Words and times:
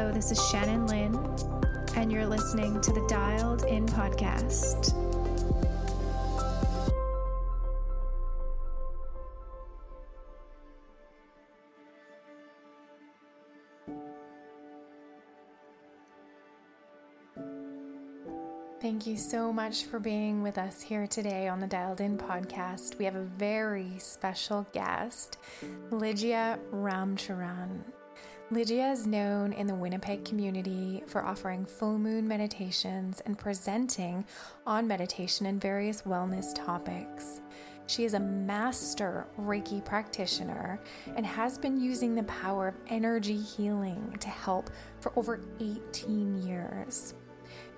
Hello, 0.00 0.12
this 0.12 0.30
is 0.30 0.48
Shannon 0.48 0.86
Lynn, 0.86 1.14
and 1.94 2.10
you're 2.10 2.24
listening 2.24 2.80
to 2.80 2.90
the 2.90 3.06
Dialed 3.06 3.64
In 3.64 3.84
podcast. 3.84 4.94
Thank 18.80 19.06
you 19.06 19.18
so 19.18 19.52
much 19.52 19.84
for 19.84 19.98
being 19.98 20.42
with 20.42 20.56
us 20.56 20.80
here 20.80 21.06
today 21.06 21.46
on 21.46 21.60
the 21.60 21.66
Dialed 21.66 22.00
In 22.00 22.16
podcast. 22.16 22.96
We 22.96 23.04
have 23.04 23.16
a 23.16 23.24
very 23.24 23.98
special 23.98 24.66
guest, 24.72 25.36
Lygia 25.90 26.58
Ramcharan. 26.72 27.82
Lygia 28.52 28.90
is 28.90 29.06
known 29.06 29.52
in 29.52 29.68
the 29.68 29.74
Winnipeg 29.76 30.24
community 30.24 31.04
for 31.06 31.24
offering 31.24 31.64
full 31.64 31.96
moon 32.00 32.26
meditations 32.26 33.20
and 33.24 33.38
presenting 33.38 34.24
on 34.66 34.88
meditation 34.88 35.46
and 35.46 35.60
various 35.60 36.02
wellness 36.02 36.52
topics. 36.52 37.42
She 37.86 38.04
is 38.04 38.14
a 38.14 38.18
master 38.18 39.28
Reiki 39.38 39.84
practitioner 39.84 40.80
and 41.14 41.24
has 41.24 41.58
been 41.58 41.80
using 41.80 42.16
the 42.16 42.24
power 42.24 42.66
of 42.66 42.74
energy 42.88 43.36
healing 43.36 44.16
to 44.18 44.28
help 44.28 44.68
for 44.98 45.12
over 45.16 45.40
18 45.60 46.42
years. 46.42 47.14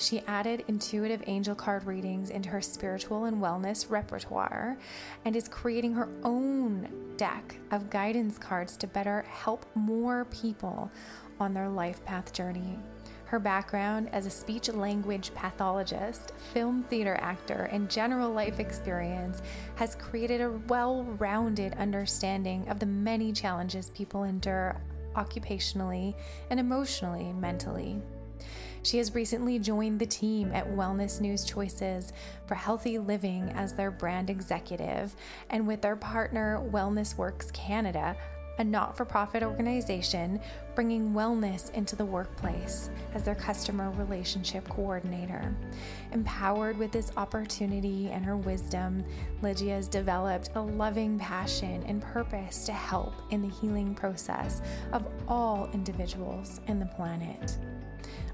She 0.02 0.19
added 0.27 0.65
intuitive 0.66 1.23
angel 1.29 1.55
card 1.55 1.84
readings 1.84 2.30
into 2.30 2.48
her 2.48 2.61
spiritual 2.61 3.27
and 3.27 3.41
wellness 3.41 3.88
repertoire 3.88 4.77
and 5.25 5.37
is 5.37 5.47
creating 5.47 5.92
her 5.92 6.09
own 6.25 6.88
deck 7.16 7.56
of 7.70 7.88
guidance 7.88 8.37
cards 8.37 8.77
to 8.78 8.88
better 8.88 9.23
help 9.28 9.65
more 9.77 10.25
people 10.25 10.91
on 11.38 11.55
their 11.55 11.69
life 11.69 12.05
path 12.05 12.33
journey. 12.33 12.80
Her 13.27 13.38
background 13.38 14.08
as 14.11 14.27
a 14.27 14.30
speech 14.30 14.69
language 14.70 15.33
pathologist, 15.36 16.33
film 16.53 16.83
theater 16.91 17.17
actor, 17.20 17.69
and 17.70 17.89
general 17.89 18.33
life 18.33 18.58
experience 18.58 19.41
has 19.77 19.95
created 19.95 20.41
a 20.41 20.50
well 20.67 21.05
rounded 21.05 21.75
understanding 21.75 22.69
of 22.69 22.80
the 22.80 22.86
many 22.86 23.33
challenges 23.33 23.91
people 23.91 24.25
endure 24.25 24.80
occupationally 25.14 26.17
and 26.50 26.58
emotionally, 26.58 27.33
mentally. 27.34 28.03
She 28.83 28.98
has 28.98 29.14
recently 29.14 29.58
joined 29.61 30.00
the 30.00 30.06
team 30.06 30.50
at 30.52 30.69
Wellness 30.69 31.20
News 31.20 31.44
Choices 31.44 32.12
for 32.47 32.56
Healthy 32.56 32.98
Living 32.98 33.50
as 33.55 33.74
their 33.74 33.92
brand 33.92 34.28
executive, 34.28 35.14
and 35.50 35.66
with 35.66 35.83
their 35.83 35.97
partner 35.97 36.61
Wellness 36.72 37.16
Works 37.16 37.52
Canada, 37.52 38.16
a 38.58 38.64
not 38.64 38.97
for 38.97 39.05
profit 39.05 39.42
organization 39.42 40.41
bringing 40.74 41.12
wellness 41.12 41.72
into 41.74 41.97
the 41.97 42.05
workplace 42.05 42.91
as 43.14 43.22
their 43.22 43.34
customer 43.34 43.91
relationship 43.92 44.69
coordinator. 44.69 45.55
Empowered 46.12 46.77
with 46.77 46.92
this 46.92 47.12
opportunity 47.17 48.11
and 48.11 48.24
her 48.24 48.36
wisdom, 48.36 49.05
Lygia 49.42 49.74
has 49.74 49.89
developed 49.89 50.50
a 50.55 50.61
loving 50.61 51.19
passion 51.19 51.83
and 51.86 52.02
purpose 52.02 52.64
to 52.64 52.72
help 52.72 53.14
in 53.30 53.42
the 53.42 53.48
healing 53.48 53.94
process 53.94 54.61
of 54.92 55.06
all 55.28 55.70
individuals 55.72 56.61
in 56.67 56.78
the 56.78 56.86
planet. 56.86 57.58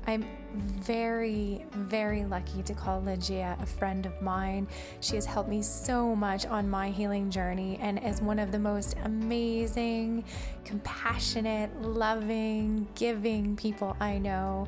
I'm 0.08 0.24
very, 0.54 1.66
very 1.72 2.24
lucky 2.24 2.62
to 2.62 2.72
call 2.72 3.02
Lygia 3.02 3.58
a 3.60 3.66
friend 3.66 4.06
of 4.06 4.22
mine. 4.22 4.66
She 5.00 5.16
has 5.16 5.26
helped 5.26 5.50
me 5.50 5.60
so 5.60 6.16
much 6.16 6.46
on 6.46 6.66
my 6.66 6.88
healing 6.88 7.30
journey 7.30 7.78
and 7.82 8.02
is 8.02 8.22
one 8.22 8.38
of 8.38 8.50
the 8.50 8.58
most 8.58 8.96
amazing, 9.04 10.24
compassionate, 10.64 11.82
loving, 11.82 12.88
giving 12.94 13.54
people 13.54 13.98
I 14.00 14.16
know. 14.16 14.66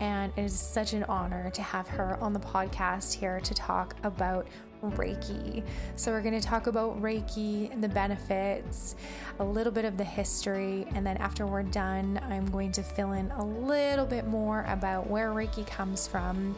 And 0.00 0.32
it 0.36 0.42
is 0.42 0.58
such 0.58 0.92
an 0.92 1.04
honor 1.04 1.50
to 1.50 1.62
have 1.62 1.86
her 1.86 2.18
on 2.20 2.32
the 2.32 2.40
podcast 2.40 3.14
here 3.14 3.38
to 3.38 3.54
talk 3.54 3.94
about 4.02 4.48
Reiki. 4.82 5.62
So, 5.96 6.12
we're 6.12 6.22
going 6.22 6.38
to 6.38 6.46
talk 6.46 6.66
about 6.66 7.00
Reiki, 7.00 7.80
the 7.80 7.88
benefits, 7.88 8.96
a 9.38 9.44
little 9.44 9.72
bit 9.72 9.84
of 9.84 9.96
the 9.96 10.04
history, 10.04 10.86
and 10.94 11.06
then 11.06 11.16
after 11.18 11.46
we're 11.46 11.62
done, 11.62 12.20
I'm 12.28 12.46
going 12.50 12.72
to 12.72 12.82
fill 12.82 13.12
in 13.12 13.30
a 13.32 13.44
little 13.44 14.06
bit 14.06 14.26
more 14.26 14.64
about 14.68 15.08
where 15.08 15.30
Reiki 15.30 15.66
comes 15.66 16.06
from 16.06 16.56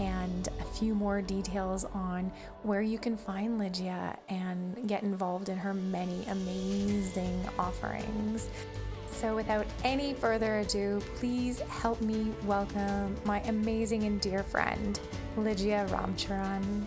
and 0.00 0.48
a 0.60 0.64
few 0.64 0.94
more 0.94 1.22
details 1.22 1.84
on 1.84 2.32
where 2.62 2.82
you 2.82 2.98
can 2.98 3.16
find 3.16 3.58
Lygia 3.58 4.16
and 4.28 4.88
get 4.88 5.02
involved 5.02 5.48
in 5.48 5.56
her 5.56 5.74
many 5.74 6.24
amazing 6.26 7.44
offerings. 7.58 8.48
So, 9.14 9.36
without 9.36 9.66
any 9.84 10.12
further 10.12 10.58
ado, 10.58 11.00
please 11.16 11.60
help 11.60 12.00
me 12.00 12.32
welcome 12.46 13.14
my 13.24 13.40
amazing 13.42 14.02
and 14.04 14.20
dear 14.20 14.42
friend, 14.42 14.98
Lygia 15.36 15.86
Ramcharan. 15.88 16.84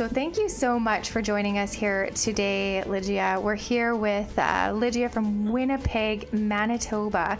So, 0.00 0.08
thank 0.08 0.38
you 0.38 0.48
so 0.48 0.80
much 0.80 1.10
for 1.10 1.20
joining 1.20 1.58
us 1.58 1.74
here 1.74 2.08
today, 2.12 2.82
Lygia. 2.84 3.38
We're 3.38 3.54
here 3.54 3.94
with 3.94 4.32
uh, 4.38 4.72
Lygia 4.74 5.10
from 5.10 5.52
Winnipeg, 5.52 6.32
Manitoba. 6.32 7.36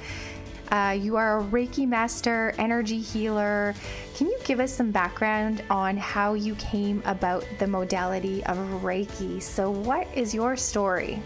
Uh, 0.71 0.95
you 1.01 1.17
are 1.17 1.41
a 1.41 1.43
Reiki 1.45 1.89
master, 1.89 2.53
energy 2.59 3.01
healer. 3.01 3.75
Can 4.15 4.27
you 4.27 4.39
give 4.45 4.61
us 4.61 4.71
some 4.75 4.91
background 4.91 5.63
on 5.71 5.97
how 5.97 6.35
you 6.35 6.55
came 6.57 7.03
about 7.07 7.47
the 7.59 7.67
modality 7.67 8.45
of 8.45 8.59
Reiki? 8.83 9.41
So, 9.41 9.71
what 9.71 10.07
is 10.15 10.35
your 10.35 10.55
story? 10.55 11.23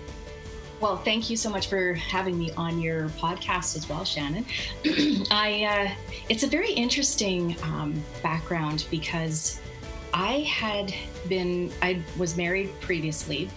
Well, 0.80 0.98
thank 0.98 1.30
you 1.30 1.36
so 1.36 1.50
much 1.50 1.66
for 1.66 1.94
having 1.94 2.38
me 2.38 2.52
on 2.52 2.80
your 2.80 3.08
podcast 3.08 3.76
as 3.76 3.88
well, 3.88 4.04
Shannon. 4.04 4.46
I 5.32 5.64
uh, 5.64 6.12
it's 6.28 6.44
a 6.44 6.46
very 6.46 6.70
interesting 6.70 7.56
um, 7.64 8.00
background 8.22 8.86
because 8.88 9.58
I 10.14 10.40
had 10.42 10.94
been, 11.28 11.72
I 11.82 12.00
was 12.16 12.36
married 12.36 12.70
previously, 12.80 13.50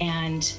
and 0.00 0.50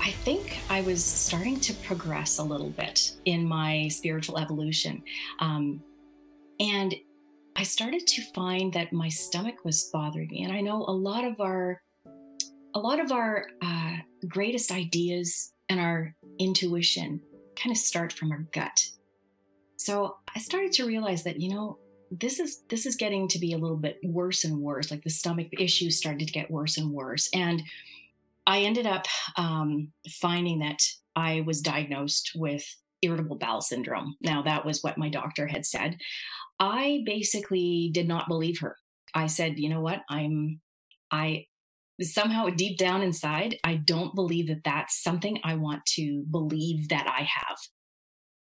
I 0.00 0.10
think 0.10 0.58
I 0.68 0.80
was 0.80 1.04
starting 1.04 1.60
to 1.60 1.72
progress 1.74 2.38
a 2.38 2.42
little 2.42 2.70
bit 2.70 3.12
in 3.24 3.46
my 3.46 3.86
spiritual 3.86 4.38
evolution. 4.38 5.04
Um, 5.38 5.80
and 6.58 6.96
I 7.54 7.62
started 7.62 8.08
to 8.08 8.22
find 8.34 8.72
that 8.72 8.92
my 8.92 9.08
stomach 9.08 9.64
was 9.64 9.88
bothering 9.92 10.28
me. 10.28 10.42
And 10.42 10.52
I 10.52 10.60
know 10.60 10.84
a 10.84 10.90
lot 10.90 11.24
of 11.24 11.40
our, 11.40 11.80
a 12.74 12.80
lot 12.80 12.98
of 12.98 13.12
our 13.12 13.46
uh, 13.62 13.96
greatest 14.26 14.72
ideas 14.72 15.52
and 15.68 15.78
our 15.78 16.12
intuition 16.40 17.20
kind 17.54 17.70
of 17.70 17.76
start 17.76 18.12
from 18.12 18.32
our 18.32 18.44
gut. 18.52 18.84
So 19.76 20.16
I 20.34 20.40
started 20.40 20.72
to 20.72 20.86
realize 20.86 21.22
that, 21.22 21.38
you 21.38 21.50
know, 21.50 21.78
this 22.20 22.38
is 22.38 22.62
this 22.68 22.84
is 22.84 22.96
getting 22.96 23.26
to 23.28 23.38
be 23.38 23.52
a 23.52 23.58
little 23.58 23.76
bit 23.76 23.98
worse 24.04 24.44
and 24.44 24.58
worse. 24.58 24.90
Like 24.90 25.02
the 25.02 25.10
stomach 25.10 25.48
issues 25.58 25.96
started 25.96 26.26
to 26.26 26.32
get 26.32 26.50
worse 26.50 26.76
and 26.76 26.90
worse. 26.90 27.28
And 27.32 27.62
i 28.46 28.60
ended 28.60 28.86
up 28.86 29.06
um, 29.36 29.92
finding 30.20 30.58
that 30.58 30.82
i 31.14 31.42
was 31.46 31.60
diagnosed 31.60 32.32
with 32.34 32.64
irritable 33.00 33.36
bowel 33.36 33.60
syndrome. 33.60 34.16
Now 34.20 34.42
that 34.42 34.64
was 34.64 34.82
what 34.82 34.98
my 34.98 35.08
doctor 35.08 35.46
had 35.46 35.64
said. 35.64 35.98
I 36.60 37.02
basically 37.04 37.90
did 37.92 38.06
not 38.06 38.28
believe 38.28 38.60
her. 38.60 38.76
I 39.14 39.26
said 39.26 39.58
you 39.58 39.68
know 39.68 39.80
what? 39.80 40.00
I'm 40.10 40.60
i 41.10 41.46
somehow 42.00 42.48
deep 42.48 42.78
down 42.78 43.02
inside 43.02 43.56
i 43.62 43.74
don't 43.76 44.14
believe 44.14 44.48
that 44.48 44.64
that's 44.64 45.02
something 45.02 45.38
i 45.44 45.54
want 45.54 45.84
to 45.86 46.24
believe 46.30 46.88
that 46.88 47.06
i 47.06 47.22
have. 47.22 47.58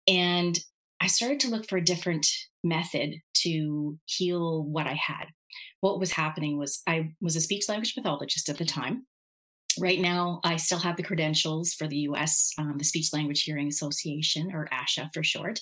And 0.08 0.60
i 1.02 1.08
started 1.08 1.40
to 1.40 1.50
look 1.50 1.68
for 1.68 1.78
a 1.78 1.84
different 1.84 2.28
method 2.64 3.16
to 3.34 3.98
heal 4.06 4.64
what 4.64 4.88
I 4.88 4.94
had. 4.94 5.26
What 5.82 6.00
was 6.00 6.12
happening 6.12 6.58
was 6.58 6.82
I 6.88 7.12
was 7.22 7.36
a 7.36 7.42
speech 7.42 7.70
language 7.70 7.96
pathologist 7.96 8.50
at 8.50 8.58
the 8.58 8.66
time. 8.66 9.06
Right 9.80 10.00
now, 10.00 10.42
I 10.44 10.58
still 10.58 10.80
have 10.80 10.98
the 10.98 11.04
credentials 11.04 11.74
for 11.74 11.88
the 11.88 12.00
US, 12.10 12.52
um, 12.58 12.76
the 12.78 12.84
Speech 12.84 13.14
Language 13.14 13.44
Hearing 13.44 13.68
Association, 13.68 14.52
or 14.54 14.68
ASHA 14.74 15.10
for 15.14 15.24
short. 15.24 15.60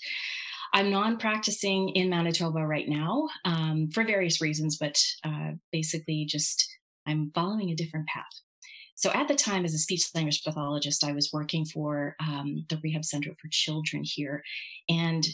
I'm 0.73 0.89
non 0.89 1.17
practicing 1.17 1.89
in 1.89 2.09
Manitoba 2.09 2.65
right 2.65 2.87
now 2.87 3.27
um, 3.45 3.89
for 3.93 4.03
various 4.03 4.41
reasons, 4.41 4.77
but 4.77 4.97
uh, 5.23 5.51
basically 5.71 6.25
just 6.25 6.67
I'm 7.05 7.31
following 7.35 7.69
a 7.69 7.75
different 7.75 8.07
path. 8.07 8.25
So 8.97 9.11
at 9.11 9.27
the 9.27 9.35
time, 9.35 9.63
as 9.63 9.75
a 9.75 9.77
speech 9.77 10.09
language 10.15 10.43
pathologist, 10.43 11.03
I 11.03 11.11
was 11.11 11.29
working 11.31 11.65
for 11.65 12.15
um, 12.19 12.65
the 12.67 12.79
Rehab 12.83 13.05
Center 13.05 13.29
for 13.39 13.47
Children 13.51 14.03
here. 14.03 14.43
And 14.89 15.25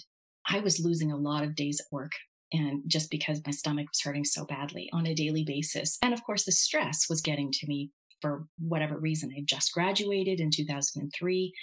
I 0.47 0.59
was 0.59 0.83
losing 0.83 1.13
a 1.13 1.17
lot 1.17 1.43
of 1.43 1.55
days 1.55 1.79
at 1.79 1.91
work 1.91 2.11
and 2.51 2.83
just 2.87 3.09
because 3.09 3.41
my 3.45 3.51
stomach 3.51 3.87
was 3.89 4.01
hurting 4.01 4.25
so 4.25 4.45
badly 4.45 4.89
on 4.91 5.07
a 5.07 5.15
daily 5.15 5.45
basis. 5.45 5.97
And 6.01 6.13
of 6.13 6.23
course, 6.25 6.43
the 6.43 6.51
stress 6.51 7.07
was 7.09 7.21
getting 7.21 7.51
to 7.53 7.67
me 7.67 7.89
for 8.21 8.45
whatever 8.59 8.97
reason. 8.97 9.33
I 9.35 9.43
just 9.45 9.73
graduated 9.73 10.41
in 10.41 10.51
2003. 10.51 11.53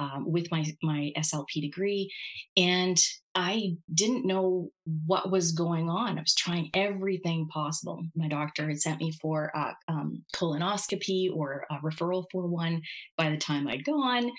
Um, 0.00 0.24
with 0.26 0.50
my 0.50 0.64
my 0.82 1.12
SLP 1.16 1.60
degree, 1.60 2.10
and 2.56 2.96
I 3.34 3.76
didn't 3.92 4.26
know 4.26 4.70
what 5.06 5.30
was 5.30 5.52
going 5.52 5.90
on. 5.90 6.18
I 6.18 6.22
was 6.22 6.34
trying 6.34 6.70
everything 6.74 7.46
possible. 7.48 8.02
My 8.16 8.26
doctor 8.26 8.66
had 8.66 8.80
sent 8.80 9.00
me 9.00 9.12
for 9.12 9.52
a 9.54 9.74
um, 9.88 10.24
colonoscopy 10.34 11.28
or 11.32 11.66
a 11.70 11.76
referral 11.84 12.24
for 12.32 12.46
one. 12.46 12.80
By 13.16 13.28
the 13.28 13.36
time 13.36 13.68
I'd 13.68 13.84
gone, 13.84 14.30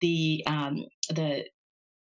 the 0.00 0.44
um, 0.46 0.84
the 1.10 1.44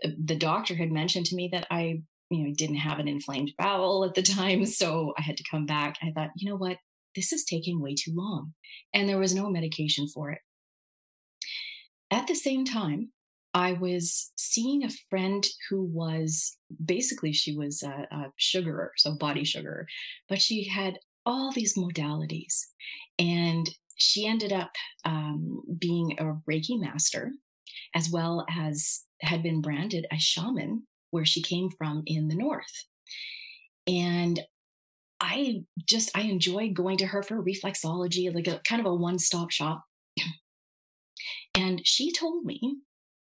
the 0.01 0.35
doctor 0.35 0.75
had 0.75 0.91
mentioned 0.91 1.25
to 1.27 1.35
me 1.35 1.49
that 1.53 1.67
I 1.71 2.01
you 2.29 2.43
know 2.43 2.53
didn't 2.55 2.75
have 2.75 2.99
an 2.99 3.07
inflamed 3.07 3.53
bowel 3.57 4.03
at 4.03 4.13
the 4.13 4.21
time, 4.21 4.65
so 4.81 5.13
I 5.17 5.21
had 5.21 5.37
to 5.37 5.49
come 5.49 5.65
back. 5.65 5.95
I 6.03 6.11
thought, 6.11 6.31
you 6.35 6.49
know 6.49 6.57
what, 6.57 6.77
this 7.15 7.31
is 7.31 7.45
taking 7.45 7.81
way 7.81 7.95
too 7.95 8.11
long, 8.13 8.53
and 8.93 9.07
there 9.07 9.19
was 9.19 9.33
no 9.33 9.49
medication 9.49 10.05
for 10.09 10.31
it. 10.31 10.39
At 12.15 12.27
the 12.27 12.33
same 12.33 12.63
time, 12.63 13.11
I 13.53 13.73
was 13.73 14.31
seeing 14.37 14.85
a 14.85 14.89
friend 15.09 15.45
who 15.69 15.83
was 15.83 16.57
basically 16.85 17.33
she 17.33 17.57
was 17.57 17.83
a, 17.83 18.07
a 18.09 18.31
sugarer, 18.37 18.93
so 18.95 19.17
body 19.17 19.43
sugar, 19.43 19.85
but 20.29 20.41
she 20.41 20.65
had 20.65 20.97
all 21.25 21.51
these 21.51 21.77
modalities, 21.77 22.53
and 23.19 23.69
she 23.97 24.25
ended 24.25 24.53
up 24.53 24.71
um, 25.03 25.61
being 25.77 26.17
a 26.17 26.37
Reiki 26.49 26.79
master, 26.79 27.33
as 27.93 28.09
well 28.09 28.45
as 28.49 29.03
had 29.19 29.43
been 29.43 29.59
branded 29.59 30.07
a 30.09 30.17
shaman 30.17 30.87
where 31.11 31.25
she 31.25 31.41
came 31.41 31.69
from 31.77 32.01
in 32.05 32.29
the 32.29 32.35
north, 32.35 32.85
and 33.87 34.39
I 35.19 35.65
just 35.85 36.11
I 36.15 36.21
enjoyed 36.21 36.75
going 36.75 36.95
to 36.99 37.07
her 37.07 37.23
for 37.23 37.43
reflexology, 37.43 38.33
like 38.33 38.47
a 38.47 38.61
kind 38.65 38.79
of 38.79 38.85
a 38.85 38.95
one 38.95 39.19
stop 39.19 39.51
shop 39.51 39.83
and 41.55 41.81
she 41.85 42.11
told 42.11 42.45
me 42.45 42.77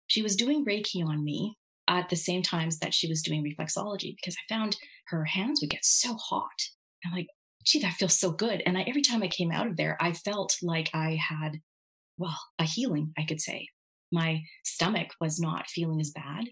she 0.07 0.21
was 0.21 0.35
doing 0.35 0.65
Reiki 0.65 1.05
on 1.05 1.23
me 1.23 1.57
at 1.87 2.09
the 2.09 2.15
same 2.15 2.41
times 2.41 2.79
that 2.79 2.93
she 2.93 3.07
was 3.07 3.21
doing 3.21 3.43
reflexology 3.43 4.15
because 4.15 4.35
I 4.35 4.53
found 4.53 4.77
her 5.07 5.25
hands 5.25 5.61
would 5.61 5.69
get 5.69 5.85
so 5.85 6.15
hot. 6.15 6.51
I'm 7.05 7.13
like, 7.13 7.27
gee, 7.65 7.79
that 7.79 7.93
feels 7.93 8.17
so 8.19 8.31
good. 8.31 8.61
And 8.65 8.77
I, 8.77 8.81
every 8.81 9.01
time 9.01 9.23
I 9.23 9.27
came 9.27 9.51
out 9.51 9.67
of 9.67 9.77
there, 9.77 9.97
I 10.01 10.13
felt 10.13 10.55
like 10.61 10.89
I 10.93 11.17
had, 11.29 11.59
well, 12.17 12.37
a 12.59 12.63
healing, 12.63 13.13
I 13.17 13.23
could 13.23 13.41
say. 13.41 13.67
My 14.11 14.41
stomach 14.63 15.09
was 15.19 15.39
not 15.39 15.69
feeling 15.69 15.99
as 15.99 16.11
bad. 16.11 16.45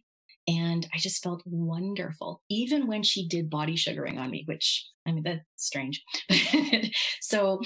And 0.47 0.87
I 0.93 0.99
just 0.99 1.23
felt 1.23 1.41
wonderful, 1.45 2.41
even 2.49 2.85
when 2.85 3.01
she 3.01 3.27
did 3.27 3.49
body 3.49 3.75
sugaring 3.75 4.19
on 4.19 4.29
me, 4.29 4.43
which 4.45 4.85
I 5.07 5.11
mean, 5.11 5.23
that's 5.23 5.41
strange. 5.55 6.03
so 7.21 7.61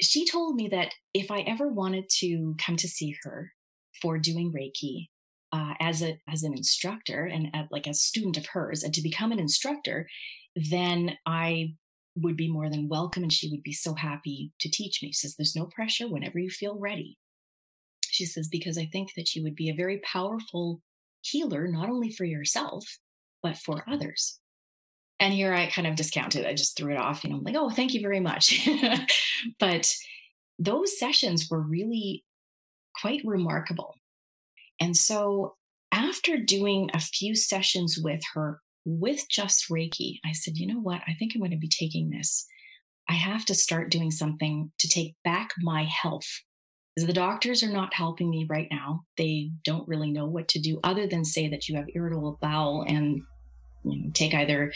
she 0.00 0.24
told 0.24 0.56
me 0.56 0.68
that 0.68 0.94
if 1.14 1.30
I 1.30 1.40
ever 1.40 1.68
wanted 1.68 2.08
to 2.18 2.54
come 2.64 2.76
to 2.76 2.88
see 2.88 3.16
her 3.22 3.52
for 4.00 4.18
doing 4.18 4.52
Reiki 4.52 5.08
uh, 5.52 5.74
as 5.80 6.02
a 6.02 6.18
as 6.28 6.42
an 6.42 6.52
instructor 6.52 7.24
and 7.24 7.48
uh, 7.54 7.64
like 7.70 7.86
a 7.86 7.94
student 7.94 8.36
of 8.36 8.46
hers, 8.46 8.82
and 8.82 8.94
to 8.94 9.02
become 9.02 9.32
an 9.32 9.40
instructor, 9.40 10.08
then 10.54 11.16
I 11.26 11.74
would 12.16 12.36
be 12.36 12.50
more 12.50 12.68
than 12.68 12.88
welcome, 12.88 13.22
and 13.22 13.32
she 13.32 13.48
would 13.50 13.62
be 13.62 13.72
so 13.72 13.94
happy 13.94 14.52
to 14.60 14.70
teach 14.70 15.00
me. 15.02 15.08
She 15.08 15.14
says, 15.14 15.36
"There's 15.36 15.56
no 15.56 15.66
pressure. 15.66 16.08
Whenever 16.08 16.38
you 16.38 16.50
feel 16.50 16.78
ready." 16.78 17.18
She 18.10 18.24
says, 18.26 18.48
because 18.48 18.78
I 18.78 18.86
think 18.86 19.14
that 19.14 19.34
you 19.34 19.42
would 19.42 19.54
be 19.54 19.68
a 19.70 19.74
very 19.74 19.98
powerful 19.98 20.80
healer, 21.20 21.68
not 21.68 21.88
only 21.88 22.10
for 22.10 22.24
yourself, 22.24 22.84
but 23.42 23.56
for 23.56 23.84
others. 23.88 24.40
And 25.20 25.34
here 25.34 25.52
I 25.52 25.66
kind 25.66 25.86
of 25.86 25.96
discounted. 25.96 26.46
I 26.46 26.54
just 26.54 26.76
threw 26.76 26.92
it 26.92 26.98
off, 26.98 27.24
you 27.24 27.30
know, 27.30 27.36
I'm 27.36 27.42
like, 27.42 27.56
oh, 27.56 27.70
thank 27.70 27.92
you 27.92 28.00
very 28.00 28.20
much. 28.20 28.68
but 29.58 29.92
those 30.58 30.98
sessions 30.98 31.48
were 31.50 31.60
really 31.60 32.24
quite 33.00 33.20
remarkable. 33.24 33.94
And 34.80 34.96
so 34.96 35.56
after 35.92 36.36
doing 36.36 36.90
a 36.94 37.00
few 37.00 37.34
sessions 37.34 37.98
with 38.02 38.20
her 38.34 38.60
with 38.84 39.28
just 39.28 39.68
Reiki, 39.68 40.18
I 40.24 40.32
said, 40.32 40.56
you 40.56 40.66
know 40.66 40.80
what? 40.80 41.02
I 41.06 41.14
think 41.18 41.32
I'm 41.34 41.40
going 41.40 41.50
to 41.50 41.56
be 41.56 41.68
taking 41.68 42.10
this. 42.10 42.46
I 43.08 43.14
have 43.14 43.44
to 43.46 43.54
start 43.54 43.90
doing 43.90 44.10
something 44.10 44.70
to 44.78 44.88
take 44.88 45.14
back 45.24 45.50
my 45.58 45.84
health. 45.84 46.28
Because 46.94 47.06
the 47.06 47.12
doctors 47.12 47.62
are 47.62 47.72
not 47.72 47.94
helping 47.94 48.28
me 48.28 48.46
right 48.48 48.68
now. 48.70 49.04
They 49.16 49.52
don't 49.64 49.86
really 49.86 50.10
know 50.10 50.26
what 50.26 50.48
to 50.48 50.60
do 50.60 50.80
other 50.82 51.06
than 51.06 51.24
say 51.24 51.48
that 51.48 51.68
you 51.68 51.76
have 51.76 51.86
irritable 51.94 52.38
bowel 52.40 52.84
and 52.86 53.22
you 53.90 54.02
know, 54.02 54.10
take 54.12 54.34
either 54.34 54.72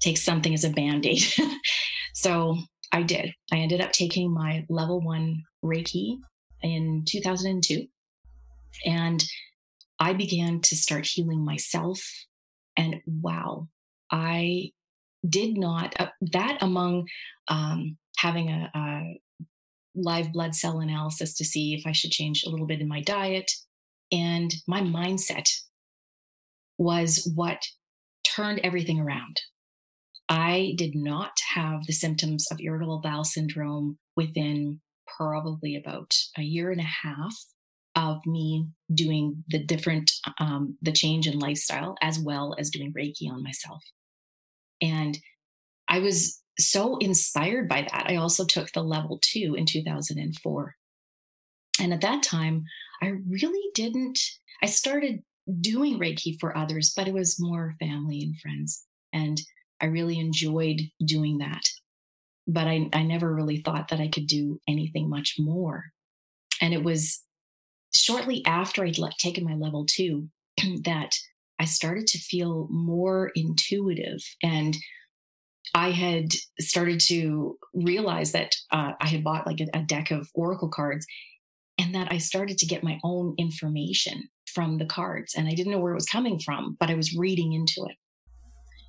take 0.00 0.18
something 0.18 0.52
as 0.54 0.64
a 0.64 0.70
band-aid. 0.70 1.22
so 2.14 2.56
I 2.92 3.02
did. 3.02 3.32
I 3.52 3.56
ended 3.56 3.80
up 3.80 3.92
taking 3.92 4.32
my 4.32 4.64
level 4.68 5.00
one 5.00 5.42
Reiki 5.64 6.18
in 6.62 7.04
2002. 7.06 7.86
And 8.84 9.24
I 9.98 10.12
began 10.12 10.60
to 10.62 10.76
start 10.76 11.06
healing 11.06 11.44
myself. 11.44 12.00
And 12.76 12.96
wow, 13.06 13.68
I 14.10 14.72
did 15.28 15.56
not, 15.56 15.98
uh, 15.98 16.08
that 16.32 16.58
among 16.60 17.08
um, 17.48 17.96
having 18.18 18.50
a, 18.50 18.70
a 18.74 19.20
live 19.94 20.32
blood 20.32 20.54
cell 20.54 20.80
analysis 20.80 21.34
to 21.34 21.44
see 21.44 21.74
if 21.74 21.86
I 21.86 21.92
should 21.92 22.10
change 22.10 22.44
a 22.44 22.50
little 22.50 22.66
bit 22.66 22.80
in 22.80 22.88
my 22.88 23.00
diet. 23.00 23.50
And 24.12 24.54
my 24.68 24.80
mindset 24.80 25.48
was 26.78 27.30
what 27.34 27.58
turned 28.36 28.60
everything 28.62 29.00
around. 29.00 29.40
I 30.28 30.74
did 30.76 30.94
not 30.94 31.32
have 31.54 31.86
the 31.86 31.92
symptoms 31.92 32.46
of 32.50 32.60
irritable 32.60 33.00
bowel 33.00 33.24
syndrome 33.24 33.98
within 34.16 34.80
probably 35.16 35.76
about 35.76 36.12
a 36.36 36.42
year 36.42 36.70
and 36.70 36.80
a 36.80 36.84
half 36.84 37.34
of 37.94 38.18
me 38.26 38.68
doing 38.92 39.44
the 39.48 39.64
different, 39.64 40.12
um, 40.38 40.76
the 40.82 40.92
change 40.92 41.26
in 41.26 41.38
lifestyle, 41.38 41.94
as 42.02 42.18
well 42.18 42.54
as 42.58 42.70
doing 42.70 42.92
Reiki 42.92 43.30
on 43.30 43.42
myself. 43.42 43.82
And 44.82 45.16
I 45.88 46.00
was 46.00 46.42
so 46.58 46.98
inspired 46.98 47.68
by 47.68 47.82
that. 47.82 48.06
I 48.08 48.16
also 48.16 48.44
took 48.44 48.70
the 48.72 48.82
level 48.82 49.18
two 49.22 49.54
in 49.56 49.64
2004. 49.64 50.74
And 51.80 51.92
at 51.92 52.00
that 52.00 52.22
time, 52.22 52.64
I 53.02 53.12
really 53.28 53.70
didn't, 53.74 54.18
I 54.62 54.66
started 54.66 55.22
doing 55.60 55.98
Reiki 55.98 56.38
for 56.40 56.56
others, 56.56 56.92
but 56.96 57.08
it 57.08 57.14
was 57.14 57.40
more 57.40 57.74
family 57.78 58.22
and 58.22 58.38
friends. 58.38 58.84
And 59.12 59.40
I 59.80 59.86
really 59.86 60.18
enjoyed 60.18 60.80
doing 61.04 61.38
that. 61.38 61.62
But 62.46 62.66
I, 62.66 62.88
I 62.92 63.02
never 63.02 63.34
really 63.34 63.58
thought 63.58 63.88
that 63.88 64.00
I 64.00 64.08
could 64.08 64.26
do 64.26 64.60
anything 64.68 65.08
much 65.08 65.34
more. 65.38 65.84
And 66.60 66.72
it 66.72 66.82
was 66.82 67.22
shortly 67.94 68.44
after 68.46 68.84
I'd 68.84 68.98
taken 69.18 69.44
my 69.44 69.54
level 69.54 69.86
two 69.86 70.28
that 70.84 71.12
I 71.58 71.64
started 71.64 72.06
to 72.08 72.18
feel 72.18 72.68
more 72.70 73.30
intuitive 73.34 74.20
and 74.42 74.76
I 75.74 75.90
had 75.90 76.32
started 76.60 77.00
to 77.08 77.58
realize 77.74 78.32
that 78.32 78.54
uh, 78.70 78.92
I 79.00 79.08
had 79.08 79.24
bought 79.24 79.46
like 79.46 79.60
a, 79.60 79.66
a 79.74 79.82
deck 79.82 80.10
of 80.10 80.28
oracle 80.34 80.68
cards 80.68 81.06
and 81.78 81.94
that 81.94 82.08
I 82.10 82.18
started 82.18 82.58
to 82.58 82.66
get 82.66 82.84
my 82.84 82.98
own 83.02 83.34
information 83.38 84.28
from 84.56 84.78
the 84.78 84.86
cards 84.86 85.34
and 85.36 85.46
I 85.46 85.52
didn't 85.52 85.70
know 85.70 85.78
where 85.78 85.92
it 85.92 86.02
was 86.02 86.06
coming 86.06 86.38
from, 86.38 86.78
but 86.80 86.88
I 86.88 86.94
was 86.94 87.14
reading 87.14 87.52
into 87.52 87.84
it. 87.84 87.96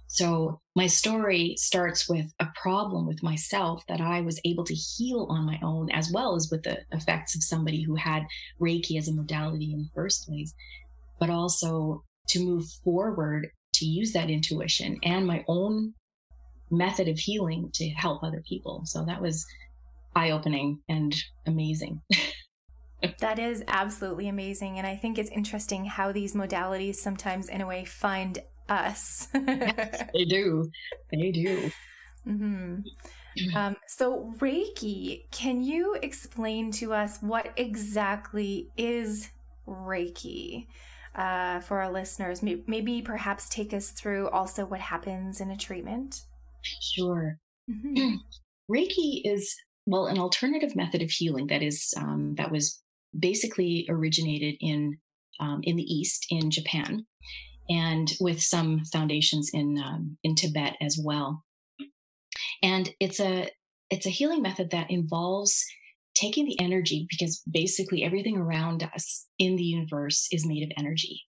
So 0.08 0.62
my 0.78 0.88
story 0.88 1.56
starts 1.58 2.08
with 2.08 2.28
a 2.40 2.48
problem 2.56 3.06
with 3.06 3.22
myself 3.22 3.84
that 3.90 4.00
I 4.00 4.22
was 4.22 4.40
able 4.46 4.64
to 4.64 4.74
heal 4.74 5.28
on 5.30 5.46
my 5.46 5.60
own, 5.62 5.92
as 5.92 6.10
well 6.10 6.38
as 6.38 6.48
with 6.50 6.64
the 6.64 6.78
effects 6.94 7.36
of 7.36 7.44
somebody 7.44 7.84
who 7.84 7.96
had 7.96 8.24
Reiki 8.62 8.98
as 8.98 9.10
a 9.10 9.14
modality 9.14 9.74
in 9.74 9.80
the 9.80 9.90
first 9.94 10.26
place, 10.26 10.54
but 11.20 11.30
also 11.30 12.06
to 12.30 12.40
move 12.40 12.64
forward 12.86 13.50
to 13.74 13.86
use 13.86 14.14
that 14.14 14.30
intuition 14.30 14.98
and 15.04 15.28
my 15.28 15.44
own 15.50 15.94
method 16.72 17.10
of 17.10 17.20
healing 17.20 17.70
to 17.74 17.90
help 17.90 18.24
other 18.24 18.42
people. 18.48 18.84
So 18.86 19.04
that 19.04 19.22
was 19.22 19.46
eye 20.16 20.32
opening 20.32 20.80
and 20.88 21.14
amazing. 21.46 22.02
that 23.20 23.40
is 23.40 23.64
absolutely 23.68 24.28
amazing. 24.28 24.78
And 24.78 24.88
I 24.88 24.96
think 24.96 25.18
it's 25.18 25.30
interesting 25.30 25.86
how 25.86 26.12
these 26.12 26.34
modalities 26.34 26.96
sometimes, 26.96 27.50
in 27.50 27.62
a 27.62 27.68
way, 27.68 27.86
find 27.86 28.40
us. 28.70 29.28
yes, 29.34 30.04
they 30.14 30.26
do. 30.26 30.70
They 31.12 31.32
do. 31.32 31.72
Mm-hmm. 32.28 33.56
Um, 33.56 33.76
so, 33.88 34.34
Reiki, 34.40 35.30
can 35.32 35.62
you 35.64 35.96
explain 36.02 36.72
to 36.74 36.94
us 36.94 37.20
what 37.22 37.54
exactly 37.56 38.70
is 38.78 39.30
Reiki 39.68 40.68
uh, 41.16 41.60
for 41.60 41.82
our 41.82 41.92
listeners? 41.92 42.42
Maybe 42.42 43.02
perhaps 43.02 43.48
take 43.48 43.74
us 43.74 43.92
through 43.92 44.30
also 44.30 44.66
what 44.66 44.80
happens 44.80 45.40
in 45.40 45.52
a 45.52 45.58
treatment? 45.58 46.24
Sure. 46.64 47.38
Mm-hmm. 47.70 48.16
Reiki 48.72 49.22
is 49.24 49.56
well 49.86 50.08
an 50.08 50.20
alternative 50.20 50.76
method 50.76 51.02
of 51.02 51.10
healing 51.10 51.48
that 51.48 51.62
is 51.62 51.94
um, 51.96 52.36
that 52.36 52.52
was 52.52 52.82
basically 53.18 53.86
originated 53.90 54.56
in 54.60 54.98
um, 55.40 55.60
in 55.64 55.76
the 55.76 55.84
East 55.84 56.26
in 56.30 56.50
Japan, 56.50 57.06
and 57.70 58.12
with 58.20 58.42
some 58.42 58.84
foundations 58.92 59.52
in 59.54 59.78
um, 59.84 60.18
in 60.24 60.36
Tibet 60.36 60.76
as 60.82 61.00
well. 61.04 61.44
And 62.64 62.94
it's 63.00 63.20
a 63.20 63.50
it's 63.90 64.06
a 64.06 64.12
healing 64.12 64.42
method 64.42 64.72
that 64.72 64.92
involves 64.92 65.64
taking 66.16 66.46
the 66.46 66.60
energy 66.60 67.06
because 67.10 67.42
basically 67.50 68.04
everything 68.04 68.38
around 68.38 68.84
us 68.96 69.28
in 69.38 69.56
the 69.56 69.64
universe 69.64 70.28
is 70.32 70.48
made 70.48 70.64
of 70.64 70.72
energy. 70.78 71.22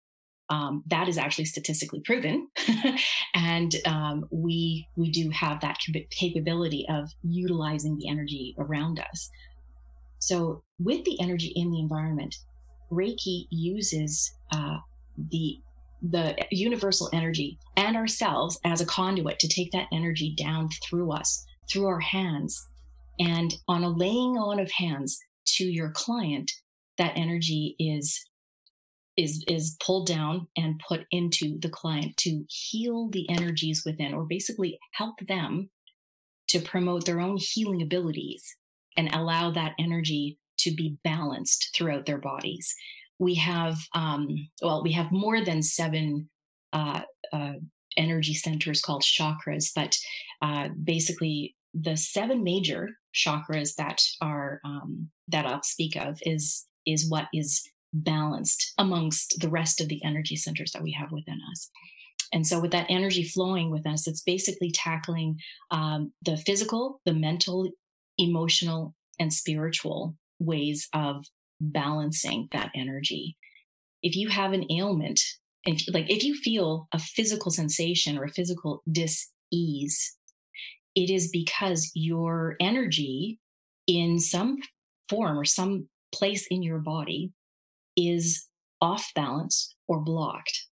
Um, 0.49 0.83
that 0.87 1.09
is 1.09 1.17
actually 1.17 1.45
statistically 1.45 1.99
proven, 2.05 2.47
and 3.35 3.75
um, 3.85 4.23
we 4.31 4.87
we 4.95 5.11
do 5.11 5.29
have 5.31 5.59
that 5.59 5.77
capability 6.09 6.85
of 6.89 7.09
utilizing 7.21 7.97
the 7.97 8.07
energy 8.07 8.55
around 8.57 9.01
us. 9.01 9.29
So, 10.27 10.61
with 10.77 11.05
the 11.05 11.17
energy 11.21 11.53
in 11.55 11.71
the 11.71 11.79
environment, 11.79 12.35
Reiki 12.91 13.45
uses 13.49 14.33
uh, 14.51 14.79
the 15.31 15.61
the 16.01 16.35
universal 16.51 17.09
energy 17.13 17.57
and 17.77 17.95
ourselves 17.95 18.59
as 18.65 18.81
a 18.81 18.85
conduit 18.85 19.39
to 19.39 19.47
take 19.47 19.71
that 19.71 19.87
energy 19.93 20.35
down 20.37 20.67
through 20.83 21.13
us, 21.13 21.45
through 21.71 21.87
our 21.87 22.01
hands. 22.01 22.61
And 23.19 23.55
on 23.69 23.85
a 23.85 23.89
laying 23.89 24.37
on 24.37 24.59
of 24.59 24.69
hands 24.69 25.17
to 25.55 25.63
your 25.63 25.91
client, 25.91 26.51
that 26.97 27.13
energy 27.15 27.77
is 27.79 28.21
is 29.15 29.45
is 29.47 29.77
pulled 29.79 30.07
down 30.07 30.47
and 30.57 30.81
put 30.85 31.05
into 31.09 31.57
the 31.59 31.69
client 31.69 32.17
to 32.17 32.43
heal 32.49 33.09
the 33.11 33.29
energies 33.29 33.83
within 33.85 34.13
or 34.13 34.25
basically 34.25 34.77
help 34.91 35.15
them 35.25 35.69
to 36.47 36.59
promote 36.59 37.05
their 37.05 37.21
own 37.21 37.37
healing 37.37 37.81
abilities 37.81 38.57
and 38.97 39.13
allow 39.13 39.51
that 39.51 39.73
energy 39.79 40.37
to 40.59 40.71
be 40.71 40.97
balanced 41.03 41.69
throughout 41.75 42.05
their 42.05 42.17
bodies. 42.17 42.73
We 43.19 43.35
have 43.35 43.77
um, 43.93 44.49
well 44.61 44.83
we 44.83 44.91
have 44.93 45.11
more 45.11 45.43
than 45.43 45.61
seven 45.61 46.29
uh, 46.73 47.01
uh, 47.31 47.53
energy 47.95 48.33
centers 48.35 48.81
called 48.81 49.01
chakras 49.01 49.71
but 49.75 49.97
uh, 50.43 50.69
basically 50.83 51.55
the 51.73 51.97
seven 51.97 52.43
major 52.43 52.89
chakras 53.15 53.73
that 53.75 54.01
are 54.21 54.61
um, 54.63 55.09
that 55.27 55.47
i'll 55.47 55.63
speak 55.63 55.95
of 55.95 56.19
is 56.21 56.67
is 56.85 57.09
what 57.09 57.27
is 57.33 57.67
balanced 57.93 58.73
amongst 58.77 59.39
the 59.39 59.49
rest 59.49 59.81
of 59.81 59.87
the 59.87 60.03
energy 60.03 60.35
centers 60.35 60.71
that 60.71 60.83
we 60.83 60.91
have 60.91 61.11
within 61.11 61.39
us. 61.51 61.69
And 62.33 62.45
so 62.45 62.59
with 62.59 62.71
that 62.71 62.87
energy 62.89 63.23
flowing 63.23 63.71
with 63.71 63.87
us 63.87 64.07
it's 64.07 64.21
basically 64.21 64.71
tackling 64.71 65.39
um, 65.71 66.11
the 66.23 66.37
physical 66.37 67.01
the 67.05 67.13
mental 67.13 67.69
emotional 68.17 68.95
and 69.19 69.33
spiritual 69.33 70.15
ways 70.39 70.87
of 70.93 71.25
balancing 71.59 72.47
that 72.51 72.71
energy. 72.75 73.37
If 74.03 74.15
you 74.15 74.29
have 74.29 74.53
an 74.53 74.71
ailment, 74.71 75.19
if, 75.65 75.83
like 75.93 76.09
if 76.09 76.23
you 76.23 76.35
feel 76.35 76.87
a 76.93 76.99
physical 76.99 77.51
sensation 77.51 78.17
or 78.17 78.25
a 78.25 78.31
physical 78.31 78.83
dis-ease, 78.91 80.15
it 80.95 81.09
is 81.09 81.29
because 81.29 81.91
your 81.93 82.55
energy 82.59 83.39
in 83.87 84.19
some 84.19 84.57
form 85.09 85.37
or 85.37 85.45
some 85.45 85.87
place 86.13 86.47
in 86.49 86.63
your 86.63 86.79
body 86.79 87.31
is 87.95 88.47
off 88.81 89.11
balance 89.15 89.75
or 89.87 89.99
blocked. 89.99 90.66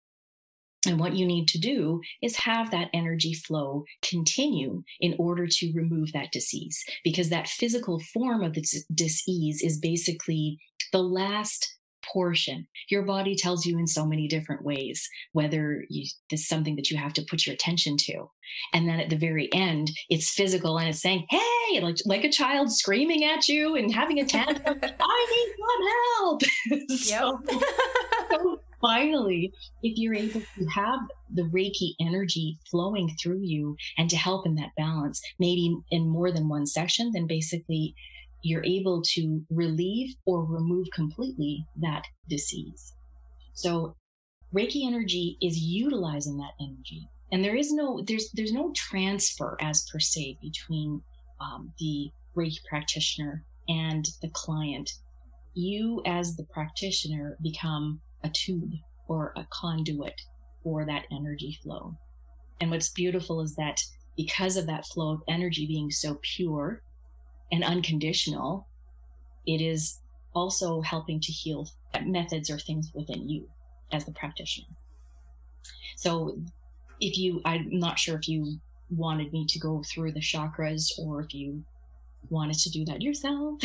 And 0.87 0.99
what 0.99 1.15
you 1.15 1.25
need 1.25 1.47
to 1.49 1.59
do 1.59 2.01
is 2.23 2.35
have 2.37 2.71
that 2.71 2.89
energy 2.93 3.33
flow 3.33 3.85
continue 4.01 4.83
in 4.99 5.15
order 5.19 5.45
to 5.47 5.71
remove 5.73 6.11
that 6.13 6.31
disease, 6.31 6.83
because 7.03 7.29
that 7.29 7.47
physical 7.47 7.99
form 7.99 8.43
of 8.43 8.53
the 8.53 8.65
disease 8.93 9.61
is 9.61 9.77
basically 9.77 10.59
the 10.91 11.03
last 11.03 11.77
portion. 12.03 12.67
Your 12.89 13.03
body 13.03 13.35
tells 13.35 13.65
you 13.65 13.77
in 13.77 13.87
so 13.87 14.05
many 14.05 14.27
different 14.27 14.63
ways 14.63 15.07
whether 15.33 15.85
you, 15.89 16.05
this 16.29 16.41
is 16.41 16.47
something 16.47 16.75
that 16.75 16.89
you 16.89 16.97
have 16.97 17.13
to 17.13 17.25
put 17.29 17.45
your 17.45 17.53
attention 17.53 17.97
to. 17.97 18.29
And 18.73 18.87
then 18.87 18.99
at 18.99 19.09
the 19.09 19.17
very 19.17 19.49
end, 19.53 19.91
it's 20.09 20.33
physical 20.33 20.77
and 20.77 20.89
it's 20.89 21.01
saying, 21.01 21.25
"Hey!" 21.29 21.79
like 21.81 21.97
like 22.05 22.23
a 22.23 22.31
child 22.31 22.71
screaming 22.71 23.23
at 23.23 23.47
you 23.47 23.75
and 23.75 23.93
having 23.93 24.19
a 24.19 24.25
tantrum. 24.25 24.79
I 24.99 25.27
need 25.31 25.53
some 25.61 25.83
help. 26.17 26.41
so, 26.89 27.39
so 27.49 27.59
finally, 28.81 29.53
if 29.83 29.97
you're 29.97 30.13
able 30.15 30.41
to 30.41 30.65
have 30.65 30.99
the 31.33 31.43
Reiki 31.43 31.93
energy 31.99 32.57
flowing 32.69 33.15
through 33.21 33.41
you 33.41 33.75
and 33.97 34.09
to 34.09 34.17
help 34.17 34.45
in 34.45 34.55
that 34.55 34.75
balance, 34.75 35.21
maybe 35.39 35.77
in 35.91 36.09
more 36.09 36.31
than 36.31 36.49
one 36.49 36.65
section, 36.65 37.11
then 37.13 37.27
basically 37.27 37.95
you're 38.43 38.65
able 38.65 39.01
to 39.03 39.41
relieve 39.49 40.15
or 40.25 40.43
remove 40.43 40.87
completely 40.93 41.65
that 41.81 42.03
disease. 42.27 42.93
So 43.53 43.95
Reiki 44.53 44.85
energy 44.85 45.37
is 45.41 45.59
utilizing 45.59 46.37
that 46.37 46.53
energy. 46.59 47.07
And 47.31 47.45
there 47.45 47.55
is 47.55 47.71
no, 47.71 48.03
there's, 48.05 48.29
there's 48.33 48.51
no 48.51 48.73
transfer 48.75 49.57
as 49.61 49.85
per 49.91 49.99
se 49.99 50.37
between 50.41 51.01
um, 51.39 51.71
the 51.79 52.09
Reiki 52.35 52.57
practitioner 52.69 53.45
and 53.69 54.05
the 54.21 54.29
client. 54.29 54.89
You 55.53 56.01
as 56.05 56.35
the 56.35 56.45
practitioner 56.45 57.37
become 57.41 58.01
a 58.23 58.29
tube 58.29 58.73
or 59.07 59.33
a 59.35 59.45
conduit 59.49 60.21
for 60.63 60.85
that 60.85 61.05
energy 61.11 61.59
flow. 61.63 61.95
And 62.59 62.69
what's 62.69 62.89
beautiful 62.89 63.41
is 63.41 63.55
that 63.55 63.81
because 64.15 64.57
of 64.57 64.67
that 64.67 64.85
flow 64.85 65.13
of 65.13 65.23
energy 65.27 65.65
being 65.65 65.91
so 65.91 66.19
pure 66.21 66.81
and 67.51 67.63
unconditional, 67.63 68.67
it 69.47 69.61
is 69.61 69.99
also 70.33 70.81
helping 70.81 71.19
to 71.19 71.31
heal 71.31 71.67
methods 72.05 72.49
or 72.49 72.59
things 72.59 72.91
within 72.93 73.27
you 73.27 73.49
as 73.91 74.05
the 74.05 74.11
practitioner. 74.11 74.67
So 75.97 76.37
if 76.99 77.17
you, 77.17 77.41
I'm 77.45 77.67
not 77.79 77.99
sure 77.99 78.17
if 78.17 78.27
you 78.27 78.59
wanted 78.89 79.31
me 79.33 79.45
to 79.47 79.59
go 79.59 79.83
through 79.83 80.11
the 80.11 80.19
chakras 80.19 80.91
or 80.99 81.21
if 81.21 81.33
you 81.33 81.63
wanted 82.29 82.57
to 82.59 82.69
do 82.69 82.85
that 82.85 83.01
yourself. 83.01 83.61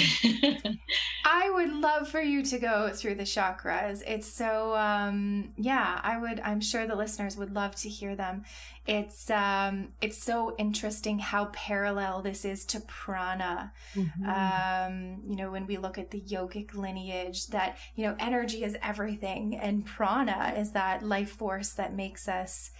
I 1.24 1.50
would 1.50 1.72
love 1.72 2.08
for 2.08 2.20
you 2.20 2.42
to 2.44 2.58
go 2.58 2.90
through 2.92 3.16
the 3.16 3.24
chakras. 3.24 4.02
It's 4.06 4.26
so 4.26 4.74
um 4.74 5.52
yeah, 5.56 6.00
I 6.02 6.18
would 6.18 6.40
I'm 6.40 6.60
sure 6.60 6.86
the 6.86 6.96
listeners 6.96 7.36
would 7.36 7.54
love 7.54 7.74
to 7.76 7.88
hear 7.88 8.16
them. 8.16 8.44
It's 8.86 9.30
um 9.30 9.88
it's 10.00 10.18
so 10.18 10.54
interesting 10.58 11.18
how 11.18 11.46
parallel 11.46 12.22
this 12.22 12.44
is 12.44 12.64
to 12.66 12.80
prana. 12.80 13.72
Mm-hmm. 13.94 14.28
Um 14.28 15.22
you 15.28 15.36
know 15.36 15.50
when 15.50 15.66
we 15.66 15.76
look 15.76 15.98
at 15.98 16.10
the 16.10 16.20
yogic 16.20 16.74
lineage 16.74 17.48
that 17.48 17.76
you 17.94 18.04
know 18.04 18.16
energy 18.18 18.64
is 18.64 18.76
everything 18.82 19.56
and 19.56 19.84
prana 19.86 20.54
is 20.56 20.72
that 20.72 21.02
life 21.02 21.30
force 21.30 21.70
that 21.74 21.94
makes 21.94 22.28
us 22.28 22.70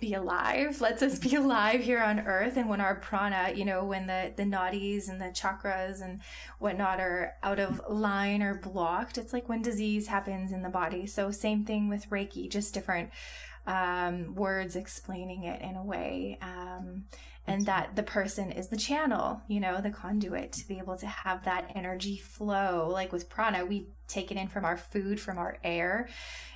be 0.00 0.14
alive 0.14 0.80
lets 0.80 1.02
us 1.02 1.18
be 1.18 1.34
alive 1.34 1.82
here 1.82 2.02
on 2.02 2.20
earth. 2.20 2.56
And 2.56 2.68
when 2.68 2.80
our 2.80 2.94
prana 2.94 3.52
you 3.54 3.64
know 3.64 3.84
when 3.84 4.06
the 4.06 4.32
the 4.36 4.44
nadis 4.44 5.08
and 5.08 5.20
the 5.20 5.26
chakras 5.26 6.02
and 6.02 6.20
whatnot 6.58 7.00
are 7.00 7.34
out 7.42 7.60
of 7.60 7.80
line 7.88 8.42
or 8.42 8.54
blocked 8.54 9.18
it's 9.18 9.32
like 9.32 9.48
when 9.48 9.62
disease 9.62 10.06
happens 10.06 10.52
in 10.52 10.62
the 10.62 10.68
body. 10.68 11.06
So 11.06 11.30
same 11.30 11.64
thing 11.64 11.88
with 11.88 12.08
reiki 12.10 12.50
just 12.50 12.74
different 12.74 13.10
um, 13.66 14.34
words 14.34 14.74
explaining 14.74 15.44
it 15.44 15.60
in 15.60 15.76
a 15.76 15.84
way. 15.84 16.38
Um, 16.40 17.04
and 17.46 17.66
that 17.66 17.96
the 17.96 18.02
person 18.02 18.52
is 18.52 18.68
the 18.68 18.76
channel 18.76 19.42
you 19.48 19.60
know 19.60 19.80
the 19.80 19.90
conduit 19.90 20.52
to 20.52 20.68
be 20.68 20.78
able 20.78 20.96
to 20.96 21.06
have 21.06 21.44
that 21.44 21.70
energy 21.74 22.16
flow. 22.16 22.88
Like 22.90 23.12
with 23.12 23.28
prana 23.28 23.64
we 23.66 23.88
take 24.08 24.30
it 24.30 24.36
in 24.36 24.48
from 24.48 24.64
our 24.64 24.76
food 24.76 25.20
from 25.20 25.38
our 25.38 25.58
air. 25.62 26.08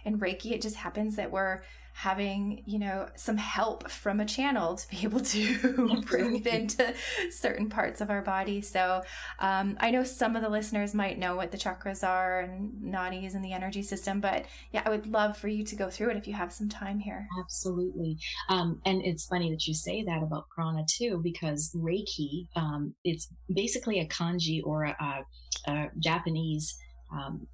And 0.04 0.20
reiki 0.20 0.52
it 0.52 0.62
just 0.62 0.76
happens 0.76 1.16
that 1.16 1.30
we're 1.30 1.62
having 1.94 2.62
you 2.66 2.78
know 2.78 3.08
some 3.14 3.36
help 3.36 3.88
from 3.88 4.20
a 4.20 4.26
channel 4.26 4.76
to 4.76 4.88
be 4.90 4.98
able 5.04 5.20
to 5.20 6.02
bring 6.06 6.36
it 6.36 6.46
into 6.46 6.92
certain 7.30 7.68
parts 7.68 8.00
of 8.00 8.10
our 8.10 8.20
body. 8.20 8.60
So 8.60 9.02
um, 9.38 9.76
i 9.80 9.90
know 9.90 10.02
some 10.02 10.36
of 10.36 10.42
the 10.42 10.48
listeners 10.48 10.94
might 10.94 11.18
know 11.18 11.36
what 11.36 11.52
the 11.52 11.58
chakras 11.58 12.06
are 12.06 12.40
and 12.40 12.72
nadis 12.82 13.34
and 13.34 13.44
the 13.44 13.52
energy 13.52 13.82
system 13.82 14.20
but 14.20 14.46
yeah 14.72 14.82
i 14.84 14.90
would 14.90 15.06
love 15.06 15.36
for 15.36 15.48
you 15.48 15.64
to 15.64 15.76
go 15.76 15.88
through 15.88 16.10
it 16.10 16.16
if 16.16 16.26
you 16.26 16.34
have 16.34 16.52
some 16.52 16.68
time 16.68 16.98
here. 16.98 17.26
Absolutely. 17.40 18.16
Um, 18.48 18.80
and 18.86 19.02
it's 19.02 19.26
funny 19.26 19.50
that 19.50 19.66
you 19.66 19.74
say 19.74 20.02
that 20.04 20.22
about 20.22 20.48
prana 20.54 20.84
too 20.88 21.20
because 21.22 21.70
reiki 21.76 22.48
um, 22.56 22.94
it's 23.04 23.28
basically 23.54 24.00
a 24.00 24.08
kanji 24.08 24.60
or 24.64 24.84
a, 24.84 24.96
a, 25.00 25.72
a 25.72 25.90
japanese 25.98 26.76
um, 27.12 27.46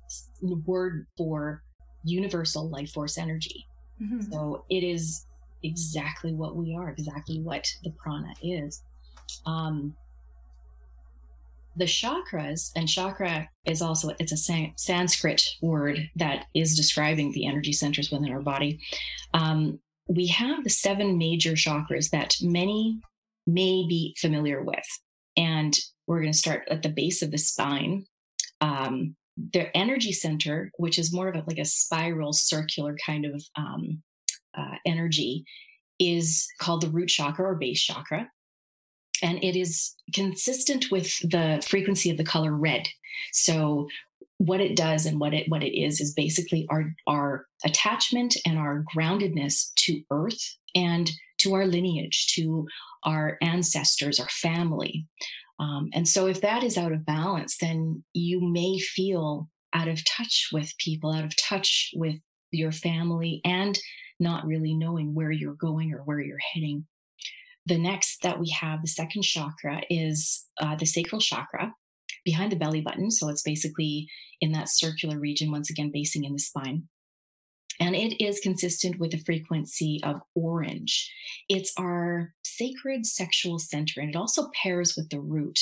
word 0.66 1.06
for 1.16 1.62
universal 2.04 2.70
life 2.70 2.90
force 2.92 3.18
energy 3.18 3.66
Mm-hmm. 4.00 4.32
So 4.32 4.64
it 4.70 4.82
is 4.82 5.26
exactly 5.62 6.32
what 6.32 6.56
we 6.56 6.74
are, 6.74 6.90
exactly 6.90 7.40
what 7.40 7.66
the 7.84 7.90
prana 7.90 8.32
is. 8.42 8.82
Um, 9.46 9.94
the 11.76 11.84
chakras 11.84 12.70
and 12.74 12.88
chakra 12.88 13.48
is 13.64 13.80
also 13.80 14.10
it's 14.18 14.32
a 14.32 14.72
sanskrit 14.76 15.42
word 15.62 16.10
that 16.16 16.46
is 16.54 16.76
describing 16.76 17.32
the 17.32 17.46
energy 17.46 17.72
centers 17.72 18.10
within 18.10 18.32
our 18.32 18.40
body 18.40 18.80
um, 19.34 19.78
we 20.08 20.26
have 20.26 20.64
the 20.64 20.70
seven 20.70 21.16
major 21.16 21.52
chakras 21.52 22.10
that 22.10 22.34
many 22.42 23.00
may 23.46 23.86
be 23.88 24.14
familiar 24.18 24.62
with 24.62 24.84
and 25.36 25.78
we're 26.06 26.20
going 26.20 26.32
to 26.32 26.38
start 26.38 26.66
at 26.70 26.82
the 26.82 26.88
base 26.88 27.22
of 27.22 27.30
the 27.30 27.38
spine 27.38 28.04
um, 28.60 29.14
their 29.52 29.70
energy 29.74 30.12
center, 30.12 30.70
which 30.78 30.98
is 30.98 31.12
more 31.12 31.28
of 31.28 31.36
a, 31.36 31.44
like 31.46 31.58
a 31.58 31.64
spiral 31.64 32.32
circular 32.32 32.96
kind 33.04 33.24
of 33.24 33.42
um, 33.56 34.02
uh, 34.56 34.76
energy, 34.86 35.44
is 35.98 36.48
called 36.58 36.82
the 36.82 36.90
root 36.90 37.08
chakra 37.08 37.44
or 37.46 37.54
base 37.54 37.80
chakra. 37.80 38.28
and 39.22 39.42
it 39.44 39.56
is 39.56 39.94
consistent 40.14 40.90
with 40.90 41.18
the 41.30 41.62
frequency 41.66 42.10
of 42.10 42.16
the 42.16 42.24
color 42.24 42.54
red. 42.54 42.88
So 43.32 43.88
what 44.38 44.60
it 44.60 44.74
does 44.74 45.04
and 45.04 45.20
what 45.20 45.34
it 45.34 45.46
what 45.50 45.62
it 45.62 45.78
is 45.78 46.00
is 46.00 46.14
basically 46.14 46.66
our 46.70 46.94
our 47.06 47.46
attachment 47.64 48.36
and 48.46 48.58
our 48.58 48.84
groundedness 48.94 49.74
to 49.74 50.02
earth 50.10 50.56
and 50.74 51.10
to 51.36 51.52
our 51.52 51.66
lineage 51.66 52.26
to 52.34 52.66
our 53.04 53.36
ancestors 53.42 54.18
our 54.18 54.28
family 54.30 55.06
um, 55.60 55.88
and 55.92 56.08
so 56.08 56.26
if 56.26 56.40
that 56.40 56.64
is 56.64 56.76
out 56.76 56.92
of 56.92 57.06
balance 57.06 57.56
then 57.60 58.02
you 58.12 58.40
may 58.40 58.78
feel 58.78 59.48
out 59.72 59.88
of 59.88 60.04
touch 60.04 60.48
with 60.52 60.72
people 60.78 61.12
out 61.12 61.24
of 61.24 61.32
touch 61.36 61.90
with 61.94 62.16
your 62.50 62.72
family 62.72 63.40
and 63.44 63.78
not 64.18 64.44
really 64.44 64.74
knowing 64.74 65.14
where 65.14 65.30
you're 65.30 65.54
going 65.54 65.92
or 65.92 65.98
where 65.98 66.20
you're 66.20 66.38
heading 66.54 66.84
the 67.66 67.78
next 67.78 68.22
that 68.22 68.40
we 68.40 68.50
have 68.50 68.80
the 68.82 68.88
second 68.88 69.22
chakra 69.22 69.82
is 69.88 70.46
uh, 70.60 70.74
the 70.76 70.86
sacral 70.86 71.20
chakra 71.20 71.72
behind 72.24 72.52
the 72.52 72.56
belly 72.56 72.80
button. 72.80 73.10
So 73.10 73.28
it's 73.28 73.42
basically 73.42 74.08
in 74.40 74.52
that 74.52 74.68
circular 74.70 75.18
region, 75.18 75.50
once 75.50 75.70
again, 75.70 75.90
basing 75.92 76.24
in 76.24 76.32
the 76.32 76.38
spine. 76.38 76.88
And 77.80 77.96
it 77.96 78.22
is 78.22 78.40
consistent 78.40 79.00
with 79.00 79.10
the 79.10 79.24
frequency 79.24 80.00
of 80.04 80.20
orange. 80.34 81.10
It's 81.48 81.72
our 81.78 82.34
sacred 82.44 83.06
sexual 83.06 83.58
center, 83.58 84.00
and 84.00 84.10
it 84.10 84.16
also 84.16 84.50
pairs 84.62 84.94
with 84.96 85.08
the 85.08 85.20
root 85.20 85.58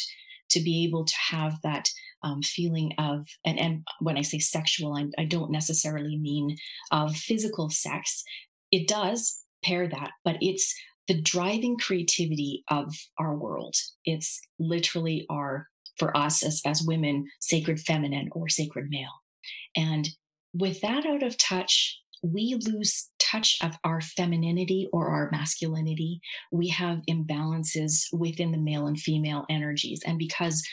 to 0.50 0.60
be 0.60 0.84
able 0.84 1.04
to 1.04 1.14
have 1.30 1.60
that 1.62 1.88
um, 2.24 2.42
feeling 2.42 2.92
of, 2.98 3.26
and, 3.44 3.58
and 3.58 3.86
when 4.00 4.16
I 4.16 4.22
say 4.22 4.38
sexual, 4.38 4.96
I, 4.96 5.06
I 5.20 5.24
don't 5.24 5.52
necessarily 5.52 6.16
mean 6.16 6.56
of 6.90 7.14
physical 7.14 7.70
sex. 7.70 8.24
It 8.72 8.88
does 8.88 9.40
pair 9.64 9.88
that, 9.88 10.10
but 10.24 10.36
it's 10.40 10.74
the 11.06 11.20
driving 11.20 11.76
creativity 11.78 12.64
of 12.70 12.94
our 13.18 13.36
world. 13.36 13.76
It's 14.04 14.40
literally 14.58 15.26
our 15.30 15.68
for 15.98 16.16
us 16.16 16.44
as, 16.44 16.62
as 16.64 16.82
women, 16.82 17.26
sacred 17.40 17.80
feminine 17.80 18.28
or 18.32 18.48
sacred 18.48 18.86
male. 18.88 19.22
And 19.76 20.08
with 20.54 20.80
that 20.80 21.04
out 21.04 21.22
of 21.22 21.36
touch, 21.36 21.98
we 22.22 22.58
lose 22.66 23.10
touch 23.18 23.58
of 23.62 23.76
our 23.84 24.00
femininity 24.00 24.88
or 24.92 25.08
our 25.08 25.28
masculinity. 25.30 26.20
We 26.50 26.68
have 26.68 27.02
imbalances 27.08 28.04
within 28.12 28.52
the 28.52 28.58
male 28.58 28.86
and 28.86 28.98
female 28.98 29.44
energies. 29.50 30.00
And 30.06 30.18
because 30.18 30.66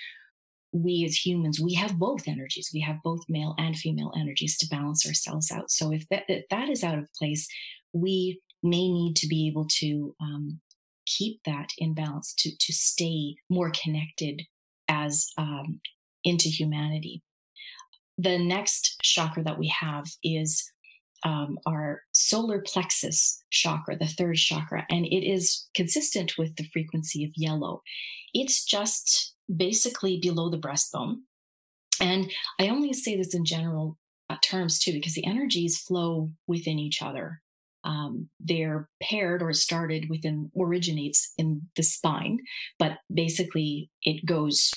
we 0.71 1.05
as 1.05 1.15
humans, 1.15 1.59
we 1.59 1.73
have 1.75 1.97
both 1.97 2.27
energies, 2.27 2.69
we 2.73 2.81
have 2.81 2.97
both 3.03 3.21
male 3.29 3.55
and 3.57 3.75
female 3.77 4.11
energies 4.17 4.57
to 4.57 4.67
balance 4.67 5.05
ourselves 5.05 5.51
out. 5.51 5.71
So 5.71 5.91
if 5.93 6.07
that, 6.09 6.23
if 6.27 6.45
that 6.49 6.69
is 6.69 6.83
out 6.83 6.97
of 6.97 7.13
place, 7.17 7.47
we 7.93 8.41
may 8.61 8.91
need 8.91 9.15
to 9.17 9.27
be 9.27 9.47
able 9.47 9.67
to 9.79 10.15
um, 10.21 10.59
keep 11.05 11.39
that 11.45 11.69
in 11.77 11.93
balance 11.93 12.33
to, 12.39 12.51
to 12.57 12.73
stay 12.73 13.35
more 13.49 13.71
connected 13.71 14.41
as 14.89 15.27
um, 15.37 15.79
into 16.23 16.49
humanity. 16.49 17.21
The 18.17 18.37
next 18.37 18.97
chakra 19.01 19.43
that 19.43 19.59
we 19.59 19.67
have 19.67 20.05
is 20.23 20.71
um, 21.25 21.57
our 21.65 22.03
solar 22.13 22.61
plexus 22.61 23.43
chakra, 23.49 23.97
the 23.97 24.07
third 24.07 24.35
chakra, 24.35 24.85
and 24.89 25.05
it 25.05 25.27
is 25.27 25.67
consistent 25.73 26.37
with 26.37 26.55
the 26.55 26.67
frequency 26.71 27.25
of 27.25 27.31
yellow. 27.35 27.81
It's 28.33 28.63
just 28.63 29.33
basically 29.53 30.19
below 30.21 30.49
the 30.49 30.59
breastbone. 30.59 31.17
And 31.99 32.31
I 32.59 32.69
only 32.69 32.93
say 32.93 33.17
this 33.17 33.33
in 33.33 33.43
general 33.43 33.97
uh, 34.29 34.37
terms 34.43 34.79
too, 34.79 34.93
because 34.93 35.15
the 35.15 35.25
energies 35.25 35.79
flow 35.79 36.31
within 36.47 36.77
each 36.79 37.01
other. 37.01 37.41
Um, 37.83 38.29
they're 38.39 38.89
paired 39.01 39.41
or 39.43 39.53
started 39.53 40.07
within, 40.09 40.51
originates 40.59 41.33
in 41.37 41.61
the 41.75 41.83
spine, 41.83 42.39
but 42.79 42.97
basically 43.13 43.89
it 44.03 44.25
goes 44.25 44.71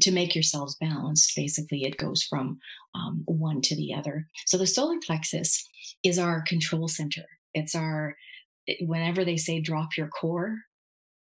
to 0.00 0.12
make 0.12 0.34
yourselves 0.34 0.76
balanced, 0.80 1.32
basically, 1.36 1.84
it 1.84 1.96
goes 1.96 2.22
from 2.22 2.58
um, 2.94 3.22
one 3.26 3.60
to 3.62 3.76
the 3.76 3.94
other. 3.94 4.26
So 4.46 4.58
the 4.58 4.66
solar 4.66 4.98
plexus 5.04 5.68
is 6.02 6.18
our 6.18 6.42
control 6.42 6.88
center. 6.88 7.24
It's 7.54 7.74
our, 7.74 8.16
whenever 8.80 9.24
they 9.24 9.36
say 9.36 9.60
drop 9.60 9.96
your 9.96 10.08
core, 10.08 10.56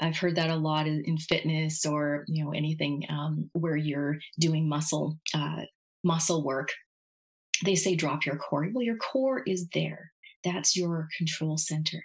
I've 0.03 0.17
heard 0.17 0.35
that 0.37 0.51
a 0.51 0.57
lot 0.57 0.89
in, 0.89 1.17
fitness 1.17 1.87
or 1.87 2.25
you 2.27 2.45
know 2.45 2.51
anything 2.51 3.05
um, 3.09 3.49
where 3.53 3.77
you're 3.77 4.19
doing 4.39 4.69
muscle 4.69 5.19
uh, 5.33 5.63
muscle 6.03 6.43
work. 6.45 6.71
They 7.65 7.77
say 7.77 7.95
drop 7.95 8.27
your 8.27 8.37
core. 8.37 8.69
Well, 8.73 8.83
your 8.83 8.97
core 8.97 9.43
is 9.47 9.69
there. 9.73 10.11
That's 10.43 10.77
your 10.77 11.09
control 11.17 11.57
center. 11.57 12.05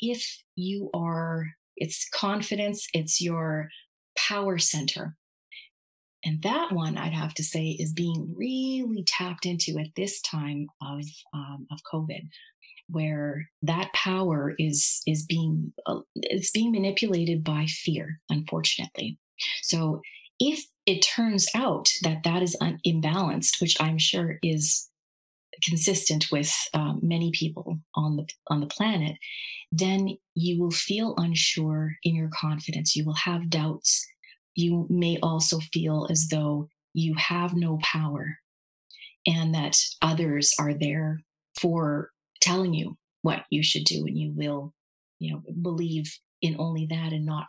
If 0.00 0.42
you 0.54 0.88
are, 0.94 1.46
it's 1.76 2.08
confidence. 2.08 2.86
It's 2.94 3.20
your 3.20 3.70
power 4.16 4.58
center. 4.58 5.16
And 6.24 6.42
that 6.42 6.72
one, 6.72 6.96
I'd 6.96 7.12
have 7.12 7.34
to 7.34 7.44
say, 7.44 7.76
is 7.78 7.92
being 7.92 8.34
really 8.36 9.04
tapped 9.06 9.46
into 9.46 9.78
at 9.78 9.94
this 9.96 10.20
time 10.22 10.66
of 10.82 11.04
um, 11.34 11.66
of 11.70 11.78
COVID, 11.92 12.28
where 12.88 13.48
that 13.62 13.92
power 13.92 14.54
is 14.58 15.02
is 15.06 15.24
being 15.24 15.72
uh, 15.86 16.00
it's 16.14 16.50
being 16.50 16.72
manipulated 16.72 17.44
by 17.44 17.66
fear, 17.66 18.20
unfortunately. 18.28 19.18
So 19.62 20.00
if 20.40 20.64
it 20.86 21.00
turns 21.00 21.48
out 21.54 21.88
that 22.02 22.22
that 22.24 22.42
is 22.42 22.56
un- 22.60 22.80
imbalanced, 22.86 23.60
which 23.60 23.76
I'm 23.80 23.98
sure 23.98 24.38
is 24.42 24.88
consistent 25.62 26.26
with 26.30 26.52
um, 26.74 27.00
many 27.02 27.30
people 27.32 27.78
on 27.94 28.16
the 28.16 28.26
on 28.48 28.60
the 28.60 28.66
planet, 28.66 29.16
then 29.72 30.16
you 30.34 30.60
will 30.60 30.70
feel 30.70 31.14
unsure 31.16 31.92
in 32.02 32.14
your 32.14 32.30
confidence. 32.32 32.94
You 32.96 33.04
will 33.04 33.14
have 33.14 33.50
doubts 33.50 34.06
you 34.56 34.86
may 34.90 35.18
also 35.22 35.60
feel 35.72 36.08
as 36.10 36.26
though 36.28 36.68
you 36.94 37.14
have 37.14 37.54
no 37.54 37.78
power 37.82 38.38
and 39.26 39.54
that 39.54 39.76
others 40.02 40.52
are 40.58 40.74
there 40.74 41.20
for 41.60 42.10
telling 42.40 42.74
you 42.74 42.96
what 43.22 43.44
you 43.50 43.62
should 43.62 43.84
do 43.84 44.06
and 44.06 44.18
you 44.18 44.32
will 44.34 44.72
you 45.18 45.32
know 45.32 45.42
believe 45.62 46.18
in 46.42 46.56
only 46.58 46.86
that 46.86 47.12
and 47.12 47.24
not 47.24 47.46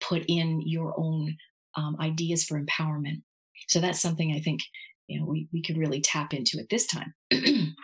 put 0.00 0.24
in 0.28 0.62
your 0.64 0.94
own 0.98 1.36
um, 1.76 1.96
ideas 2.00 2.44
for 2.44 2.60
empowerment. 2.60 3.22
So 3.68 3.80
that's 3.80 4.00
something 4.00 4.32
i 4.32 4.40
think 4.40 4.60
you 5.08 5.18
know 5.18 5.26
we, 5.26 5.48
we 5.52 5.62
could 5.62 5.76
really 5.76 6.00
tap 6.00 6.32
into 6.32 6.58
at 6.58 6.68
this 6.70 6.86
time 6.86 7.14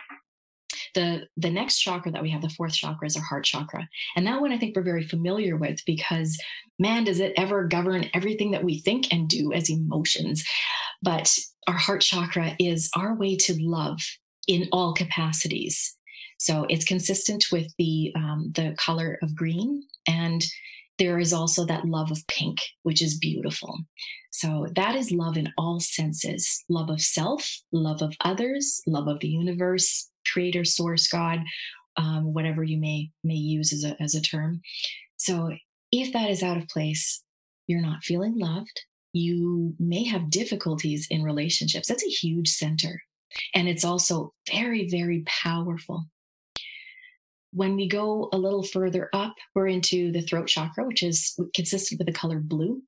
the 0.95 1.27
the 1.37 1.51
next 1.51 1.79
chakra 1.79 2.11
that 2.11 2.23
we 2.23 2.31
have 2.31 2.41
the 2.41 2.49
fourth 2.49 2.73
chakra 2.73 3.05
is 3.05 3.15
our 3.15 3.21
heart 3.21 3.45
chakra. 3.45 3.87
And 4.15 4.25
that 4.25 4.41
one 4.41 4.51
i 4.51 4.57
think 4.57 4.75
we're 4.75 4.81
very 4.81 5.03
familiar 5.03 5.57
with 5.57 5.79
because 5.85 6.41
man 6.79 7.03
does 7.03 7.19
it 7.19 7.33
ever 7.37 7.67
govern 7.67 8.09
everything 8.13 8.51
that 8.51 8.63
we 8.63 8.79
think 8.79 9.13
and 9.13 9.29
do 9.29 9.53
as 9.53 9.69
emotions. 9.69 10.43
But 11.03 11.37
our 11.67 11.77
heart 11.77 12.01
chakra 12.01 12.55
is 12.59 12.89
our 12.95 13.15
way 13.15 13.35
to 13.37 13.55
love 13.61 13.99
in 14.47 14.67
all 14.71 14.93
capacities. 14.93 15.95
So 16.37 16.65
it's 16.69 16.85
consistent 16.85 17.45
with 17.51 17.71
the 17.77 18.11
um, 18.15 18.51
the 18.55 18.75
color 18.79 19.19
of 19.21 19.35
green 19.35 19.83
and 20.07 20.43
there 20.97 21.19
is 21.19 21.33
also 21.33 21.65
that 21.65 21.85
love 21.85 22.09
of 22.09 22.25
pink 22.27 22.59
which 22.83 23.01
is 23.01 23.19
beautiful. 23.19 23.77
So 24.31 24.67
that 24.75 24.95
is 24.95 25.11
love 25.11 25.37
in 25.37 25.53
all 25.57 25.79
senses. 25.79 26.63
Love 26.69 26.89
of 26.89 27.01
self 27.01 27.61
love 27.71 28.01
of 28.01 28.15
others 28.21 28.81
love 28.87 29.07
of 29.07 29.19
the 29.19 29.29
universe 29.29 30.09
creator, 30.31 30.65
source, 30.65 31.07
God, 31.07 31.39
um, 31.97 32.33
whatever 32.33 32.63
you 32.63 32.77
may 32.77 33.09
may 33.23 33.35
use 33.35 33.73
as 33.73 33.83
a 33.83 34.01
as 34.01 34.15
a 34.15 34.21
term. 34.21 34.61
So 35.17 35.51
if 35.91 36.13
that 36.13 36.29
is 36.29 36.43
out 36.43 36.57
of 36.57 36.67
place, 36.67 37.23
you're 37.67 37.81
not 37.81 38.03
feeling 38.03 38.37
loved. 38.37 38.81
You 39.13 39.73
may 39.79 40.03
have 40.03 40.29
difficulties 40.29 41.07
in 41.09 41.23
relationships. 41.23 41.87
That's 41.87 42.03
a 42.05 42.09
huge 42.09 42.49
center. 42.49 43.01
And 43.53 43.67
it's 43.67 43.85
also 43.85 44.33
very, 44.49 44.87
very 44.89 45.23
powerful. 45.25 46.05
When 47.51 47.75
we 47.75 47.87
go 47.87 48.29
a 48.33 48.37
little 48.37 48.63
further 48.63 49.09
up, 49.13 49.35
we're 49.53 49.67
into 49.67 50.11
the 50.11 50.21
throat 50.21 50.47
chakra, 50.47 50.85
which 50.85 51.03
is 51.03 51.39
consistent 51.53 51.99
with 51.99 52.07
the 52.07 52.13
color 52.13 52.39
blue. 52.39 52.81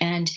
And 0.00 0.30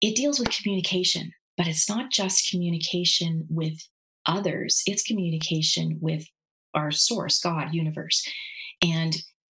it 0.00 0.16
deals 0.16 0.40
with 0.40 0.50
communication, 0.50 1.32
but 1.56 1.68
it's 1.68 1.88
not 1.88 2.10
just 2.10 2.50
communication 2.50 3.46
with 3.48 3.78
others, 4.26 4.82
it's 4.86 5.02
communication 5.02 5.98
with 6.00 6.26
our 6.74 6.90
source, 6.90 7.40
God, 7.40 7.72
universe. 7.72 8.26
And 8.82 9.16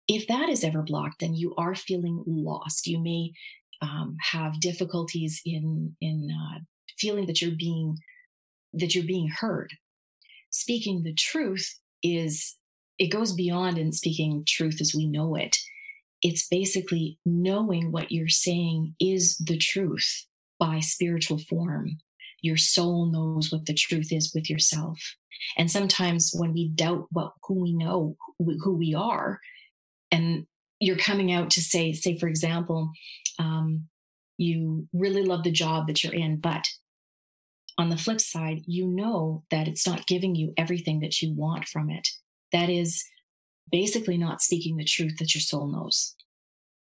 if 0.09 0.27
that 0.29 0.49
is 0.49 0.63
ever 0.63 0.83
blocked, 0.83 1.21
then 1.21 1.35
you 1.35 1.55
are 1.57 1.75
feeling 1.75 2.23
lost. 2.27 2.87
You 2.87 3.01
may 3.01 3.33
um, 3.83 4.17
have 4.21 4.61
difficulties 4.61 5.41
in 5.45 5.97
in 6.01 6.31
uh, 6.31 6.59
feeling 6.99 7.27
that 7.27 7.43
you're 7.43 7.57
being 7.57 7.97
that 8.75 8.95
you're 8.95 9.05
being 9.05 9.29
heard. 9.29 9.73
Speaking 10.51 11.03
the 11.03 11.15
truth 11.15 11.79
is 12.03 12.57
it 12.99 13.09
goes 13.09 13.35
beyond 13.35 13.79
in 13.79 13.93
speaking 13.93 14.45
truth 14.47 14.81
as 14.81 14.95
we 14.95 15.07
know 15.07 15.35
it. 15.35 15.57
It's 16.23 16.49
basically 16.49 17.19
knowing 17.27 17.93
what 17.93 18.11
you're 18.11 18.29
saying 18.29 18.95
is 19.01 19.37
the 19.37 19.59
truth 19.59 20.27
by 20.59 20.81
spiritual 20.81 21.39
form 21.39 21.99
your 22.47 22.57
soul 22.57 23.07
knows 23.07 23.51
what 23.51 23.67
the 23.67 23.75
truth 23.75 24.13
is 24.13 24.33
with 24.35 24.49
yourself. 24.49 24.99
And 25.59 25.71
sometimes 25.71 26.33
when 26.35 26.53
we 26.53 26.69
doubt 26.69 27.07
what 27.11 27.33
who 27.43 27.61
we 27.61 27.75
know, 27.75 28.17
who 28.39 28.77
we 28.77 28.95
are, 28.95 29.41
and 30.11 30.47
you're 30.81 30.97
coming 30.97 31.33
out 31.33 31.51
to 31.51 31.61
say, 31.61 31.93
say 31.93 32.19
for 32.19 32.29
example, 32.29 32.91
um, 33.39 33.89
you 34.39 34.87
really 34.93 35.25
love 35.25 35.43
the 35.43 35.51
job 35.51 35.87
that 35.87 36.03
you're 36.05 36.15
in, 36.15 36.39
but 36.39 36.67
on 37.79 37.91
the 37.91 37.97
flip 37.97 38.21
side, 38.21 38.63
you 38.67 38.87
know 38.87 39.45
that 39.51 39.69
it's 39.69 39.87
not 39.87 40.07
giving 40.07 40.35
you 40.35 40.53
everything 40.57 41.01
that 41.01 41.21
you 41.21 41.35
want 41.35 41.67
from 41.67 41.91
it. 41.91 42.09
That 42.53 42.71
is 42.71 43.05
basically 43.71 44.17
not 44.17 44.41
speaking 44.41 44.77
the 44.77 44.85
truth 44.85 45.19
that 45.19 45.35
your 45.35 45.43
soul 45.43 45.67
knows, 45.67 46.15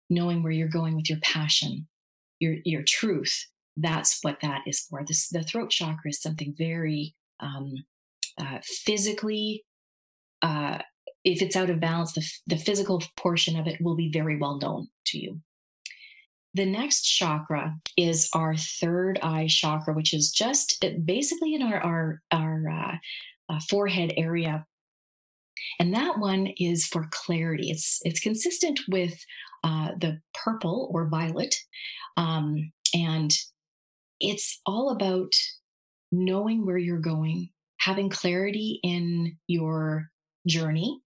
knowing 0.08 0.42
where 0.42 0.52
you're 0.52 0.68
going 0.68 0.94
with 0.94 1.08
your 1.08 1.18
passion, 1.20 1.88
your 2.38 2.56
your 2.64 2.82
truth. 2.86 3.46
That's 3.76 4.18
what 4.22 4.38
that 4.42 4.60
is 4.66 4.80
for. 4.80 5.04
This 5.06 5.28
the 5.28 5.42
throat 5.42 5.70
chakra 5.70 6.10
is 6.10 6.22
something 6.22 6.54
very 6.56 7.14
um, 7.40 7.72
uh, 8.40 8.58
physically. 8.62 9.64
Uh, 10.42 10.78
if 11.24 11.40
it's 11.40 11.56
out 11.56 11.70
of 11.70 11.80
balance, 11.80 12.12
the, 12.12 12.30
the 12.46 12.58
physical 12.58 13.02
portion 13.16 13.58
of 13.58 13.66
it 13.66 13.80
will 13.80 13.96
be 13.96 14.10
very 14.12 14.36
well 14.36 14.58
known 14.58 14.88
to 15.06 15.18
you. 15.18 15.40
The 16.52 16.66
next 16.66 17.02
chakra 17.02 17.76
is 17.96 18.28
our 18.32 18.54
third 18.56 19.18
eye 19.22 19.48
chakra, 19.48 19.92
which 19.92 20.14
is 20.14 20.30
just 20.30 20.84
uh, 20.84 20.90
basically 21.04 21.54
in 21.54 21.62
our 21.62 21.80
our, 21.80 22.22
our 22.30 22.68
uh, 22.70 22.96
uh, 23.52 23.60
forehead 23.68 24.12
area, 24.16 24.64
and 25.80 25.92
that 25.94 26.18
one 26.18 26.52
is 26.58 26.86
for 26.86 27.08
clarity. 27.10 27.70
It's 27.70 28.00
it's 28.04 28.20
consistent 28.20 28.80
with 28.88 29.14
uh, 29.64 29.92
the 29.98 30.20
purple 30.44 30.90
or 30.94 31.08
violet, 31.08 31.56
um, 32.16 32.70
and 32.94 33.34
it's 34.20 34.60
all 34.66 34.90
about 34.90 35.32
knowing 36.12 36.64
where 36.64 36.78
you're 36.78 36.98
going, 36.98 37.50
having 37.78 38.08
clarity 38.08 38.80
in 38.82 39.36
your 39.46 40.10
journey, 40.46 41.00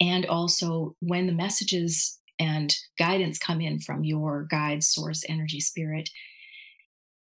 and 0.00 0.26
also 0.26 0.94
when 1.00 1.26
the 1.26 1.32
messages 1.32 2.18
and 2.38 2.74
guidance 2.98 3.38
come 3.38 3.60
in 3.60 3.78
from 3.78 4.04
your 4.04 4.46
guide, 4.50 4.82
source, 4.82 5.24
energy, 5.28 5.60
spirit, 5.60 6.08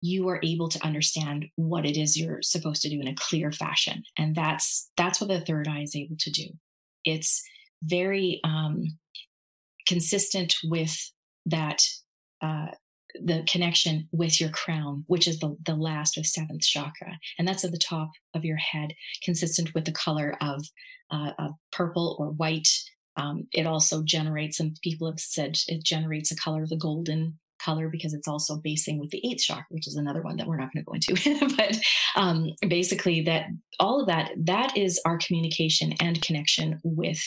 you 0.00 0.28
are 0.28 0.40
able 0.42 0.68
to 0.68 0.84
understand 0.84 1.46
what 1.56 1.86
it 1.86 1.96
is 1.96 2.16
you're 2.16 2.42
supposed 2.42 2.82
to 2.82 2.90
do 2.90 3.00
in 3.00 3.08
a 3.08 3.14
clear 3.14 3.50
fashion. 3.50 4.02
And 4.18 4.34
that's 4.34 4.90
that's 4.96 5.20
what 5.20 5.28
the 5.28 5.40
third 5.40 5.66
eye 5.68 5.80
is 5.80 5.96
able 5.96 6.16
to 6.18 6.30
do. 6.30 6.48
It's 7.04 7.42
very 7.82 8.40
um, 8.44 8.98
consistent 9.86 10.56
with 10.64 10.94
that 11.46 11.82
uh, 12.42 12.68
the 13.22 13.44
connection 13.48 14.08
with 14.12 14.40
your 14.40 14.50
crown, 14.50 15.04
which 15.06 15.28
is 15.28 15.38
the, 15.38 15.56
the 15.64 15.74
last 15.74 16.18
or 16.18 16.24
seventh 16.24 16.62
chakra. 16.62 17.18
And 17.38 17.46
that's 17.46 17.64
at 17.64 17.72
the 17.72 17.78
top 17.78 18.10
of 18.34 18.44
your 18.44 18.56
head, 18.56 18.94
consistent 19.22 19.72
with 19.74 19.84
the 19.84 19.92
color 19.92 20.36
of, 20.40 20.64
uh, 21.10 21.50
purple 21.70 22.16
or 22.18 22.30
white 22.30 22.68
um, 23.16 23.46
it 23.52 23.66
also 23.66 24.02
generates, 24.02 24.56
some 24.56 24.74
people 24.82 25.08
have 25.08 25.20
said 25.20 25.56
it 25.68 25.84
generates 25.84 26.30
a 26.32 26.36
color 26.36 26.66
the 26.66 26.76
golden 26.76 27.38
color 27.60 27.88
because 27.88 28.12
it's 28.12 28.28
also 28.28 28.56
basing 28.56 28.98
with 28.98 29.10
the 29.10 29.24
eighth 29.26 29.42
chakra, 29.42 29.64
which 29.70 29.86
is 29.86 29.96
another 29.96 30.22
one 30.22 30.36
that 30.36 30.46
we're 30.46 30.56
not 30.56 30.70
going 30.72 31.00
to 31.00 31.12
go 31.12 31.34
into. 31.34 31.54
but 31.56 31.78
um, 32.16 32.50
basically, 32.68 33.22
that 33.22 33.46
all 33.78 34.00
of 34.00 34.06
that 34.08 34.32
that 34.36 34.76
is 34.76 35.00
our 35.04 35.18
communication 35.18 35.92
and 36.00 36.20
connection 36.22 36.80
with 36.82 37.20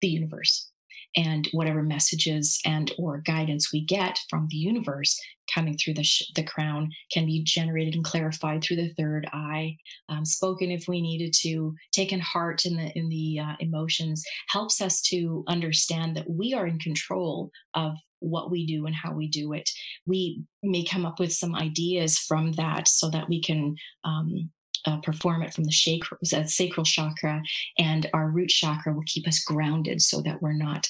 the 0.00 0.08
universe 0.08 0.70
and 1.16 1.48
whatever 1.52 1.82
messages 1.82 2.60
and 2.64 2.92
or 2.98 3.18
guidance 3.18 3.72
we 3.72 3.84
get 3.84 4.18
from 4.28 4.46
the 4.50 4.56
universe 4.56 5.18
coming 5.52 5.76
through 5.76 5.94
the, 5.94 6.04
sh- 6.04 6.30
the 6.34 6.42
crown 6.42 6.90
can 7.10 7.24
be 7.24 7.42
generated 7.42 7.94
and 7.94 8.04
clarified 8.04 8.62
through 8.62 8.76
the 8.76 8.92
third 8.94 9.26
eye 9.32 9.74
um, 10.10 10.24
spoken 10.24 10.70
if 10.70 10.86
we 10.86 11.00
needed 11.00 11.32
to 11.32 11.74
taken 11.92 12.20
heart 12.20 12.66
in 12.66 12.76
the 12.76 12.98
in 12.98 13.08
the 13.08 13.40
uh, 13.40 13.54
emotions 13.60 14.22
helps 14.48 14.80
us 14.80 15.00
to 15.00 15.44
understand 15.48 16.16
that 16.16 16.28
we 16.28 16.52
are 16.54 16.66
in 16.66 16.78
control 16.78 17.50
of 17.74 17.96
what 18.20 18.50
we 18.50 18.66
do 18.66 18.86
and 18.86 18.94
how 18.94 19.12
we 19.12 19.28
do 19.28 19.52
it. 19.52 19.68
We 20.06 20.42
may 20.62 20.84
come 20.84 21.06
up 21.06 21.20
with 21.20 21.32
some 21.32 21.54
ideas 21.54 22.18
from 22.18 22.52
that 22.52 22.88
so 22.88 23.10
that 23.10 23.28
we 23.28 23.40
can 23.42 23.76
um, 24.04 24.50
uh, 24.86 24.98
perform 24.98 25.42
it 25.42 25.52
from 25.52 25.64
the 25.64 25.72
sacral, 25.72 26.18
uh, 26.34 26.44
sacral 26.44 26.84
chakra 26.84 27.42
and 27.78 28.08
our 28.14 28.30
root 28.30 28.48
chakra 28.48 28.92
will 28.92 29.04
keep 29.06 29.26
us 29.26 29.42
grounded 29.44 30.00
so 30.00 30.20
that 30.22 30.40
we're 30.42 30.52
not 30.52 30.88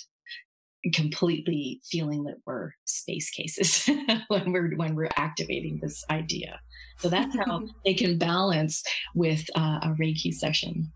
completely 0.94 1.80
feeling 1.84 2.24
that 2.24 2.36
we're 2.46 2.70
space 2.84 3.30
cases 3.30 3.88
when 4.28 4.52
we're 4.52 4.74
when 4.76 4.94
we're 4.94 5.10
activating 5.16 5.78
this 5.82 6.04
idea. 6.10 6.60
So 6.98 7.08
that's 7.08 7.36
how 7.36 7.62
they 7.84 7.94
can 7.94 8.18
balance 8.18 8.82
with 9.14 9.44
uh, 9.56 9.80
a 9.82 9.88
reiki 10.00 10.32
session. 10.32 10.92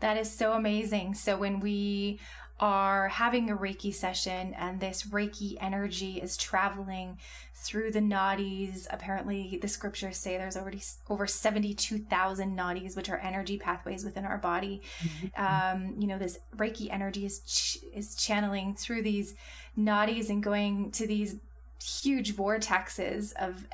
That 0.00 0.16
is 0.16 0.30
so 0.30 0.54
amazing. 0.54 1.14
So 1.14 1.36
when 1.36 1.60
we 1.60 2.18
are 2.62 3.08
having 3.08 3.50
a 3.50 3.56
reiki 3.56 3.92
session 3.92 4.54
and 4.54 4.78
this 4.78 5.02
reiki 5.02 5.56
energy 5.60 6.20
is 6.22 6.36
traveling 6.36 7.18
through 7.56 7.90
the 7.90 7.98
nadis. 7.98 8.86
Apparently, 8.88 9.58
the 9.60 9.66
scriptures 9.66 10.16
say 10.16 10.36
there's 10.38 10.56
already 10.56 10.80
over 11.10 11.26
72,000 11.26 12.56
nadis, 12.56 12.94
which 12.94 13.10
are 13.10 13.18
energy 13.18 13.58
pathways 13.58 14.04
within 14.04 14.24
our 14.24 14.38
body. 14.38 14.80
Mm-hmm. 15.00 15.76
Um, 15.84 15.94
you 15.98 16.06
know, 16.06 16.18
this 16.18 16.38
Reiki 16.56 16.88
energy 16.88 17.26
is, 17.26 17.40
ch- 17.40 17.78
is 17.92 18.14
channeling 18.14 18.76
through 18.76 19.02
these 19.02 19.34
nadis 19.76 20.30
and 20.30 20.40
going 20.40 20.92
to 20.92 21.04
these 21.04 21.40
huge 21.82 22.36
vortexes 22.36 23.32
of 23.40 23.66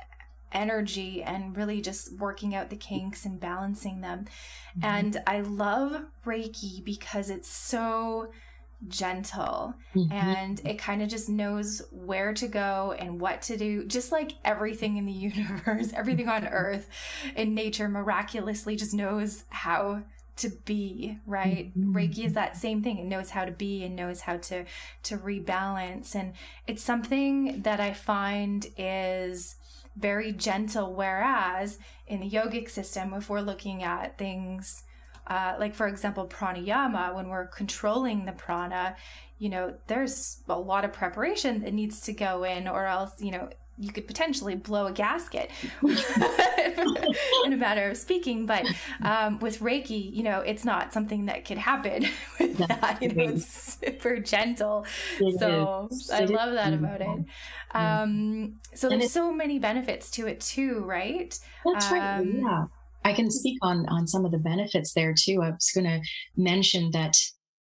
energy 0.51 1.21
and 1.21 1.55
really 1.55 1.79
just 1.79 2.13
working 2.13 2.55
out 2.55 2.71
the 2.71 2.75
kinks 2.75 3.23
and 3.23 3.39
balancing 3.39 4.01
them. 4.01 4.25
Mm-hmm. 4.77 4.83
And 4.83 5.21
I 5.27 5.41
love 5.41 6.05
Reiki 6.25 6.83
because 6.83 7.29
it's 7.29 7.49
so 7.49 8.31
gentle 8.87 9.73
mm-hmm. 9.93 10.11
and 10.11 10.61
it 10.65 10.79
kind 10.79 11.01
of 11.01 11.09
just 11.09 11.27
knows 11.27 11.81
where 11.91 12.33
to 12.33 12.47
go 12.47 12.95
and 12.97 13.19
what 13.19 13.41
to 13.41 13.57
do 13.57 13.83
just 13.85 14.11
like 14.11 14.33
everything 14.45 14.97
in 14.97 15.05
the 15.05 15.11
universe 15.11 15.91
everything 15.93 16.29
on 16.29 16.47
earth 16.47 16.89
in 17.35 17.53
nature 17.53 17.89
miraculously 17.89 18.75
just 18.75 18.93
knows 18.93 19.43
how 19.49 20.01
to 20.37 20.49
be 20.63 21.17
right 21.25 21.77
mm-hmm. 21.77 21.95
reiki 21.95 22.25
is 22.25 22.33
that 22.33 22.55
same 22.55 22.81
thing 22.81 22.97
it 22.97 23.05
knows 23.05 23.31
how 23.31 23.43
to 23.43 23.51
be 23.51 23.83
and 23.83 23.95
knows 23.95 24.21
how 24.21 24.37
to 24.37 24.63
to 25.03 25.17
rebalance 25.17 26.15
and 26.15 26.31
it's 26.65 26.81
something 26.81 27.61
that 27.63 27.81
i 27.81 27.91
find 27.91 28.67
is 28.77 29.57
very 29.97 30.31
gentle 30.31 30.93
whereas 30.93 31.77
in 32.07 32.21
the 32.21 32.29
yogic 32.29 32.69
system 32.69 33.13
if 33.13 33.29
we're 33.29 33.41
looking 33.41 33.83
at 33.83 34.17
things 34.17 34.83
uh, 35.29 35.55
like 35.59 35.75
for 35.75 35.87
example 35.87 36.27
pranayama 36.27 37.13
when 37.15 37.29
we're 37.29 37.47
controlling 37.47 38.25
the 38.25 38.31
prana 38.31 38.95
you 39.37 39.49
know 39.49 39.73
there's 39.87 40.41
a 40.49 40.59
lot 40.59 40.83
of 40.83 40.91
preparation 40.91 41.61
that 41.61 41.73
needs 41.73 42.01
to 42.01 42.13
go 42.13 42.43
in 42.43 42.67
or 42.67 42.85
else 42.85 43.13
you 43.19 43.31
know 43.31 43.49
you 43.79 43.93
could 43.93 44.05
potentially 44.05 44.55
blow 44.55 44.87
a 44.87 44.91
gasket 44.91 45.49
in 47.45 47.53
a 47.53 47.57
matter 47.57 47.89
of 47.89 47.97
speaking. 47.97 48.45
But 48.45 48.65
um, 49.01 49.39
with 49.39 49.59
reiki 49.59 50.13
you 50.13 50.23
know 50.23 50.41
it's 50.41 50.65
not 50.65 50.93
something 50.93 51.27
that 51.27 51.45
could 51.45 51.57
happen 51.57 52.05
with 52.39 52.57
that. 52.57 52.99
You 53.01 53.13
know 53.13 53.23
it's 53.29 53.79
super 53.79 54.19
gentle. 54.19 54.85
It 55.19 55.39
so 55.39 55.87
is. 55.91 56.11
i 56.11 56.23
it 56.23 56.29
love 56.29 56.53
that 56.53 56.73
about 56.73 57.01
it. 57.01 57.25
um, 57.71 58.59
so 58.75 58.89
there's 58.89 59.11
so 59.11 59.31
many 59.31 59.59
benefits 59.59 60.11
to 60.11 60.27
it 60.27 60.41
too 60.41 60.81
right? 60.81 61.39
That's 61.65 61.91
um, 61.91 61.97
right 61.97 62.25
yeah 62.25 62.65
I 63.09 63.13
can 63.13 63.31
speak 63.31 63.57
on 63.63 63.87
on 63.89 64.07
some 64.07 64.23
of 64.23 64.31
the 64.31 64.37
benefits 64.37 64.93
there 64.93 65.15
too. 65.17 65.41
I 65.41 65.49
was 65.49 65.71
going 65.73 65.85
to 65.87 65.99
mention 66.37 66.91
that 66.91 67.15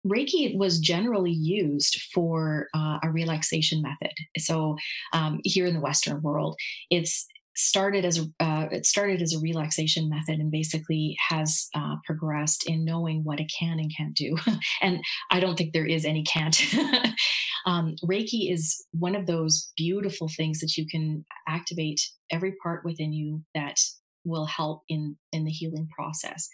Reiki 0.05 0.57
was 0.57 0.79
generally 0.79 1.31
used 1.31 2.01
for 2.13 2.67
uh, 2.75 2.97
a 3.03 3.09
relaxation 3.09 3.81
method. 3.81 4.13
So 4.37 4.75
um, 5.13 5.39
here 5.43 5.65
in 5.65 5.73
the 5.73 5.79
Western 5.79 6.21
world, 6.21 6.57
it's 6.89 7.27
started 7.55 8.03
as 8.03 8.17
a 8.17 8.23
uh, 8.43 8.67
it 8.71 8.85
started 8.85 9.21
as 9.21 9.33
a 9.33 9.39
relaxation 9.39 10.09
method 10.09 10.39
and 10.39 10.51
basically 10.51 11.15
has 11.29 11.67
uh, 11.75 11.95
progressed 12.05 12.67
in 12.67 12.83
knowing 12.83 13.23
what 13.23 13.39
it 13.39 13.51
can 13.57 13.79
and 13.79 13.91
can't 13.95 14.15
do. 14.15 14.35
and 14.81 14.99
I 15.31 15.39
don't 15.39 15.57
think 15.57 15.71
there 15.71 15.85
is 15.85 16.03
any 16.03 16.23
can't. 16.23 16.59
um, 17.65 17.95
Reiki 18.03 18.51
is 18.51 18.83
one 18.91 19.15
of 19.15 19.27
those 19.27 19.71
beautiful 19.77 20.29
things 20.35 20.59
that 20.59 20.75
you 20.75 20.85
can 20.87 21.23
activate 21.47 22.01
every 22.31 22.53
part 22.61 22.83
within 22.83 23.13
you 23.13 23.43
that 23.55 23.77
will 24.23 24.45
help 24.45 24.83
in 24.89 25.17
in 25.31 25.45
the 25.45 25.51
healing 25.51 25.87
process. 25.95 26.49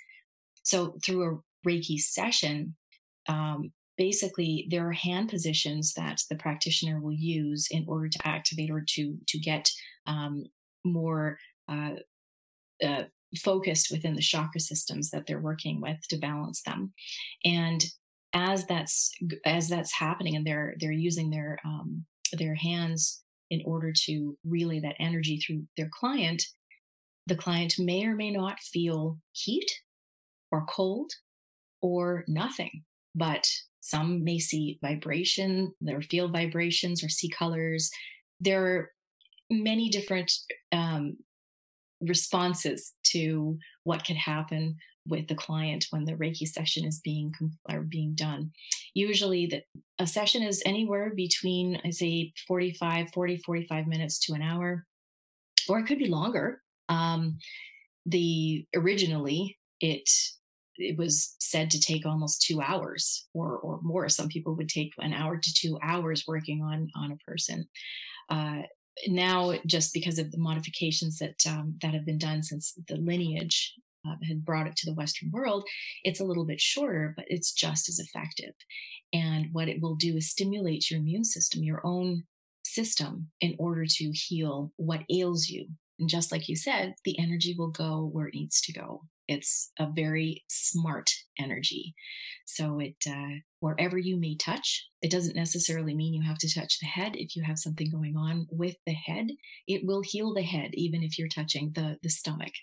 So 0.64 0.98
through 1.04 1.24
a 1.26 1.68
Reiki 1.68 1.98
session, 1.98 2.76
um, 3.28 3.72
basically 3.98 4.68
there 4.70 4.88
are 4.88 4.94
hand 4.94 5.30
positions 5.30 5.94
that 5.96 6.22
the 6.30 6.36
practitioner 6.36 7.00
will 7.02 7.14
use 7.14 7.68
in 7.72 7.86
order 7.88 8.10
to 8.10 8.28
activate 8.28 8.70
or 8.70 8.84
to 8.90 9.18
to 9.28 9.40
get 9.40 9.70
um, 10.06 10.46
more 10.86 11.38
uh, 11.70 11.96
uh, 12.84 13.04
focused 13.38 13.92
within 13.92 14.14
the 14.14 14.22
chakra 14.22 14.60
systems 14.60 15.10
that 15.10 15.26
they're 15.26 15.42
working 15.42 15.82
with 15.82 15.98
to 16.10 16.18
balance 16.18 16.62
them 16.64 16.94
and 17.44 17.84
as 18.34 18.66
that's 18.68 19.12
as 19.46 19.68
that's 19.68 19.94
happening 19.94 20.36
and 20.36 20.46
they're 20.46 20.76
they're 20.80 20.92
using 20.92 21.30
their 21.30 21.60
um, 21.66 22.06
their 22.34 22.56
hands 22.56 23.24
in 23.50 23.62
order 23.66 23.94
to 24.06 24.38
relay 24.46 24.80
that 24.80 24.96
energy 25.00 25.40
through 25.40 25.64
their 25.78 25.90
client 25.92 26.44
the 27.28 27.36
client 27.36 27.76
may 27.78 28.06
or 28.06 28.16
may 28.16 28.32
not 28.32 28.60
feel 28.60 29.20
heat 29.34 29.70
or 30.52 30.66
cold 30.66 31.12
or 31.82 32.24
nothing. 32.28 32.84
but 33.16 33.48
some 33.80 34.24
may 34.24 34.38
see 34.38 34.78
vibration, 34.82 35.74
or 35.88 36.02
feel 36.02 36.28
vibrations, 36.28 37.04
or 37.04 37.10
see 37.10 37.30
colors. 37.30 37.90
There 38.42 38.66
are 38.66 38.92
many 39.50 39.88
different 39.90 40.30
um, 40.74 41.16
responses 42.02 42.94
to 43.12 43.58
what 43.86 44.04
can 44.04 44.18
happen 44.18 44.76
with 45.08 45.28
the 45.28 45.36
client 45.36 45.88
when 45.90 46.04
the 46.04 46.16
Reiki 46.16 46.46
session 46.46 46.86
is 46.86 47.00
being 47.00 47.34
or 47.72 47.82
being 47.82 48.14
done. 48.14 48.52
Usually 48.94 49.46
that 49.48 49.64
a 50.00 50.06
session 50.06 50.44
is 50.44 50.62
anywhere 50.66 51.14
between 51.16 51.80
I 51.86 51.92
say 51.92 52.34
45 52.46 53.12
40 53.14 53.38
45 53.38 53.88
minutes 53.88 54.20
to 54.26 54.34
an 54.34 54.42
hour 54.42 54.86
or 55.70 55.80
it 55.80 55.86
could 55.86 56.00
be 56.00 56.08
longer. 56.08 56.62
Um, 56.90 57.38
the 58.06 58.66
originally 58.76 59.58
it 59.82 60.10
it 60.78 60.98
was 60.98 61.36
said 61.40 61.72
to 61.72 61.80
take 61.80 62.06
almost 62.06 62.42
two 62.42 62.62
hours 62.62 63.28
or 63.34 63.58
or 63.58 63.80
more. 63.82 64.10
Some 64.10 64.30
people 64.30 64.56
would 64.56 64.70
take 64.70 64.94
an 65.00 65.14
hour 65.14 65.38
to 65.38 65.54
two 65.54 65.78
hours 65.82 66.26
working 66.28 66.62
on 66.62 66.90
on 66.96 67.12
a 67.12 67.30
person. 67.30 67.68
Uh, 68.30 68.62
now, 69.08 69.54
just 69.66 69.94
because 69.94 70.18
of 70.18 70.32
the 70.32 70.40
modifications 70.40 71.20
that 71.20 71.36
um, 71.48 71.78
that 71.82 71.94
have 71.94 72.06
been 72.06 72.18
done 72.18 72.42
since 72.44 72.74
the 72.88 72.96
lineage 72.96 73.74
uh, 74.08 74.16
had 74.28 74.46
brought 74.46 74.68
it 74.68 74.76
to 74.78 74.86
the 74.90 74.96
Western 74.96 75.32
world, 75.32 75.68
it's 76.04 76.20
a 76.20 76.26
little 76.26 76.46
bit 76.46 76.62
shorter, 76.62 77.14
but 77.16 77.26
it's 77.28 77.52
just 77.54 77.90
as 77.90 78.00
effective. 78.00 78.54
And 79.14 79.48
what 79.52 79.70
it 79.70 79.82
will 79.82 79.96
do 79.96 80.18
is 80.18 80.30
stimulate 80.30 80.90
your 80.90 81.00
immune 81.00 81.24
system, 81.24 81.64
your 81.64 81.82
own 81.86 82.24
system, 82.64 83.30
in 83.40 83.56
order 83.60 83.86
to 83.86 84.12
heal 84.12 84.72
what 84.78 85.04
ails 85.10 85.48
you. 85.48 85.68
And 86.00 86.10
just 86.10 86.32
like 86.32 86.48
you 86.48 86.56
said, 86.56 86.96
the 87.06 87.18
energy 87.20 87.56
will 87.58 87.72
go 87.72 88.10
where 88.12 88.28
it 88.28 88.36
needs 88.36 88.62
to 88.62 88.74
go. 88.74 89.04
It's 89.28 89.72
a 89.78 89.88
very 89.94 90.44
smart 90.48 91.10
energy. 91.38 91.96
So 92.46 92.80
it, 92.80 92.96
uh, 93.10 93.40
wherever 93.60 93.98
you 93.98 94.18
may 94.18 94.36
touch, 94.36 94.88
it 95.02 95.12
doesn't 95.12 95.36
necessarily 95.36 95.96
mean 95.96 96.14
you 96.14 96.24
have 96.24 96.38
to 96.40 96.54
touch 96.54 96.80
the 96.80 96.86
head. 96.86 97.14
If 97.16 97.36
you 97.36 97.44
have 97.44 97.60
something 97.60 97.92
going 97.92 98.16
on 98.16 98.48
with 98.52 98.76
the 98.86 98.94
head, 98.94 99.28
it 99.68 99.82
will 99.86 100.02
heal 100.02 100.34
the 100.34 100.44
head, 100.44 100.72
even 100.74 101.04
if 101.04 101.18
you're 101.18 101.28
touching 101.28 101.72
the, 101.76 101.98
the 102.04 102.10
stomach, 102.10 102.54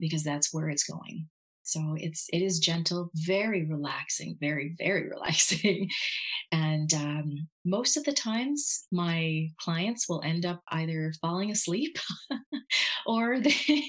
because 0.00 0.24
that's 0.24 0.52
where 0.52 0.68
it's 0.68 0.84
going. 0.84 1.28
So 1.70 1.94
it's 1.96 2.26
it 2.32 2.42
is 2.42 2.58
gentle, 2.58 3.10
very 3.14 3.64
relaxing, 3.64 4.36
very 4.40 4.74
very 4.76 5.08
relaxing, 5.14 5.88
and 6.50 6.92
um, 6.94 7.48
most 7.64 7.96
of 7.96 8.02
the 8.02 8.12
times 8.12 8.86
my 8.90 9.48
clients 9.60 10.08
will 10.08 10.20
end 10.24 10.44
up 10.44 10.62
either 10.72 11.12
falling 11.20 11.52
asleep, 11.52 11.96
or 13.06 13.38
they 13.38 13.84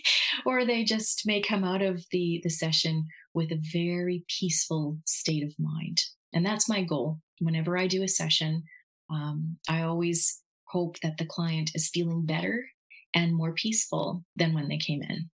or 0.45 0.63
they 0.63 0.83
just 0.83 1.23
may 1.25 1.41
come 1.41 1.63
out 1.63 1.81
of 1.81 2.05
the 2.11 2.39
the 2.43 2.51
session 2.51 3.07
with 3.33 3.51
a 3.51 3.61
very 3.73 4.25
peaceful 4.39 4.99
state 5.05 5.43
of 5.43 5.53
mind, 5.57 5.97
and 6.33 6.45
that's 6.45 6.69
my 6.69 6.83
goal. 6.83 7.19
Whenever 7.39 7.79
I 7.79 7.87
do 7.87 8.03
a 8.03 8.07
session, 8.07 8.61
um, 9.09 9.57
I 9.67 9.81
always 9.81 10.39
hope 10.65 10.99
that 10.99 11.17
the 11.17 11.25
client 11.25 11.71
is 11.73 11.89
feeling 11.91 12.27
better 12.27 12.63
and 13.15 13.35
more 13.35 13.53
peaceful 13.53 14.23
than 14.35 14.53
when 14.53 14.67
they 14.67 14.77
came 14.77 15.01
in. 15.01 15.31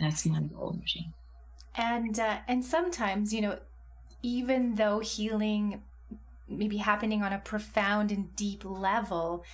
That's 0.00 0.26
my 0.26 0.40
goal, 0.42 0.76
Machine 0.78 1.12
and 1.74 2.18
uh, 2.18 2.38
and 2.46 2.64
sometimes 2.64 3.32
you 3.32 3.40
know 3.40 3.58
even 4.22 4.74
though 4.74 4.98
healing 5.00 5.82
may 6.48 6.68
be 6.68 6.78
happening 6.78 7.22
on 7.22 7.32
a 7.32 7.38
profound 7.38 8.10
and 8.10 8.34
deep 8.34 8.64
level 8.64 9.44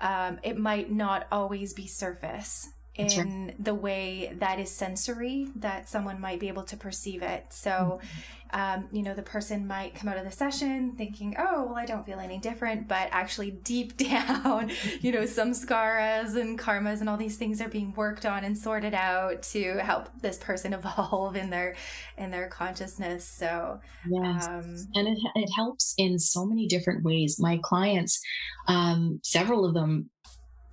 um, 0.00 0.38
it 0.42 0.56
might 0.56 0.90
not 0.90 1.26
always 1.32 1.72
be 1.72 1.86
surface 1.86 2.68
in 2.98 3.54
the 3.58 3.74
way 3.74 4.34
that 4.38 4.58
is 4.58 4.70
sensory 4.70 5.48
that 5.56 5.88
someone 5.88 6.20
might 6.20 6.40
be 6.40 6.48
able 6.48 6.64
to 6.64 6.76
perceive 6.76 7.22
it 7.22 7.46
so 7.50 7.70
mm-hmm 7.70 8.38
um, 8.50 8.88
you 8.92 9.02
know, 9.02 9.14
the 9.14 9.22
person 9.22 9.66
might 9.66 9.94
come 9.94 10.08
out 10.08 10.16
of 10.16 10.24
the 10.24 10.30
session 10.30 10.92
thinking, 10.96 11.36
oh, 11.38 11.66
well, 11.66 11.76
I 11.76 11.84
don't 11.84 12.04
feel 12.04 12.18
any 12.18 12.38
different, 12.38 12.88
but 12.88 13.08
actually 13.10 13.50
deep 13.50 13.96
down, 14.08 14.70
you 15.00 15.12
know, 15.12 15.22
samskaras 15.22 16.34
and 16.34 16.58
karmas 16.58 17.00
and 17.00 17.08
all 17.08 17.16
these 17.16 17.36
things 17.36 17.60
are 17.60 17.68
being 17.68 17.92
worked 17.94 18.24
on 18.24 18.44
and 18.44 18.56
sorted 18.56 18.94
out 18.94 19.42
to 19.42 19.78
help 19.78 20.08
this 20.20 20.38
person 20.38 20.72
evolve 20.78 21.36
in 21.36 21.50
their 21.50 21.76
in 22.16 22.30
their 22.30 22.48
consciousness. 22.48 23.26
So 23.26 23.80
yes, 24.08 24.46
um, 24.48 24.76
and 24.94 25.08
it 25.08 25.18
it 25.34 25.50
helps 25.54 25.94
in 25.98 26.18
so 26.18 26.46
many 26.46 26.66
different 26.66 27.04
ways. 27.04 27.36
My 27.38 27.58
clients, 27.62 28.20
um, 28.66 29.20
several 29.22 29.66
of 29.66 29.74
them 29.74 30.08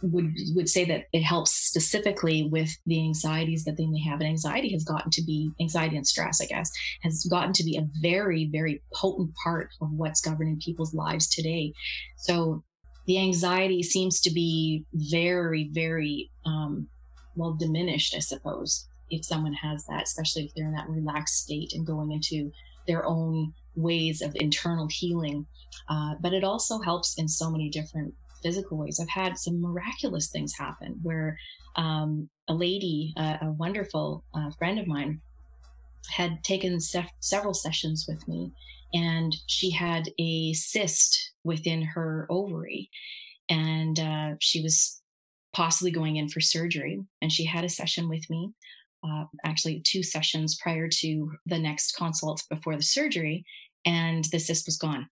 would 0.01 0.33
would 0.53 0.69
say 0.69 0.85
that 0.85 1.05
it 1.13 1.21
helps 1.21 1.51
specifically 1.51 2.47
with 2.51 2.69
the 2.85 2.99
anxieties 2.99 3.63
that 3.63 3.77
they 3.77 3.85
may 3.87 4.01
have. 4.01 4.19
And 4.19 4.29
anxiety 4.29 4.71
has 4.73 4.83
gotten 4.83 5.11
to 5.11 5.23
be 5.23 5.51
anxiety 5.59 5.97
and 5.97 6.07
stress 6.07 6.41
i 6.41 6.45
guess 6.45 6.71
has 7.03 7.25
gotten 7.25 7.53
to 7.53 7.63
be 7.63 7.77
a 7.77 7.87
very 8.01 8.49
very 8.51 8.81
potent 8.93 9.31
part 9.43 9.69
of 9.81 9.91
what's 9.91 10.21
governing 10.21 10.59
people's 10.59 10.93
lives 10.93 11.27
today. 11.27 11.73
So 12.17 12.63
the 13.07 13.19
anxiety 13.19 13.83
seems 13.83 14.19
to 14.21 14.31
be 14.31 14.85
very 14.93 15.69
very 15.71 16.31
um, 16.45 16.87
well 17.35 17.53
diminished 17.53 18.15
i 18.15 18.19
suppose 18.19 18.87
if 19.11 19.23
someone 19.23 19.53
has 19.53 19.85
that 19.85 20.03
especially 20.03 20.45
if 20.45 20.53
they're 20.55 20.65
in 20.65 20.73
that 20.73 20.89
relaxed 20.89 21.43
state 21.43 21.73
and 21.73 21.85
going 21.85 22.11
into 22.11 22.51
their 22.87 23.05
own 23.05 23.53
ways 23.75 24.21
of 24.21 24.35
internal 24.35 24.87
healing. 24.89 25.45
Uh, 25.89 26.15
but 26.21 26.33
it 26.33 26.43
also 26.43 26.79
helps 26.79 27.17
in 27.17 27.27
so 27.27 27.49
many 27.49 27.69
different 27.69 28.13
physical 28.45 28.77
ways. 28.77 28.99
I've 29.01 29.09
had 29.09 29.39
some 29.39 29.59
miraculous 29.59 30.29
things 30.29 30.53
happen 30.55 30.99
where 31.01 31.37
um, 31.75 32.29
a 32.47 32.53
lady, 32.53 33.13
uh, 33.17 33.37
a 33.41 33.51
wonderful 33.51 34.23
uh, 34.35 34.51
friend 34.59 34.77
of 34.77 34.85
mine, 34.85 35.19
had 36.11 36.43
taken 36.43 36.79
se- 36.79 37.09
several 37.21 37.55
sessions 37.55 38.05
with 38.07 38.25
me, 38.27 38.51
and 38.93 39.35
she 39.47 39.71
had 39.71 40.09
a 40.19 40.53
cyst 40.53 41.31
within 41.43 41.81
her 41.81 42.27
ovary, 42.29 42.91
and 43.49 43.99
uh, 43.99 44.29
she 44.39 44.61
was 44.61 45.01
possibly 45.53 45.89
going 45.89 46.17
in 46.17 46.29
for 46.29 46.41
surgery. 46.41 47.01
And 47.21 47.31
she 47.31 47.45
had 47.45 47.63
a 47.63 47.69
session 47.69 48.07
with 48.09 48.29
me, 48.29 48.51
uh, 49.03 49.23
actually 49.43 49.81
two 49.83 50.03
sessions 50.03 50.57
prior 50.61 50.87
to 51.01 51.31
the 51.47 51.57
next 51.57 51.95
consult 51.95 52.43
before 52.49 52.75
the 52.75 52.83
surgery, 52.83 53.43
and 53.85 54.23
the 54.31 54.39
cyst 54.39 54.67
was 54.67 54.77
gone. 54.77 55.09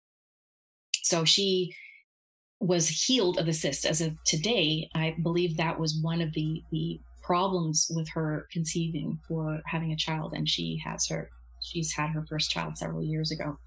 So 1.02 1.26
she 1.26 1.76
was 2.66 2.88
healed 2.88 3.38
of 3.38 3.46
the 3.46 3.54
cyst. 3.54 3.86
As 3.86 4.02
of 4.02 4.16
today 4.24 4.90
i 4.96 5.16
believe 5.22 5.58
that 5.58 5.80
was 5.80 6.00
one 6.02 6.22
of 6.22 6.34
the 6.34 6.64
the 6.72 7.00
problems 7.22 7.90
with 7.96 8.08
her 8.10 8.48
conceiving 8.52 9.18
for 9.28 9.62
having 9.66 9.92
a 9.94 9.96
child 9.96 10.34
and 10.34 10.48
she 10.48 10.82
has 10.84 11.08
her 11.08 11.30
she's 11.62 11.94
had 11.94 12.10
her 12.10 12.26
first 12.28 12.52
child 12.52 12.78
several 12.78 13.02
years 13.02 13.32
ago. 13.32 13.58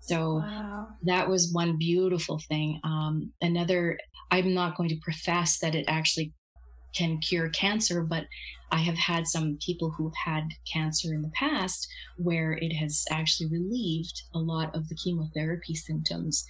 So 0.00 0.38
wow. 0.38 0.88
that 1.04 1.28
was 1.28 1.52
one 1.52 1.78
beautiful 1.78 2.40
thing. 2.48 2.80
Um, 2.84 3.32
another 3.40 3.98
i'm 4.30 4.54
not 4.54 4.76
going 4.76 4.88
to 4.88 4.96
profess 5.02 5.58
that 5.58 5.74
it 5.74 5.84
actually 5.86 6.32
can 6.94 7.18
cure 7.18 7.48
cancer 7.50 8.02
but 8.02 8.24
i 8.72 8.78
have 8.78 8.96
had 8.96 9.26
some 9.26 9.58
people 9.64 9.90
who've 9.90 10.14
had 10.24 10.44
cancer 10.72 11.12
in 11.12 11.22
the 11.22 11.30
past 11.30 11.86
where 12.16 12.52
it 12.52 12.72
has 12.72 13.04
actually 13.10 13.48
relieved 13.50 14.22
a 14.34 14.38
lot 14.38 14.74
of 14.74 14.88
the 14.88 14.94
chemotherapy 14.94 15.74
symptoms. 15.74 16.44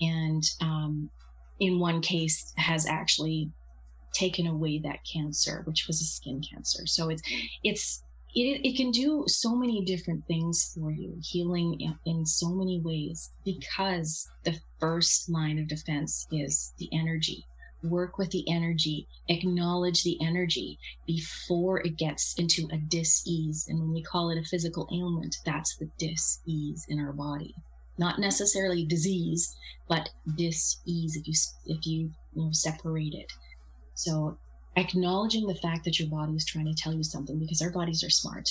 And 0.00 0.42
um, 0.60 1.10
in 1.60 1.78
one 1.78 2.00
case 2.00 2.52
has 2.56 2.86
actually 2.86 3.50
taken 4.12 4.46
away 4.46 4.78
that 4.78 4.98
cancer 5.10 5.62
which 5.64 5.86
was 5.86 6.00
a 6.00 6.04
skin 6.04 6.42
cancer. 6.42 6.86
So 6.86 7.08
it's 7.08 7.22
it's 7.62 8.02
it, 8.34 8.60
it 8.64 8.76
can 8.76 8.90
do 8.90 9.24
so 9.26 9.56
many 9.56 9.84
different 9.84 10.26
things 10.26 10.72
for 10.74 10.90
you 10.90 11.16
healing 11.22 11.80
in, 11.80 11.98
in 12.04 12.26
so 12.26 12.50
many 12.50 12.80
ways 12.80 13.30
because 13.44 14.28
the 14.44 14.58
first 14.78 15.30
line 15.30 15.58
of 15.58 15.68
defense 15.68 16.26
is 16.30 16.72
the 16.78 16.88
energy. 16.92 17.44
Work 17.82 18.18
with 18.18 18.30
the 18.30 18.44
energy. 18.50 19.06
Acknowledge 19.28 20.02
the 20.02 20.18
energy 20.20 20.78
before 21.06 21.80
it 21.80 21.96
gets 21.96 22.34
into 22.36 22.68
a 22.72 22.76
dis-ease. 22.76 23.66
And 23.68 23.78
when 23.80 23.92
we 23.92 24.02
call 24.02 24.30
it 24.30 24.38
a 24.38 24.44
physical 24.44 24.88
ailment 24.92 25.36
that's 25.44 25.76
the 25.76 25.88
dis-ease 25.98 26.84
in 26.88 26.98
our 27.00 27.12
body 27.12 27.54
not 27.98 28.18
necessarily 28.18 28.84
disease, 28.84 29.54
but 29.88 30.10
dis-ease 30.36 31.16
if 31.16 31.26
you 31.26 31.34
if 31.66 31.86
you, 31.86 32.10
you 32.34 32.44
know, 32.44 32.50
separate 32.52 33.14
it. 33.14 33.32
So 33.94 34.38
acknowledging 34.76 35.46
the 35.46 35.56
fact 35.56 35.84
that 35.84 35.98
your 35.98 36.08
body 36.08 36.34
is 36.34 36.44
trying 36.44 36.66
to 36.66 36.82
tell 36.82 36.94
you 36.94 37.02
something 37.02 37.38
because 37.38 37.62
our 37.62 37.70
bodies 37.70 38.04
are 38.04 38.10
smart 38.10 38.48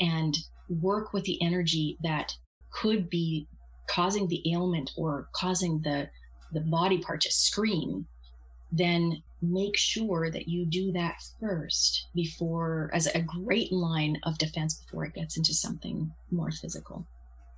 and 0.00 0.36
work 0.68 1.12
with 1.12 1.24
the 1.24 1.40
energy 1.42 1.98
that 2.02 2.32
could 2.70 3.10
be 3.10 3.46
causing 3.88 4.28
the 4.28 4.42
ailment 4.52 4.90
or 4.96 5.28
causing 5.34 5.80
the 5.82 6.08
the 6.52 6.60
body 6.60 6.98
part 6.98 7.20
to 7.20 7.30
scream 7.30 8.06
then 8.72 9.22
make 9.42 9.76
sure 9.76 10.30
that 10.30 10.48
you 10.48 10.66
do 10.66 10.90
that 10.92 11.14
first 11.38 12.08
before 12.14 12.90
as 12.94 13.06
a 13.08 13.22
great 13.22 13.70
line 13.70 14.18
of 14.24 14.38
defense 14.38 14.82
before 14.82 15.04
it 15.04 15.14
gets 15.14 15.36
into 15.36 15.52
something 15.52 16.10
more 16.30 16.50
physical 16.50 17.06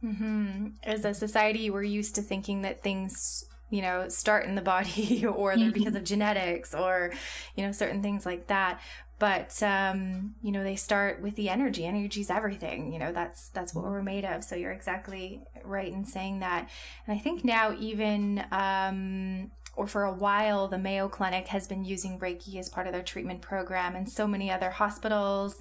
Mm-hmm. 0.04 0.68
As 0.82 1.04
a 1.04 1.14
society, 1.14 1.70
we're 1.70 1.82
used 1.82 2.14
to 2.16 2.22
thinking 2.22 2.62
that 2.62 2.82
things, 2.82 3.44
you 3.70 3.82
know, 3.82 4.08
start 4.08 4.44
in 4.44 4.54
the 4.54 4.62
body 4.62 5.24
or 5.26 5.56
they're 5.56 5.66
mm-hmm. 5.66 5.72
because 5.72 5.94
of 5.94 6.04
genetics 6.04 6.74
or, 6.74 7.12
you 7.56 7.64
know, 7.64 7.72
certain 7.72 8.02
things 8.02 8.24
like 8.26 8.46
that. 8.48 8.80
but 9.18 9.62
um, 9.62 10.34
you 10.42 10.52
know 10.52 10.62
they 10.62 10.76
start 10.76 11.22
with 11.22 11.34
the 11.36 11.48
energy 11.48 11.86
energy 11.86 12.20
is 12.20 12.30
everything 12.30 12.92
you 12.92 12.98
know 12.98 13.12
that's 13.12 13.48
that's 13.50 13.74
what 13.74 13.84
we're 13.84 14.02
made 14.02 14.24
of 14.24 14.44
so 14.44 14.54
you're 14.54 14.72
exactly 14.72 15.40
right 15.64 15.92
in 15.92 16.04
saying 16.04 16.40
that 16.40 16.68
and 17.06 17.16
i 17.16 17.18
think 17.18 17.44
now 17.44 17.74
even 17.78 18.44
um, 18.52 19.50
or 19.76 19.86
for 19.86 20.04
a 20.04 20.12
while, 20.12 20.68
the 20.68 20.78
Mayo 20.78 21.08
Clinic 21.08 21.48
has 21.48 21.68
been 21.68 21.84
using 21.84 22.18
Reiki 22.18 22.56
as 22.56 22.68
part 22.68 22.86
of 22.86 22.94
their 22.94 23.02
treatment 23.02 23.42
program, 23.42 23.94
and 23.94 24.08
so 24.08 24.26
many 24.26 24.50
other 24.50 24.70
hospitals 24.70 25.56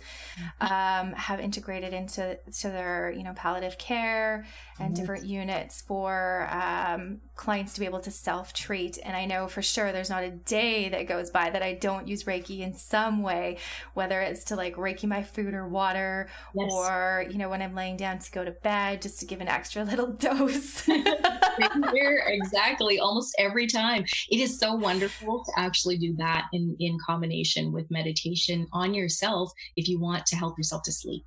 um, 0.62 1.12
have 1.13 1.39
integrated 1.39 1.93
into 1.93 2.39
to 2.60 2.69
their 2.69 3.12
you 3.15 3.23
know 3.23 3.34
palliative 3.36 3.78
care 3.78 4.45
and 4.80 4.95
different 4.95 5.25
units 5.25 5.82
for 5.82 6.47
um, 6.51 7.21
clients 7.36 7.74
to 7.74 7.80
be 7.80 7.86
able 7.86 8.00
to 8.00 8.12
self 8.12 8.54
treat. 8.54 8.98
And 9.04 9.15
I 9.15 9.26
know 9.26 9.48
for 9.48 9.62
sure 9.62 9.91
there's 9.91 10.10
not 10.10 10.24
a 10.24 10.32
day 10.32 10.89
that 10.89 11.08
goes 11.08 11.30
by 11.30 11.50
that 11.50 11.62
I 11.62 11.74
don't 11.74 12.08
use 12.08 12.24
Reiki 12.24 12.60
in 12.60 12.76
some 12.76 13.21
way, 13.21 13.58
whether 13.93 14.21
it's 14.21 14.45
to 14.45 14.56
like 14.56 14.76
Reiki 14.76 15.08
my 15.08 15.24
food 15.24 15.54
or 15.54 15.67
water, 15.67 16.30
yes. 16.54 16.71
or 16.71 17.26
you 17.30 17.38
know 17.38 17.50
when 17.50 17.62
I'm 17.62 17.76
laying 17.76 17.98
down 17.98 18.19
to 18.19 18.32
go 18.32 18.43
to 18.43 18.52
bed, 18.52 19.02
just 19.02 19.19
to 19.19 19.26
give 19.26 19.41
an 19.41 19.48
extra 19.48 19.84
little 19.86 20.12
dose. 20.12 20.82
Here, 21.93 22.24
exactly, 22.28 23.00
almost 23.00 23.36
every 23.38 23.67
time 23.67 24.06
it 24.30 24.39
is 24.39 24.60
so 24.60 24.74
wonderful 24.74 25.43
to 25.45 25.52
actually 25.58 25.98
do 25.98 26.15
that 26.17 26.45
in, 26.54 26.76
in 26.80 26.98
combination 27.06 27.71
with 27.71 27.89
meditation 27.89 28.67
on 28.74 28.93
yourself 28.93 29.52
if 29.76 29.88
you 29.88 30.00
want 30.00 30.26
to 30.28 30.36
help 30.36 30.58
yourself 30.58 30.84
to 30.84 30.91
sleep. 30.91 31.24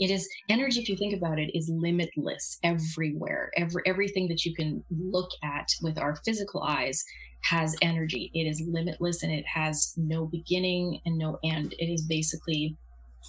It 0.00 0.10
is 0.10 0.28
energy, 0.48 0.80
if 0.80 0.88
you 0.88 0.96
think 0.96 1.14
about 1.14 1.38
it, 1.38 1.56
is 1.56 1.70
limitless 1.72 2.58
everywhere. 2.62 3.50
Every 3.56 3.82
everything 3.86 4.28
that 4.28 4.44
you 4.44 4.54
can 4.54 4.82
look 4.90 5.30
at 5.44 5.68
with 5.82 5.98
our 5.98 6.16
physical 6.24 6.62
eyes 6.62 7.04
has 7.44 7.76
energy. 7.82 8.30
It 8.34 8.44
is 8.44 8.62
limitless 8.66 9.22
and 9.22 9.32
it 9.32 9.44
has 9.46 9.94
no 9.96 10.26
beginning 10.26 11.00
and 11.04 11.18
no 11.18 11.38
end. 11.44 11.74
It 11.78 11.92
is 11.92 12.06
basically 12.06 12.76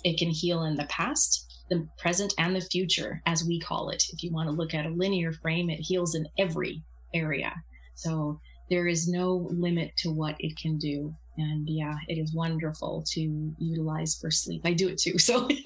it 0.03 0.17
can 0.17 0.29
heal 0.29 0.63
in 0.63 0.75
the 0.75 0.85
past, 0.85 1.63
the 1.69 1.87
present, 1.97 2.33
and 2.37 2.55
the 2.55 2.61
future, 2.61 3.21
as 3.25 3.45
we 3.45 3.59
call 3.59 3.89
it. 3.89 4.03
If 4.11 4.23
you 4.23 4.31
want 4.31 4.49
to 4.49 4.55
look 4.55 4.73
at 4.73 4.85
a 4.85 4.89
linear 4.89 5.31
frame, 5.31 5.69
it 5.69 5.79
heals 5.79 6.15
in 6.15 6.25
every 6.39 6.83
area. 7.13 7.53
So 7.95 8.39
there 8.69 8.87
is 8.87 9.07
no 9.07 9.47
limit 9.51 9.91
to 9.97 10.09
what 10.09 10.35
it 10.39 10.57
can 10.57 10.77
do. 10.77 11.13
And 11.37 11.67
yeah, 11.67 11.95
it 12.07 12.19
is 12.19 12.33
wonderful 12.33 13.03
to 13.13 13.53
utilize 13.57 14.17
for 14.19 14.29
sleep. 14.29 14.61
I 14.65 14.73
do 14.73 14.89
it 14.89 14.97
too. 14.99 15.17
So 15.17 15.47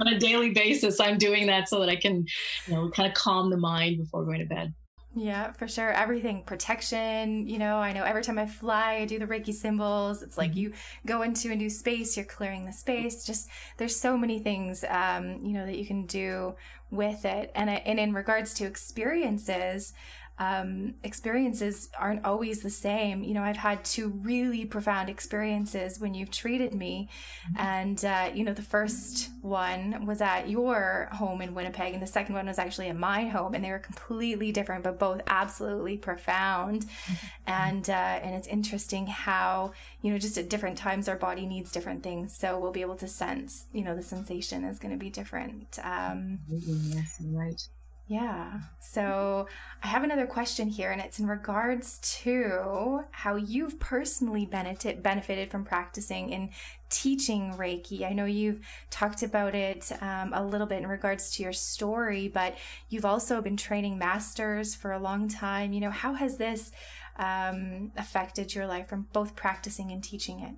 on 0.00 0.08
a 0.08 0.18
daily 0.18 0.50
basis, 0.50 1.00
I'm 1.00 1.18
doing 1.18 1.46
that 1.46 1.68
so 1.68 1.80
that 1.80 1.88
I 1.88 1.96
can, 1.96 2.26
you 2.66 2.74
know, 2.74 2.90
kind 2.90 3.08
of 3.08 3.14
calm 3.14 3.50
the 3.50 3.56
mind 3.56 3.98
before 3.98 4.24
going 4.24 4.40
to 4.40 4.46
bed. 4.46 4.74
Yeah, 5.14 5.52
for 5.52 5.66
sure. 5.66 5.90
Everything 5.90 6.42
protection, 6.44 7.48
you 7.48 7.58
know, 7.58 7.78
I 7.78 7.92
know 7.92 8.04
every 8.04 8.22
time 8.22 8.38
I 8.38 8.46
fly, 8.46 8.96
I 8.96 9.04
do 9.04 9.18
the 9.18 9.26
Reiki 9.26 9.52
symbols. 9.52 10.22
It's 10.22 10.38
like 10.38 10.50
mm-hmm. 10.50 10.58
you 10.58 10.72
go 11.06 11.22
into 11.22 11.50
a 11.50 11.56
new 11.56 11.70
space, 11.70 12.16
you're 12.16 12.26
clearing 12.26 12.66
the 12.66 12.72
space. 12.72 13.24
Just 13.24 13.48
there's 13.78 13.98
so 13.98 14.16
many 14.16 14.38
things, 14.38 14.84
um, 14.88 15.38
you 15.42 15.54
know, 15.54 15.66
that 15.66 15.76
you 15.76 15.86
can 15.86 16.06
do 16.06 16.54
with 16.90 17.24
it. 17.24 17.50
And, 17.54 17.70
I, 17.70 17.74
and 17.86 17.98
in 17.98 18.12
regards 18.12 18.54
to 18.54 18.64
experiences, 18.64 19.92
um, 20.38 20.94
experiences 21.02 21.88
aren't 21.98 22.24
always 22.24 22.62
the 22.62 22.70
same. 22.70 23.24
You 23.24 23.34
know, 23.34 23.42
I've 23.42 23.56
had 23.56 23.84
two 23.84 24.08
really 24.08 24.64
profound 24.64 25.08
experiences 25.08 25.98
when 25.98 26.14
you've 26.14 26.30
treated 26.30 26.74
me. 26.74 27.08
Mm-hmm. 27.50 27.66
And, 27.66 28.04
uh, 28.04 28.30
you 28.34 28.44
know, 28.44 28.52
the 28.52 28.62
first 28.62 29.30
one 29.42 30.06
was 30.06 30.20
at 30.20 30.48
your 30.48 31.08
home 31.12 31.42
in 31.42 31.54
Winnipeg, 31.54 31.92
and 31.92 32.02
the 32.02 32.06
second 32.06 32.34
one 32.34 32.46
was 32.46 32.58
actually 32.58 32.88
at 32.88 32.96
my 32.96 33.26
home. 33.26 33.54
And 33.54 33.64
they 33.64 33.70
were 33.70 33.78
completely 33.78 34.52
different, 34.52 34.84
but 34.84 34.98
both 34.98 35.20
absolutely 35.26 35.96
profound. 35.96 36.82
Mm-hmm. 36.82 37.26
And, 37.46 37.90
uh, 37.90 37.92
and 37.92 38.34
it's 38.34 38.48
interesting 38.48 39.06
how, 39.06 39.72
you 40.02 40.12
know, 40.12 40.18
just 40.18 40.38
at 40.38 40.48
different 40.48 40.78
times 40.78 41.08
our 41.08 41.16
body 41.16 41.46
needs 41.46 41.72
different 41.72 42.02
things. 42.02 42.36
So 42.36 42.58
we'll 42.58 42.72
be 42.72 42.82
able 42.82 42.96
to 42.96 43.08
sense, 43.08 43.66
you 43.72 43.82
know, 43.82 43.96
the 43.96 44.02
sensation 44.02 44.64
is 44.64 44.78
going 44.78 44.92
to 44.92 44.98
be 44.98 45.10
different. 45.10 45.78
Um, 45.82 46.38
yes, 46.48 47.20
right. 47.24 47.68
Yeah. 48.08 48.60
So 48.80 49.46
I 49.82 49.86
have 49.86 50.02
another 50.02 50.26
question 50.26 50.68
here, 50.68 50.90
and 50.92 51.00
it's 51.00 51.18
in 51.18 51.26
regards 51.26 51.98
to 52.22 53.00
how 53.10 53.36
you've 53.36 53.78
personally 53.78 54.46
benefit, 54.46 55.02
benefited 55.02 55.50
from 55.50 55.62
practicing 55.64 56.32
and 56.32 56.48
teaching 56.88 57.52
Reiki. 57.52 58.08
I 58.08 58.14
know 58.14 58.24
you've 58.24 58.60
talked 58.88 59.22
about 59.22 59.54
it 59.54 59.92
um, 60.00 60.32
a 60.32 60.42
little 60.42 60.66
bit 60.66 60.78
in 60.78 60.86
regards 60.86 61.32
to 61.32 61.42
your 61.42 61.52
story, 61.52 62.28
but 62.28 62.56
you've 62.88 63.04
also 63.04 63.42
been 63.42 63.58
training 63.58 63.98
masters 63.98 64.74
for 64.74 64.92
a 64.92 64.98
long 64.98 65.28
time. 65.28 65.74
You 65.74 65.80
know, 65.80 65.90
how 65.90 66.14
has 66.14 66.38
this 66.38 66.72
um, 67.18 67.92
affected 67.98 68.54
your 68.54 68.66
life 68.66 68.88
from 68.88 69.06
both 69.12 69.36
practicing 69.36 69.92
and 69.92 70.02
teaching 70.02 70.40
it? 70.40 70.54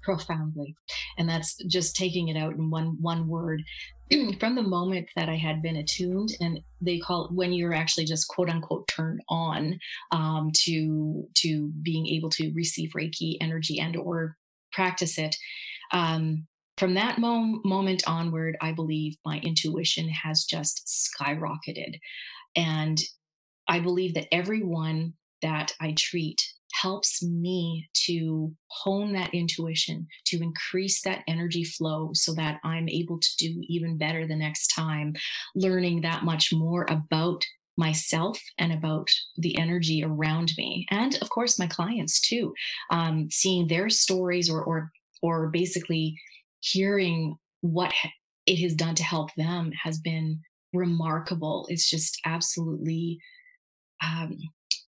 profoundly 0.00 0.74
and 1.18 1.28
that's 1.28 1.56
just 1.66 1.94
taking 1.94 2.28
it 2.28 2.36
out 2.36 2.54
in 2.54 2.70
one 2.70 2.96
one 3.00 3.28
word 3.28 3.62
from 4.40 4.54
the 4.54 4.62
moment 4.62 5.08
that 5.16 5.28
I 5.28 5.36
had 5.36 5.62
been 5.62 5.76
attuned, 5.76 6.30
and 6.40 6.60
they 6.80 6.98
call 6.98 7.26
it 7.26 7.32
when 7.32 7.52
you're 7.52 7.74
actually 7.74 8.04
just 8.04 8.28
quote 8.28 8.48
unquote 8.48 8.88
turned 8.88 9.20
on 9.28 9.78
um, 10.10 10.50
to 10.64 11.26
to 11.36 11.70
being 11.82 12.06
able 12.06 12.30
to 12.30 12.52
receive 12.54 12.92
Reiki 12.96 13.36
energy 13.40 13.78
and 13.80 13.96
or 13.96 14.36
practice 14.72 15.18
it. 15.18 15.36
Um, 15.92 16.46
from 16.76 16.94
that 16.94 17.18
mom- 17.18 17.60
moment 17.64 18.04
onward, 18.06 18.56
I 18.60 18.72
believe 18.72 19.16
my 19.24 19.38
intuition 19.40 20.08
has 20.08 20.44
just 20.44 20.86
skyrocketed, 20.86 21.98
and 22.56 22.98
I 23.68 23.80
believe 23.80 24.14
that 24.14 24.32
everyone 24.32 25.14
that 25.42 25.72
I 25.80 25.94
treat 25.96 26.40
helps 26.82 27.22
me 27.22 27.88
to 28.06 28.52
hone 28.68 29.12
that 29.12 29.32
intuition, 29.34 30.06
to 30.26 30.42
increase 30.42 31.02
that 31.02 31.22
energy 31.26 31.64
flow 31.64 32.10
so 32.14 32.34
that 32.34 32.60
I'm 32.64 32.88
able 32.88 33.18
to 33.18 33.36
do 33.38 33.60
even 33.68 33.98
better 33.98 34.26
the 34.26 34.36
next 34.36 34.68
time, 34.68 35.14
learning 35.54 36.02
that 36.02 36.24
much 36.24 36.52
more 36.52 36.86
about 36.88 37.44
myself 37.76 38.40
and 38.58 38.72
about 38.72 39.08
the 39.36 39.56
energy 39.56 40.02
around 40.04 40.52
me 40.58 40.84
and 40.90 41.16
of 41.22 41.30
course 41.30 41.60
my 41.60 41.66
clients 41.68 42.20
too. 42.20 42.52
Um, 42.90 43.28
seeing 43.30 43.68
their 43.68 43.88
stories 43.88 44.50
or 44.50 44.62
or 44.64 44.90
or 45.22 45.48
basically 45.48 46.18
hearing 46.60 47.36
what 47.60 47.94
it 48.46 48.56
has 48.56 48.74
done 48.74 48.94
to 48.96 49.04
help 49.04 49.32
them 49.36 49.70
has 49.82 49.98
been 49.98 50.40
remarkable. 50.72 51.66
It's 51.70 51.88
just 51.88 52.18
absolutely 52.24 53.18
um, 54.02 54.36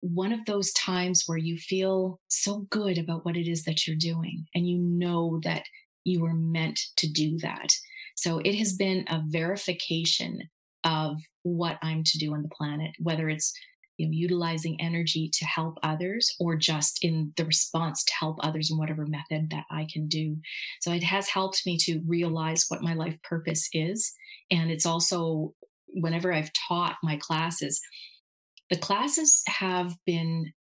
one 0.00 0.32
of 0.32 0.44
those 0.46 0.72
times 0.72 1.24
where 1.26 1.38
you 1.38 1.56
feel 1.56 2.20
so 2.28 2.66
good 2.70 2.98
about 2.98 3.24
what 3.24 3.36
it 3.36 3.48
is 3.48 3.64
that 3.64 3.86
you're 3.86 3.96
doing 3.96 4.46
and 4.54 4.66
you 4.66 4.78
know 4.78 5.40
that 5.44 5.64
you 6.04 6.20
were 6.20 6.34
meant 6.34 6.80
to 6.96 7.10
do 7.10 7.38
that. 7.38 7.68
So 8.16 8.38
it 8.38 8.54
has 8.56 8.74
been 8.74 9.04
a 9.08 9.22
verification 9.26 10.38
of 10.84 11.20
what 11.42 11.78
I'm 11.82 12.02
to 12.04 12.18
do 12.18 12.32
on 12.32 12.42
the 12.42 12.48
planet, 12.48 12.92
whether 12.98 13.28
it's 13.28 13.52
you 14.00 14.06
know, 14.06 14.12
utilizing 14.12 14.80
energy 14.80 15.30
to 15.34 15.44
help 15.44 15.78
others 15.82 16.34
or 16.40 16.56
just 16.56 17.04
in 17.04 17.34
the 17.36 17.44
response 17.44 18.02
to 18.04 18.12
help 18.18 18.38
others 18.40 18.70
in 18.70 18.78
whatever 18.78 19.04
method 19.04 19.50
that 19.50 19.64
I 19.70 19.86
can 19.92 20.08
do. 20.08 20.38
So 20.80 20.90
it 20.90 21.02
has 21.02 21.28
helped 21.28 21.66
me 21.66 21.76
to 21.82 22.00
realize 22.06 22.64
what 22.68 22.82
my 22.82 22.94
life 22.94 23.18
purpose 23.22 23.68
is. 23.74 24.10
And 24.50 24.70
it's 24.70 24.86
also, 24.86 25.52
whenever 25.88 26.32
I've 26.32 26.50
taught 26.68 26.96
my 27.02 27.18
classes, 27.18 27.78
the 28.70 28.78
classes 28.78 29.42
have 29.46 29.94
been 30.06 30.52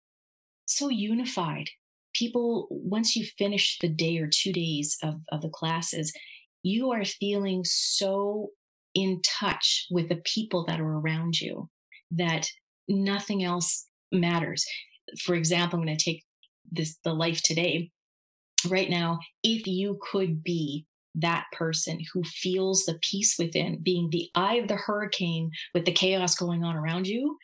so 0.67 0.89
unified. 0.89 1.69
People, 2.15 2.67
once 2.71 3.15
you 3.15 3.27
finish 3.39 3.79
the 3.81 3.89
day 3.89 4.19
or 4.19 4.29
two 4.29 4.53
days 4.53 4.97
of, 5.03 5.17
of 5.31 5.43
the 5.43 5.51
classes, 5.51 6.13
you 6.63 6.91
are 6.91 7.05
feeling 7.05 7.63
so 7.65 8.49
in 8.95 9.21
touch 9.23 9.87
with 9.91 10.09
the 10.09 10.21
people 10.25 10.65
that 10.67 10.81
are 10.81 10.99
around 10.99 11.41
you 11.41 11.69
that 12.11 12.49
nothing 12.89 13.45
else 13.45 13.87
matters. 14.11 14.65
For 15.23 15.35
example, 15.35 15.79
I'm 15.79 15.85
going 15.85 15.97
to 15.97 16.05
take 16.05 16.25
this 16.71 16.97
the 17.05 17.15
life 17.15 17.43
today. 17.43 17.91
Right 18.69 18.91
now, 18.91 19.21
if 19.43 19.67
you 19.67 19.99
could 20.11 20.43
be 20.43 20.87
that 21.15 21.45
person 21.53 21.99
who 22.13 22.23
feels 22.25 22.85
the 22.85 22.99
peace 23.03 23.37
within, 23.39 23.81
being 23.83 24.09
the 24.11 24.29
eye 24.35 24.57
of 24.57 24.69
the 24.69 24.77
hurricane 24.77 25.51
with 25.75 25.85
the 25.85 25.93
chaos 25.93 26.35
going 26.35 26.65
on 26.65 26.77
around 26.77 27.07
you, 27.07 27.37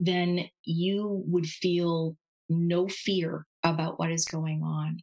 then 0.00 0.48
you 0.64 1.22
would 1.26 1.46
feel 1.46 2.16
no 2.48 2.88
fear 2.88 3.46
about 3.62 3.98
what 3.98 4.10
is 4.10 4.24
going 4.24 4.62
on. 4.62 4.98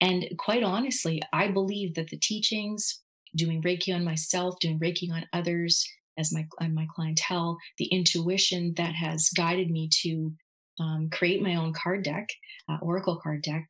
And 0.00 0.26
quite 0.38 0.64
honestly, 0.64 1.22
I 1.32 1.48
believe 1.48 1.94
that 1.94 2.08
the 2.08 2.18
teachings, 2.18 3.00
doing 3.36 3.62
Reiki 3.62 3.94
on 3.94 4.04
myself, 4.04 4.58
doing 4.60 4.80
Reiki 4.80 5.10
on 5.12 5.26
others 5.32 5.86
as 6.18 6.32
my 6.32 6.46
on 6.60 6.74
my 6.74 6.86
clientele, 6.94 7.58
the 7.78 7.86
intuition 7.86 8.72
that 8.76 8.94
has 8.94 9.28
guided 9.30 9.70
me 9.70 9.88
to 10.02 10.32
um, 10.80 11.08
create 11.10 11.42
my 11.42 11.54
own 11.54 11.72
card 11.72 12.02
deck, 12.02 12.28
uh, 12.68 12.78
Oracle 12.82 13.20
card 13.22 13.42
deck. 13.42 13.68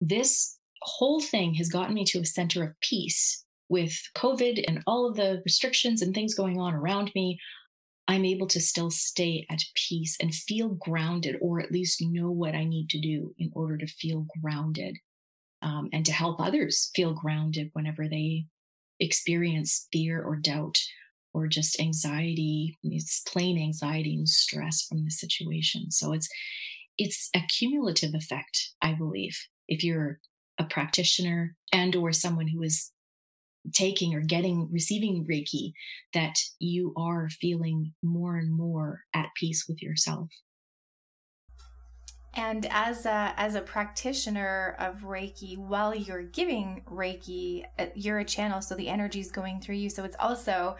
This 0.00 0.58
whole 0.82 1.20
thing 1.20 1.54
has 1.54 1.68
gotten 1.68 1.94
me 1.94 2.04
to 2.06 2.20
a 2.20 2.26
center 2.26 2.62
of 2.62 2.80
peace 2.80 3.44
with 3.68 3.92
COVID 4.16 4.64
and 4.68 4.82
all 4.86 5.08
of 5.08 5.16
the 5.16 5.42
restrictions 5.44 6.02
and 6.02 6.14
things 6.14 6.34
going 6.34 6.60
on 6.60 6.74
around 6.74 7.10
me. 7.14 7.38
I'm 8.08 8.24
able 8.24 8.46
to 8.48 8.60
still 8.60 8.90
stay 8.90 9.46
at 9.50 9.60
peace 9.74 10.16
and 10.20 10.34
feel 10.34 10.70
grounded, 10.70 11.36
or 11.40 11.60
at 11.60 11.72
least 11.72 12.02
know 12.02 12.30
what 12.30 12.54
I 12.54 12.64
need 12.64 12.90
to 12.90 13.00
do 13.00 13.34
in 13.38 13.50
order 13.54 13.78
to 13.78 13.86
feel 13.86 14.26
grounded. 14.42 14.96
um, 15.62 15.88
and 15.92 16.04
to 16.06 16.12
help 16.12 16.40
others 16.40 16.90
feel 16.94 17.14
grounded 17.14 17.70
whenever 17.72 18.08
they 18.08 18.46
experience 19.00 19.88
fear 19.92 20.22
or 20.22 20.36
doubt 20.36 20.78
or 21.32 21.48
just 21.48 21.80
anxiety 21.80 22.76
it's 22.84 23.20
plain 23.26 23.58
anxiety 23.58 24.14
and 24.16 24.28
stress 24.28 24.82
from 24.86 25.04
the 25.04 25.10
situation 25.10 25.90
so 25.90 26.12
it's 26.12 26.28
it's 26.98 27.28
a 27.34 27.40
cumulative 27.58 28.14
effect 28.14 28.70
i 28.82 28.92
believe 28.92 29.36
if 29.68 29.82
you're 29.82 30.20
a 30.58 30.64
practitioner 30.64 31.56
and 31.72 31.96
or 31.96 32.12
someone 32.12 32.46
who 32.48 32.62
is 32.62 32.92
taking 33.72 34.14
or 34.14 34.20
getting 34.20 34.68
receiving 34.70 35.26
reiki 35.26 35.72
that 36.12 36.34
you 36.58 36.92
are 36.96 37.28
feeling 37.30 37.92
more 38.02 38.36
and 38.36 38.52
more 38.52 39.00
at 39.14 39.28
peace 39.36 39.66
with 39.68 39.82
yourself 39.82 40.28
and 42.36 42.66
as 42.70 43.06
a 43.06 43.32
as 43.36 43.54
a 43.54 43.60
practitioner 43.60 44.76
of 44.78 45.02
Reiki, 45.02 45.56
while 45.56 45.94
you're 45.94 46.22
giving 46.22 46.82
Reiki, 46.90 47.64
uh, 47.78 47.86
you're 47.94 48.18
a 48.18 48.24
channel, 48.24 48.60
so 48.60 48.74
the 48.74 48.88
energy 48.88 49.20
is 49.20 49.30
going 49.30 49.60
through 49.60 49.76
you. 49.76 49.88
So 49.88 50.04
it's 50.04 50.16
also, 50.18 50.76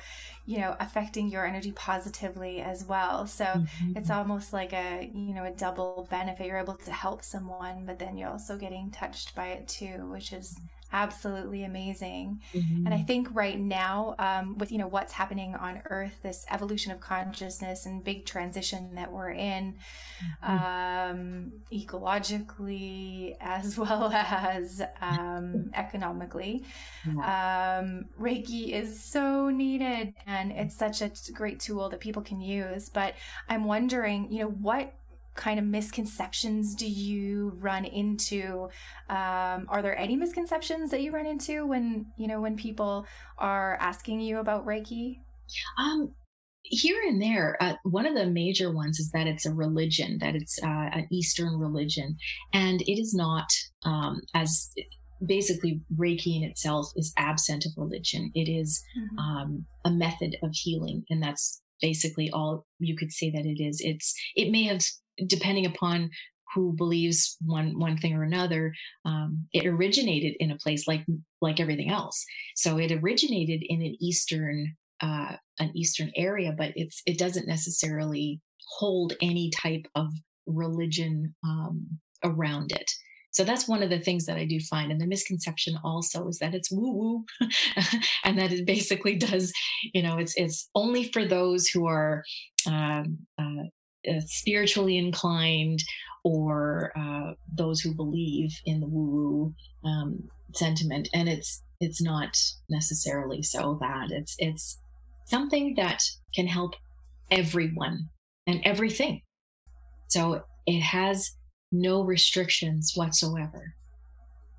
you 0.47 0.59
know, 0.59 0.77
affecting 0.81 1.29
your 1.29 1.47
energy 1.47 1.71
positively 1.71 2.61
as 2.61 2.85
well. 2.85 3.27
So 3.29 3.45
mm-hmm. 3.45 3.97
it's 3.97 4.11
almost 4.11 4.53
like 4.53 4.73
a 4.73 5.09
you 5.15 5.33
know 5.33 5.45
a 5.45 5.53
double 5.53 6.09
benefit. 6.11 6.47
You're 6.47 6.59
able 6.59 6.75
to 6.75 6.93
help 6.93 7.23
someone, 7.23 7.85
but 7.87 8.01
then 8.01 8.17
you're 8.17 8.31
also 8.31 8.57
getting 8.57 8.91
touched 8.91 9.35
by 9.37 9.49
it 9.49 9.69
too, 9.69 10.09
which 10.11 10.33
is 10.33 10.59
absolutely 10.95 11.65
amazing. 11.65 12.41
Mm-hmm. 12.55 12.87
And 12.87 12.95
I 12.95 13.03
think 13.03 13.29
right 13.33 13.59
now, 13.59 14.15
um, 14.21 14.57
with 14.57 14.71
you 14.71 14.79
know 14.79 14.87
what's 14.87 15.13
happening 15.13 15.55
on 15.57 15.83
Earth, 15.91 16.15
this 16.23 16.47
evolution 16.51 16.93
of 16.93 17.01
consciousness 17.01 17.85
and 17.85 18.03
big 18.03 18.25
transition 18.25 18.95
that 18.95 19.13
we're 19.13 19.33
in, 19.33 19.75
mm-hmm. 20.45 21.11
um, 21.11 21.53
ecologically 21.73 23.37
as 23.41 23.77
well 23.77 24.11
as 24.13 24.81
um, 25.03 25.71
economically, 25.75 26.65
um, 27.07 28.07
Reiki 28.19 28.71
is 28.71 29.03
so 29.03 29.51
needed, 29.51 30.15
and 30.27 30.53
it's 30.53 30.77
such 30.77 31.03
a 31.03 31.11
great 31.33 31.59
tool 31.59 31.89
that 31.89 31.99
people 31.99 32.23
can 32.23 32.41
use. 32.41 32.89
But 32.89 33.15
I'm 33.49 33.65
wondering, 33.65 34.31
you 34.31 34.41
know, 34.41 34.51
what 34.51 34.95
kind 35.35 35.59
of 35.59 35.65
misconceptions 35.65 36.75
do 36.75 36.89
you 36.89 37.53
run 37.61 37.85
into? 37.85 38.69
Um, 39.09 39.67
are 39.69 39.83
there 39.83 39.99
any 39.99 40.17
misconceptions 40.17 40.91
that 40.91 41.03
you 41.03 41.13
run 41.13 41.27
into 41.27 41.67
when 41.67 42.07
you 42.17 42.27
know 42.27 42.41
when 42.41 42.57
people 42.57 43.07
are 43.39 43.77
asking 43.81 44.21
you 44.21 44.39
about 44.39 44.67
reiki? 44.67 45.19
Um 45.79 46.15
here 46.67 46.99
and 47.07 47.21
there 47.21 47.59
uh, 47.61 47.75
one 47.83 48.07
of 48.07 48.15
the 48.15 48.25
major 48.25 48.73
ones 48.73 48.99
is 48.99 49.11
that 49.11 49.27
it's 49.27 49.45
a 49.45 49.53
religion 49.53 50.17
that 50.19 50.35
it's 50.35 50.59
uh, 50.63 50.89
an 50.93 51.07
eastern 51.13 51.59
religion 51.59 52.17
and 52.55 52.81
it 52.81 52.99
is 52.99 53.13
not 53.13 53.47
um, 53.85 54.23
as 54.35 54.71
basically 55.27 55.81
reiki 55.97 56.37
in 56.37 56.43
itself 56.43 56.91
is 56.97 57.13
absent 57.17 57.65
of 57.67 57.73
religion. 57.77 58.31
It 58.35 58.51
is, 58.51 58.83
mm-hmm. 58.99 59.19
um, 59.19 59.67
a 59.85 59.91
method 59.91 60.37
of 60.43 60.51
healing 60.53 61.05
and 61.11 61.23
that's 61.23 61.61
basically 61.81 62.31
all 62.31 62.67
you 62.79 62.97
could 62.97 63.13
say 63.13 63.31
that 63.31 63.45
it 63.45 63.63
is. 63.63 63.81
It's 63.85 64.15
it 64.37 64.51
may 64.51 64.65
have 64.65 64.81
depending 65.27 65.67
upon 65.67 66.11
who 66.55 66.73
believes 66.73 67.37
one 67.45 67.79
one 67.79 67.97
thing 67.97 68.15
or 68.15 68.23
another 68.23 68.73
um, 69.05 69.47
it 69.53 69.67
originated 69.67 70.35
in 70.39 70.51
a 70.51 70.57
place 70.57 70.87
like 70.87 71.05
like 71.41 71.61
everything 71.61 71.91
else 71.91 72.25
so 72.55 72.79
it 72.79 72.93
originated 72.93 73.63
in 73.67 73.83
an 73.83 73.97
eastern 74.01 74.75
uh, 75.01 75.37
an 75.59 75.71
eastern 75.75 76.11
area 76.17 76.55
but 76.57 76.73
it's 76.77 77.03
it 77.07 77.19
doesn't 77.19 77.49
necessarily 77.49 78.41
hold 78.79 79.15
any 79.21 79.51
type 79.51 79.87
of 79.95 80.13
religion 80.47 81.35
um, 81.45 81.87
around 82.23 82.73
it 82.73 82.91
so 83.35 83.43
that's 83.43 83.67
one 83.67 83.83
of 83.83 83.91
the 83.91 83.99
things 83.99 84.27
that 84.27 84.37
I 84.37 84.45
do 84.45 84.61
find. 84.61 84.93
And 84.93 85.01
the 85.01 85.09
misconception 85.09 85.77
also 85.83 86.29
is 86.29 86.39
that 86.39 86.55
it's 86.55 86.71
woo 86.71 86.93
woo 86.93 87.25
and 88.25 88.39
that 88.39 88.53
it 88.53 88.65
basically 88.65 89.17
does, 89.17 89.53
you 89.93 90.03
know, 90.05 90.19
it's, 90.19 90.35
it's 90.37 90.71
only 90.77 91.11
for 91.11 91.25
those 91.25 91.67
who 91.67 91.89
are 91.89 92.23
um, 92.69 93.19
uh, 93.37 93.65
uh, 94.09 94.21
spiritually 94.27 94.99
inclined 94.99 95.83
or 96.25 96.93
uh, 96.97 97.33
those 97.53 97.81
who 97.81 97.95
believe 97.95 98.51
in 98.65 98.81
the 98.81 98.87
woo 98.87 99.11
woo 99.11 99.55
um, 99.89 100.29
sentiment, 100.55 101.09
and 101.13 101.29
it's 101.29 101.63
it's 101.81 102.01
not 102.01 102.37
necessarily 102.69 103.43
so 103.43 103.79
that 103.81 104.09
it's 104.11 104.35
it's 104.39 104.79
something 105.27 105.75
that 105.77 106.03
can 106.35 106.47
help 106.47 106.75
everyone 107.31 108.09
and 108.47 108.61
everything. 108.65 109.21
So 110.09 110.43
it 110.67 110.81
has 110.81 111.31
no 111.73 112.03
restrictions 112.03 112.93
whatsoever. 112.95 113.75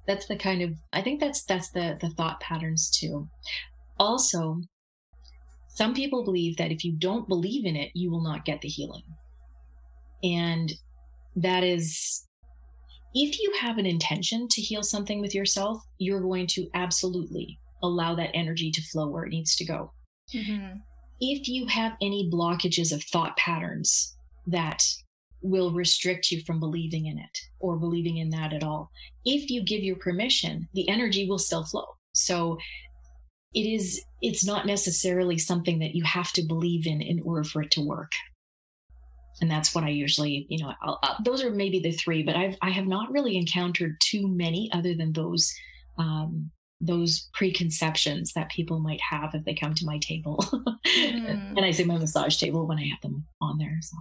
That's 0.07 0.27
the 0.27 0.35
kind 0.35 0.61
of 0.61 0.73
I 0.93 1.01
think 1.01 1.19
that's 1.19 1.43
that's 1.43 1.71
the 1.71 1.97
the 1.99 2.09
thought 2.09 2.39
patterns 2.39 2.91
too. 2.91 3.27
Also, 3.97 4.61
some 5.69 5.93
people 5.93 6.23
believe 6.23 6.57
that 6.57 6.71
if 6.71 6.83
you 6.83 6.93
don't 6.93 7.27
believe 7.27 7.65
in 7.65 7.75
it, 7.75 7.91
you 7.95 8.11
will 8.11 8.23
not 8.23 8.45
get 8.45 8.61
the 8.61 8.67
healing. 8.67 9.03
And 10.25 10.73
that 11.35 11.63
is, 11.63 12.25
if 13.13 13.39
you 13.39 13.53
have 13.61 13.77
an 13.77 13.85
intention 13.85 14.47
to 14.49 14.61
heal 14.61 14.81
something 14.81 15.21
with 15.21 15.35
yourself, 15.35 15.81
you're 15.99 16.21
going 16.21 16.47
to 16.47 16.67
absolutely 16.73 17.59
allow 17.83 18.15
that 18.15 18.31
energy 18.33 18.71
to 18.71 18.81
flow 18.91 19.07
where 19.07 19.25
it 19.25 19.29
needs 19.29 19.55
to 19.57 19.65
go. 19.65 19.91
Mm-hmm. 20.33 20.77
If 21.19 21.47
you 21.47 21.67
have 21.67 21.93
any 22.01 22.29
blockages 22.33 22.91
of 22.91 23.03
thought 23.03 23.37
patterns 23.37 24.15
that 24.47 24.83
will 25.41 25.71
restrict 25.71 26.31
you 26.31 26.41
from 26.45 26.59
believing 26.59 27.05
in 27.05 27.19
it 27.19 27.37
or 27.59 27.77
believing 27.77 28.17
in 28.17 28.29
that 28.31 28.51
at 28.51 28.63
all, 28.63 28.89
if 29.23 29.49
you 29.49 29.63
give 29.63 29.83
your 29.83 29.97
permission, 29.97 30.67
the 30.73 30.89
energy 30.89 31.29
will 31.29 31.37
still 31.37 31.63
flow. 31.63 31.85
So 32.13 32.57
it 33.53 33.61
is, 33.61 34.03
it's 34.21 34.45
not 34.45 34.65
necessarily 34.65 35.37
something 35.37 35.79
that 35.79 35.93
you 35.93 36.03
have 36.03 36.31
to 36.33 36.43
believe 36.43 36.87
in 36.87 37.01
in 37.01 37.21
order 37.23 37.43
for 37.43 37.61
it 37.61 37.71
to 37.71 37.81
work 37.85 38.11
and 39.41 39.51
that's 39.51 39.75
what 39.75 39.83
I 39.83 39.89
usually, 39.89 40.45
you 40.49 40.63
know, 40.63 40.73
uh, 40.85 41.15
those 41.23 41.43
are 41.43 41.51
maybe 41.51 41.79
the 41.79 41.91
three, 41.91 42.23
but 42.23 42.35
I've 42.35 42.55
I 42.61 42.69
have 42.69 42.87
not 42.87 43.11
really 43.11 43.37
encountered 43.37 43.97
too 44.01 44.27
many 44.27 44.69
other 44.73 44.95
than 44.95 45.13
those 45.13 45.53
um, 45.97 46.51
those 46.81 47.29
preconceptions 47.33 48.33
that 48.33 48.49
people 48.49 48.79
might 48.79 49.01
have 49.01 49.33
if 49.33 49.43
they 49.45 49.55
come 49.55 49.73
to 49.75 49.85
my 49.85 49.97
table, 49.99 50.37
mm. 50.51 51.57
and 51.57 51.65
I 51.65 51.71
say 51.71 51.83
my 51.83 51.97
massage 51.97 52.37
table 52.37 52.67
when 52.67 52.79
I 52.79 52.87
have 52.87 53.01
them 53.01 53.25
on 53.41 53.57
there. 53.57 53.77
So. 53.81 53.97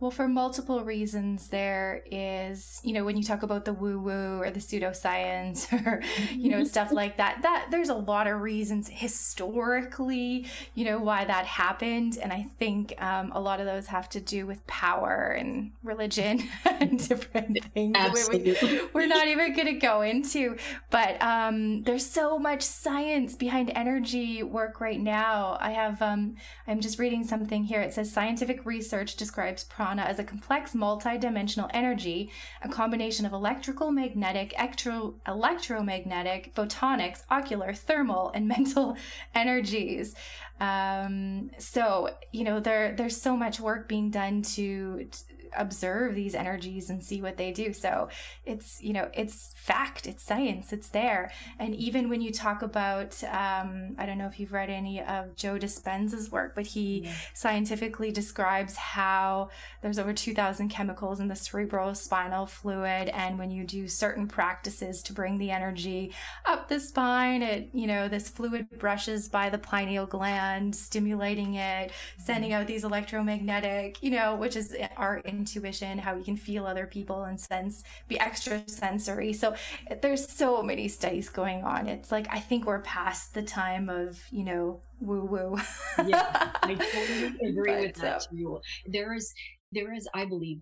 Well, 0.00 0.10
for 0.10 0.28
multiple 0.28 0.82
reasons, 0.82 1.48
there 1.48 2.02
is, 2.10 2.80
you 2.82 2.94
know, 2.94 3.04
when 3.04 3.18
you 3.18 3.22
talk 3.22 3.42
about 3.42 3.66
the 3.66 3.74
woo 3.74 4.00
woo 4.00 4.40
or 4.40 4.50
the 4.50 4.58
pseudoscience 4.58 5.70
or, 5.86 6.02
you 6.34 6.50
know, 6.50 6.64
stuff 6.70 6.90
like 6.90 7.18
that, 7.18 7.42
that 7.42 7.66
there's 7.70 7.90
a 7.90 7.94
lot 7.94 8.26
of 8.26 8.40
reasons 8.40 8.88
historically, 8.88 10.46
you 10.74 10.86
know, 10.86 10.98
why 10.98 11.26
that 11.26 11.44
happened. 11.44 12.16
And 12.22 12.32
I 12.32 12.46
think 12.58 12.94
um, 13.02 13.30
a 13.32 13.40
lot 13.40 13.60
of 13.60 13.66
those 13.66 13.88
have 13.88 14.08
to 14.10 14.20
do 14.20 14.46
with 14.46 14.66
power 14.66 15.36
and 15.38 15.72
religion 15.82 16.48
and 16.64 17.06
different 17.06 17.62
things 17.74 17.94
Absolutely. 17.94 18.56
We, 18.62 18.80
we're 18.94 19.06
not 19.06 19.28
even 19.28 19.52
going 19.54 19.66
to 19.66 19.74
go 19.74 20.00
into. 20.00 20.56
But 20.88 21.20
um, 21.20 21.82
there's 21.82 22.06
so 22.06 22.38
much 22.38 22.62
science 22.62 23.34
behind 23.34 23.70
energy 23.74 24.42
work 24.42 24.80
right 24.80 25.00
now. 25.00 25.58
I 25.60 25.72
have, 25.72 26.00
um, 26.00 26.36
I'm 26.66 26.80
just 26.80 26.98
reading 26.98 27.22
something 27.22 27.64
here. 27.64 27.82
It 27.82 27.92
says 27.92 28.10
scientific 28.10 28.64
research 28.64 29.16
describes 29.16 29.64
prana 29.90 30.08
as 30.08 30.18
a 30.18 30.24
complex 30.24 30.74
multi-dimensional 30.74 31.68
energy, 31.74 32.30
a 32.62 32.68
combination 32.68 33.26
of 33.26 33.32
electrical, 33.32 33.90
magnetic, 33.90 34.54
electro- 34.58 35.14
electromagnetic, 35.26 36.54
photonics, 36.54 37.22
ocular, 37.28 37.72
thermal, 37.74 38.30
and 38.34 38.46
mental 38.56 38.96
energies. 39.34 40.14
Um, 40.60 41.50
so 41.58 42.10
you 42.32 42.44
know 42.44 42.60
there 42.60 42.94
there's 42.94 43.20
so 43.20 43.36
much 43.36 43.60
work 43.60 43.88
being 43.88 44.10
done 44.10 44.42
to, 44.54 45.06
to 45.10 45.39
observe 45.56 46.14
these 46.14 46.34
energies 46.34 46.90
and 46.90 47.02
see 47.02 47.22
what 47.22 47.36
they 47.36 47.52
do. 47.52 47.72
So 47.72 48.08
it's, 48.44 48.82
you 48.82 48.92
know, 48.92 49.10
it's 49.14 49.52
fact, 49.56 50.06
it's 50.06 50.22
science, 50.22 50.72
it's 50.72 50.88
there. 50.88 51.30
And 51.58 51.74
even 51.74 52.08
when 52.08 52.20
you 52.20 52.32
talk 52.32 52.62
about, 52.62 53.22
um, 53.24 53.94
I 53.98 54.06
don't 54.06 54.18
know 54.18 54.26
if 54.26 54.40
you've 54.40 54.52
read 54.52 54.70
any 54.70 55.02
of 55.02 55.36
Joe 55.36 55.58
Dispenza's 55.58 56.30
work, 56.30 56.54
but 56.54 56.66
he 56.66 57.02
yeah. 57.04 57.12
scientifically 57.34 58.10
describes 58.10 58.76
how 58.76 59.50
there's 59.82 59.98
over 59.98 60.12
2,000 60.12 60.68
chemicals 60.68 61.20
in 61.20 61.28
the 61.28 61.36
cerebral 61.36 61.94
spinal 61.94 62.46
fluid. 62.46 63.08
And 63.08 63.38
when 63.38 63.50
you 63.50 63.64
do 63.64 63.88
certain 63.88 64.26
practices 64.26 65.02
to 65.04 65.12
bring 65.12 65.38
the 65.38 65.50
energy 65.50 66.12
up 66.44 66.68
the 66.68 66.80
spine, 66.80 67.42
it, 67.42 67.70
you 67.72 67.86
know, 67.86 68.08
this 68.08 68.28
fluid 68.28 68.66
brushes 68.78 69.28
by 69.28 69.50
the 69.50 69.58
pineal 69.58 70.06
gland, 70.06 70.74
stimulating 70.74 71.54
it, 71.54 71.92
sending 72.18 72.52
out 72.52 72.66
these 72.66 72.84
electromagnetic, 72.84 74.02
you 74.02 74.10
know, 74.10 74.36
which 74.36 74.56
is 74.56 74.76
our 74.96 75.18
in 75.18 75.39
intuition, 75.40 75.98
how 75.98 76.14
we 76.14 76.22
can 76.22 76.36
feel 76.36 76.66
other 76.66 76.86
people 76.86 77.24
and 77.24 77.40
sense, 77.40 77.82
be 78.08 78.18
extra 78.20 78.62
sensory. 78.66 79.32
So 79.32 79.54
there's 80.02 80.28
so 80.28 80.62
many 80.62 80.86
studies 80.88 81.28
going 81.28 81.64
on. 81.64 81.86
It's 81.86 82.12
like, 82.12 82.26
I 82.30 82.40
think 82.40 82.66
we're 82.66 82.82
past 82.82 83.34
the 83.34 83.42
time 83.42 83.88
of, 83.88 84.22
you 84.30 84.44
know, 84.44 84.80
woo 85.00 85.24
woo. 85.24 85.58
yeah, 86.06 86.50
I 86.62 86.74
totally 86.74 87.48
agree 87.48 87.72
but, 87.72 87.80
with 87.80 87.94
that 87.96 88.22
so. 88.22 88.30
too. 88.30 88.60
There 88.86 89.14
is, 89.14 89.32
there 89.72 89.92
is, 89.94 90.08
I 90.14 90.24
believe, 90.26 90.58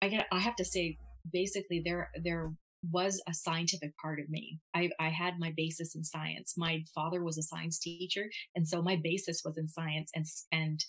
I 0.00 0.08
get, 0.08 0.26
I 0.30 0.38
have 0.38 0.56
to 0.56 0.64
say, 0.64 0.96
basically 1.32 1.82
there, 1.84 2.10
there 2.22 2.52
was 2.92 3.20
a 3.28 3.34
scientific 3.34 3.92
part 3.98 4.20
of 4.20 4.28
me. 4.28 4.58
I, 4.74 4.90
I 5.00 5.08
had 5.08 5.34
my 5.38 5.52
basis 5.56 5.94
in 5.94 6.04
science. 6.04 6.54
My 6.56 6.84
father 6.94 7.24
was 7.24 7.38
a 7.38 7.42
science 7.42 7.78
teacher. 7.78 8.26
And 8.54 8.68
so 8.68 8.82
my 8.82 8.96
basis 9.02 9.42
was 9.44 9.56
in 9.56 9.68
science. 9.68 10.10
And, 10.14 10.26
and 10.52 10.84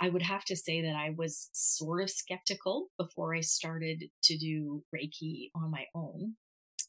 I 0.00 0.08
would 0.08 0.22
have 0.22 0.44
to 0.46 0.56
say 0.56 0.82
that 0.82 0.96
I 0.96 1.10
was 1.16 1.48
sort 1.52 2.02
of 2.02 2.10
skeptical 2.10 2.88
before 2.98 3.34
I 3.34 3.40
started 3.40 4.04
to 4.24 4.38
do 4.38 4.82
Reiki 4.94 5.50
on 5.54 5.70
my 5.70 5.84
own. 5.94 6.34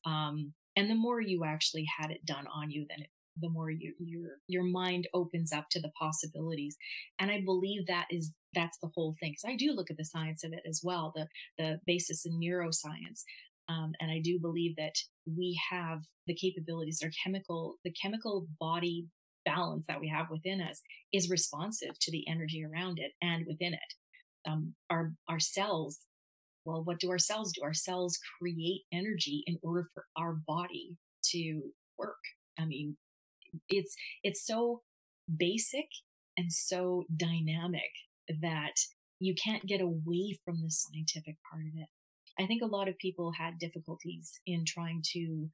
Um, 0.06 0.54
and 0.76 0.90
the 0.90 0.96
more 0.96 1.22
you 1.22 1.44
actually 1.46 1.86
had 2.00 2.12
it 2.12 2.26
done 2.26 2.46
on 2.54 2.70
you, 2.70 2.86
then 2.90 3.02
it, 3.02 3.10
the 3.42 3.50
more 3.50 3.70
you, 3.70 3.94
your 4.00 4.38
your 4.48 4.64
mind 4.64 5.08
opens 5.14 5.52
up 5.52 5.66
to 5.72 5.82
the 5.82 5.92
possibilities. 6.00 6.78
And 7.20 7.32
I 7.32 7.42
believe 7.44 7.88
that 7.88 8.08
is 8.10 8.34
that's 8.54 8.78
the 8.82 8.90
whole 8.96 9.16
thing. 9.20 9.32
Because 9.32 9.54
I 9.54 9.58
do 9.58 9.74
look 9.74 9.92
at 9.92 9.98
the 9.98 10.06
science 10.06 10.44
of 10.44 10.54
it 10.54 10.64
as 10.68 10.82
well, 10.84 11.12
the 11.16 11.28
the 11.58 11.80
basis 11.86 12.26
in 12.26 12.40
neuroscience. 12.40 13.24
Um, 13.68 13.94
and 14.00 14.12
I 14.12 14.20
do 14.24 14.40
believe 14.40 14.76
that 14.78 14.96
we 15.26 15.60
have 15.72 16.02
the 16.28 16.36
capabilities, 16.36 17.02
our 17.04 17.10
chemical, 17.24 17.76
the 17.84 17.94
chemical 18.00 18.48
body 18.60 19.08
balance 19.46 19.86
that 19.88 20.00
we 20.00 20.08
have 20.10 20.30
within 20.30 20.62
us 20.62 20.82
is 21.14 21.30
responsive 21.30 21.98
to 22.02 22.12
the 22.12 22.28
energy 22.28 22.64
around 22.66 23.00
it 23.00 23.12
and 23.22 23.46
within 23.48 23.74
it. 23.74 24.50
Um, 24.50 24.76
our 24.90 25.14
our 25.28 25.40
cells 25.40 26.00
well, 26.66 26.84
what 26.84 27.00
do 27.00 27.12
our 27.12 27.20
cells 27.20 27.54
do? 27.54 27.62
Our 27.64 27.74
cells 27.74 28.20
create 28.40 28.82
energy 28.92 29.44
in 29.46 29.58
order 29.62 29.88
for 29.94 30.06
our 30.18 30.34
body 30.48 30.98
to 31.32 31.62
work. 31.98 32.18
I 32.60 32.66
mean, 32.66 32.98
it's, 33.70 33.96
it's 34.24 34.46
so 34.46 34.82
basic 35.38 35.88
and 36.38 36.52
so 36.52 37.06
dynamic 37.16 37.92
that 38.42 38.74
you 39.20 39.36
can't 39.36 39.66
get 39.66 39.80
away 39.80 40.38
from 40.44 40.62
the 40.62 40.72
scientific 40.72 41.38
part 41.50 41.64
of 41.64 41.80
it. 41.80 41.88
I 42.38 42.48
think 42.48 42.64
a 42.64 42.68
lot 42.68 42.90
of 42.90 42.98
people 42.98 43.32
had 43.32 43.60
difficulties 43.60 44.34
in 44.46 44.66
trying 44.66 45.02
to 45.14 45.48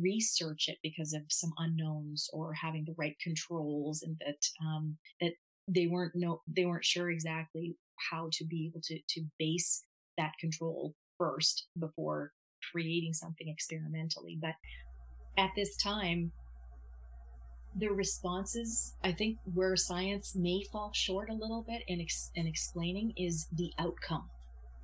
research 0.00 0.68
it 0.68 0.78
because 0.82 1.12
of 1.12 1.22
some 1.28 1.52
unknowns 1.58 2.28
or 2.32 2.52
having 2.52 2.84
the 2.84 2.94
right 2.96 3.16
controls 3.22 4.02
and 4.02 4.16
that, 4.24 4.46
um, 4.64 4.96
that 5.20 5.32
they 5.68 5.86
weren't 5.86 6.12
no, 6.14 6.42
they 6.46 6.64
weren't 6.64 6.84
sure 6.84 7.10
exactly 7.10 7.76
how 8.10 8.28
to 8.32 8.44
be 8.44 8.66
able 8.66 8.80
to, 8.82 8.98
to 9.08 9.22
base 9.38 9.84
that 10.16 10.32
control 10.40 10.94
first 11.18 11.66
before 11.78 12.32
creating 12.72 13.12
something 13.12 13.48
experimentally. 13.48 14.38
But 14.40 14.54
at 15.38 15.50
this 15.56 15.76
time, 15.76 16.32
the 17.78 17.88
responses, 17.88 18.94
I 19.04 19.12
think 19.12 19.38
where 19.54 19.76
science 19.76 20.34
may 20.34 20.64
fall 20.72 20.90
short 20.94 21.28
a 21.28 21.34
little 21.34 21.62
bit 21.66 21.82
in, 21.88 22.00
ex- 22.00 22.30
in 22.34 22.46
explaining 22.46 23.12
is 23.16 23.46
the 23.52 23.70
outcome. 23.78 24.30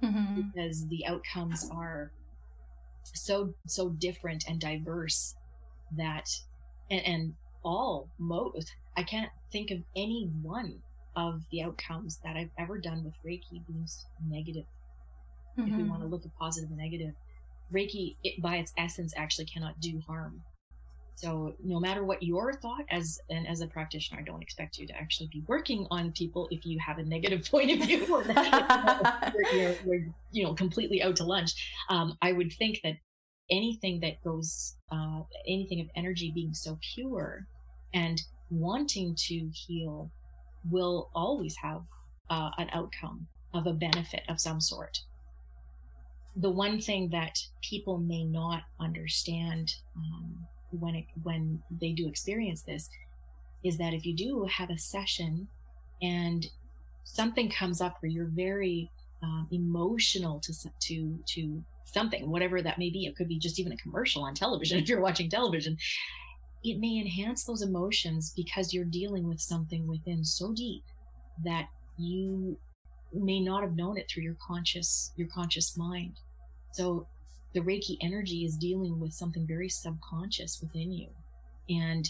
Mm-hmm. 0.03 0.43
Because 0.43 0.87
the 0.89 1.07
outcomes 1.07 1.71
are 1.73 2.13
so, 3.05 3.55
so 3.67 3.91
different 3.91 4.45
and 4.49 4.61
diverse 4.61 5.35
that, 5.97 6.29
and, 6.91 7.07
and 7.07 7.35
all 7.65 8.09
modes, 8.19 8.73
I 8.97 9.03
can't 9.03 9.31
think 9.51 9.71
of 9.71 9.79
any 9.97 10.31
one 10.43 10.81
of 11.15 11.43
the 11.51 11.63
outcomes 11.63 12.21
that 12.25 12.37
I've 12.37 12.51
ever 12.59 12.79
done 12.79 13.05
with 13.05 13.15
Reiki 13.25 13.65
being 13.67 13.87
negative 14.29 14.65
mm-hmm. 15.59 15.71
if 15.71 15.77
we 15.77 15.83
want 15.85 16.03
to 16.03 16.09
look 16.09 16.25
at 16.25 16.35
positive 16.39 16.71
and 16.71 16.79
negative. 16.79 17.15
Reiki, 17.73 18.17
it, 18.23 18.41
by 18.41 18.57
its 18.57 18.73
essence, 18.77 19.15
actually 19.17 19.47
cannot 19.47 19.81
do 19.81 20.01
harm. 20.07 20.43
So 21.17 21.55
no 21.63 21.79
matter 21.79 22.05
what 22.05 22.23
your 22.23 22.53
thought 22.55 22.85
as 22.91 23.19
and 23.31 23.47
as 23.47 23.61
a 23.61 23.67
practitioner, 23.67 24.21
I 24.21 24.25
don't 24.25 24.43
expect 24.43 24.79
you 24.79 24.87
to 24.87 24.97
actually 24.97 25.29
be 25.33 25.43
working 25.47 25.87
on 25.91 26.13
people 26.13 26.49
if 26.51 26.65
you 26.67 26.79
have 26.81 26.99
a 26.99 27.05
negative 27.05 27.47
point 27.51 27.71
of 27.71 27.87
view 27.87 28.07
or 28.13 28.23
you're, 29.35 29.55
you're, 29.55 29.75
you're, 29.85 30.07
you 30.33 30.45
know 30.45 30.55
completely 30.55 31.03
out 31.03 31.17
to 31.17 31.25
lunch. 31.25 31.53
Um, 31.89 32.17
I 32.23 32.33
would 32.33 32.53
think 32.53 32.81
that 32.85 32.97
anything 33.51 34.01
that 34.01 34.23
goes, 34.23 34.77
uh, 34.91 35.21
anything 35.47 35.81
of 35.81 35.89
energy 35.97 36.33
being 36.35 36.55
so 36.55 36.79
pure 36.95 37.47
and 37.95 38.21
wanting 38.51 39.15
to 39.17 39.51
heal 39.53 40.11
will 40.71 41.11
always 41.15 41.57
have 41.57 41.83
uh, 42.31 42.51
an 42.59 42.69
outcome 42.73 43.27
of 43.53 43.67
a 43.67 43.73
benefit 43.73 44.23
of 44.29 44.41
some 44.41 44.61
sort 44.61 45.01
the 46.37 46.51
one 46.51 46.81
thing 46.81 47.11
that 47.11 47.39
people 47.63 47.99
may 47.99 48.25
not 48.25 48.63
understand 48.81 49.75
um, 49.97 50.47
when 50.79 50.95
it, 50.95 51.05
when 51.23 51.63
they 51.81 51.93
do 51.93 52.09
experience 52.09 52.63
this 52.63 52.89
is 53.65 53.79
that 53.79 53.95
if 53.95 54.05
you 54.05 54.15
do 54.15 54.47
have 54.51 54.71
a 54.71 54.79
session 54.79 55.49
and 56.01 56.47
something 57.05 57.51
comes 57.51 57.81
up 57.81 57.97
where 58.01 58.11
you're 58.11 58.31
very 58.35 58.91
um, 59.23 59.47
emotional 59.53 60.41
to 60.41 60.53
to 60.81 61.19
to 61.27 61.63
something, 61.85 62.31
whatever 62.31 62.63
that 62.63 62.79
may 62.79 62.91
be, 62.91 63.07
it 63.07 63.17
could 63.17 63.29
be 63.29 63.39
just 63.39 63.59
even 63.59 63.73
a 63.73 63.77
commercial 63.77 64.25
on 64.25 64.35
television 64.35 64.79
if 64.83 64.89
you're 64.89 65.01
watching 65.01 65.31
television. 65.31 65.77
It 66.65 66.79
may 66.79 66.99
enhance 66.99 67.45
those 67.45 67.63
emotions 67.63 68.33
because 68.37 68.73
you're 68.73 68.85
dealing 68.85 69.29
with 69.29 69.41
something 69.41 69.87
within 69.87 70.25
so 70.25 70.53
deep 70.53 70.85
that 71.45 71.67
you 71.99 72.57
may 73.13 73.41
not 73.41 73.63
have 73.63 73.77
known 73.77 73.99
it 73.99 74.09
through 74.09 74.23
your 74.23 74.37
conscious 74.45 75.13
your 75.17 75.29
conscious 75.29 75.77
mind. 75.77 76.17
So 76.73 77.07
the 77.55 77.61
Reiki 77.61 77.97
energy 78.01 78.45
is 78.45 78.57
dealing 78.57 78.99
with 78.99 79.13
something 79.13 79.47
very 79.47 79.69
subconscious 79.69 80.61
within 80.61 80.93
you. 80.93 81.09
And 81.69 82.09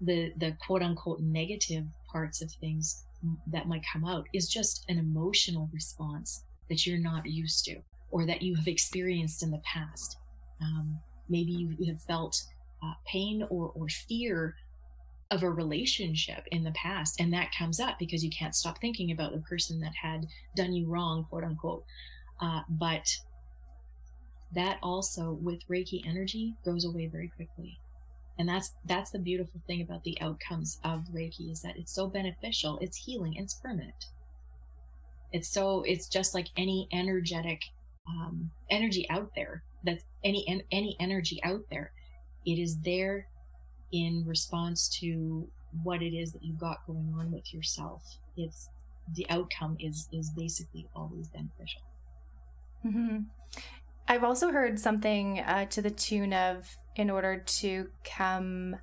the 0.00 0.32
the 0.36 0.56
quote 0.64 0.82
unquote 0.82 1.20
negative 1.20 1.84
parts 2.10 2.42
of 2.42 2.50
things 2.52 3.04
that 3.50 3.66
might 3.66 3.82
come 3.92 4.04
out 4.04 4.26
is 4.32 4.48
just 4.48 4.84
an 4.88 4.98
emotional 4.98 5.68
response 5.72 6.44
that 6.68 6.86
you're 6.86 6.98
not 6.98 7.26
used 7.26 7.64
to 7.64 7.76
or 8.10 8.26
that 8.26 8.42
you 8.42 8.54
have 8.54 8.68
experienced 8.68 9.42
in 9.42 9.50
the 9.50 9.62
past. 9.64 10.18
Um, 10.60 10.98
maybe 11.28 11.52
you 11.52 11.76
have 11.86 12.00
felt 12.02 12.40
uh, 12.82 12.92
pain 13.06 13.46
or, 13.50 13.72
or 13.74 13.88
fear 13.88 14.54
of 15.30 15.42
a 15.42 15.50
relationship 15.50 16.46
in 16.52 16.62
the 16.62 16.70
past 16.72 17.20
and 17.20 17.32
that 17.32 17.50
comes 17.56 17.80
up 17.80 17.98
because 17.98 18.22
you 18.22 18.30
can't 18.30 18.54
stop 18.54 18.80
thinking 18.80 19.10
about 19.10 19.32
the 19.32 19.40
person 19.40 19.80
that 19.80 19.92
had 20.00 20.24
done 20.54 20.72
you 20.72 20.86
wrong 20.86 21.26
quote 21.28 21.42
unquote 21.42 21.84
uh, 22.40 22.60
but 22.68 23.08
that 24.54 24.78
also 24.82 25.32
with 25.42 25.66
reiki 25.68 26.06
energy 26.06 26.54
goes 26.64 26.84
away 26.84 27.06
very 27.06 27.28
quickly 27.28 27.78
and 28.38 28.48
that's 28.48 28.74
that's 28.84 29.10
the 29.10 29.18
beautiful 29.18 29.60
thing 29.66 29.82
about 29.82 30.04
the 30.04 30.18
outcomes 30.20 30.78
of 30.84 31.04
reiki 31.14 31.50
is 31.50 31.62
that 31.62 31.76
it's 31.76 31.92
so 31.92 32.06
beneficial 32.06 32.78
it's 32.80 32.96
healing 32.96 33.34
it's 33.34 33.54
permanent 33.54 34.06
it's 35.32 35.48
so 35.48 35.82
it's 35.82 36.08
just 36.08 36.34
like 36.34 36.48
any 36.56 36.88
energetic 36.92 37.60
um, 38.08 38.50
energy 38.70 39.08
out 39.10 39.30
there 39.34 39.62
that's 39.84 40.04
any 40.22 40.64
any 40.70 40.96
energy 41.00 41.40
out 41.42 41.62
there 41.70 41.92
it 42.44 42.58
is 42.58 42.78
there 42.80 43.26
in 43.92 44.24
response 44.26 44.88
to 44.88 45.48
what 45.82 46.02
it 46.02 46.14
is 46.14 46.32
that 46.32 46.44
you've 46.44 46.58
got 46.58 46.86
going 46.86 47.14
on 47.18 47.30
with 47.30 47.52
yourself. 47.52 48.02
It's 48.36 48.68
the 49.14 49.26
outcome 49.30 49.76
is 49.78 50.08
is 50.12 50.30
basically 50.30 50.88
always 50.94 51.28
beneficial. 51.28 51.82
Mm-hmm. 52.84 53.18
I've 54.08 54.24
also 54.24 54.50
heard 54.50 54.78
something 54.78 55.40
uh, 55.40 55.66
to 55.66 55.82
the 55.82 55.90
tune 55.90 56.32
of, 56.32 56.76
in 56.94 57.10
order 57.10 57.38
to 57.38 57.88
come 58.04 58.76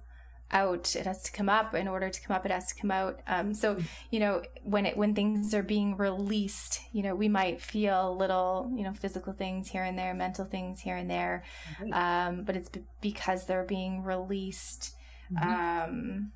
out 0.54 0.96
it 0.96 1.06
has 1.06 1.24
to 1.24 1.32
come 1.32 1.50
up. 1.50 1.74
In 1.74 1.88
order 1.88 2.10
to 2.10 2.22
come 2.22 2.36
up 2.36 2.46
it 2.46 2.52
has 2.52 2.68
to 2.68 2.76
come 2.80 2.92
out. 2.92 3.20
Um, 3.28 3.54
so 3.54 3.78
you 4.12 4.20
know 4.20 4.44
when 4.64 4.86
it 4.86 4.96
when 4.96 5.16
things 5.16 5.54
are 5.54 5.64
being 5.64 5.98
released 5.98 6.80
you 6.94 7.02
know 7.02 7.16
we 7.16 7.28
might 7.28 7.60
feel 7.60 8.16
little 8.16 8.72
you 8.76 8.84
know 8.84 8.94
physical 8.94 9.34
things 9.34 9.68
here 9.68 9.84
and 9.84 9.98
there 9.98 10.14
mental 10.14 10.46
things 10.46 10.80
here 10.80 10.96
and 10.96 11.10
there 11.10 11.44
um, 11.92 12.44
but 12.44 12.56
it's 12.56 12.70
b- 12.70 12.84
because 13.02 13.46
they're 13.46 13.66
being 13.66 14.04
released 14.04 14.96
mm-hmm. 15.34 15.90
um, 15.90 16.32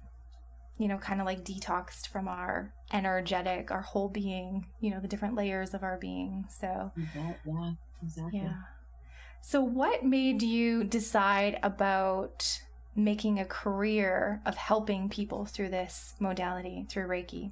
you 0.79 0.87
know 0.87 0.97
kind 0.97 1.21
of 1.21 1.27
like 1.27 1.43
detoxed 1.43 2.07
from 2.07 2.27
our 2.27 2.73
energetic 2.91 3.71
our 3.71 3.81
whole 3.81 4.09
being 4.09 4.65
you 4.79 4.89
know 4.89 4.99
the 4.99 5.07
different 5.07 5.35
layers 5.35 5.73
of 5.73 5.83
our 5.83 5.97
being 5.97 6.45
so 6.49 6.91
yeah 7.53 7.73
exactly. 8.03 8.39
Yeah 8.39 8.53
so 9.41 9.61
what 9.61 10.03
made 10.03 10.41
you 10.41 10.83
decide 10.83 11.59
about 11.63 12.59
making 12.95 13.39
a 13.39 13.45
career 13.45 14.41
of 14.45 14.55
helping 14.55 15.07
people 15.07 15.45
through 15.45 15.69
this 15.69 16.15
modality 16.19 16.85
through 16.89 17.07
Reiki? 17.07 17.51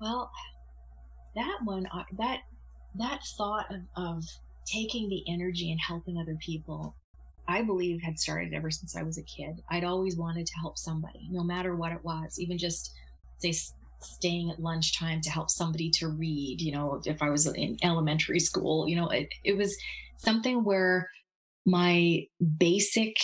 Well, 0.00 0.30
that 1.34 1.58
one, 1.64 1.86
that 2.18 2.40
that 2.94 3.20
thought 3.36 3.66
of, 3.70 3.80
of 3.96 4.24
taking 4.66 5.08
the 5.08 5.24
energy 5.28 5.70
and 5.70 5.80
helping 5.80 6.18
other 6.18 6.36
people, 6.40 6.94
I 7.48 7.62
believe 7.62 8.00
had 8.02 8.18
started 8.18 8.54
ever 8.54 8.70
since 8.70 8.96
I 8.96 9.02
was 9.02 9.18
a 9.18 9.22
kid. 9.22 9.60
I'd 9.70 9.84
always 9.84 10.16
wanted 10.16 10.46
to 10.46 10.58
help 10.60 10.78
somebody, 10.78 11.28
no 11.30 11.42
matter 11.42 11.74
what 11.74 11.92
it 11.92 12.04
was, 12.04 12.38
even 12.38 12.58
just 12.58 12.94
say 13.38 13.52
staying 14.00 14.50
at 14.50 14.60
lunchtime 14.60 15.20
to 15.22 15.30
help 15.30 15.50
somebody 15.50 15.90
to 15.90 16.08
read. 16.08 16.60
You 16.60 16.72
know, 16.72 17.00
if 17.04 17.22
I 17.22 17.30
was 17.30 17.46
in 17.46 17.76
elementary 17.82 18.40
school, 18.40 18.88
you 18.88 18.96
know, 18.96 19.08
it, 19.08 19.28
it 19.44 19.56
was 19.56 19.76
something 20.22 20.64
where 20.64 21.08
my 21.66 22.26
basic 22.58 23.16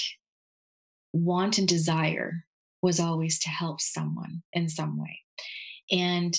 want 1.12 1.58
and 1.58 1.66
desire 1.66 2.44
was 2.82 3.00
always 3.00 3.38
to 3.40 3.48
help 3.48 3.80
someone 3.80 4.42
in 4.52 4.68
some 4.68 5.00
way. 5.00 5.18
And 5.90 6.34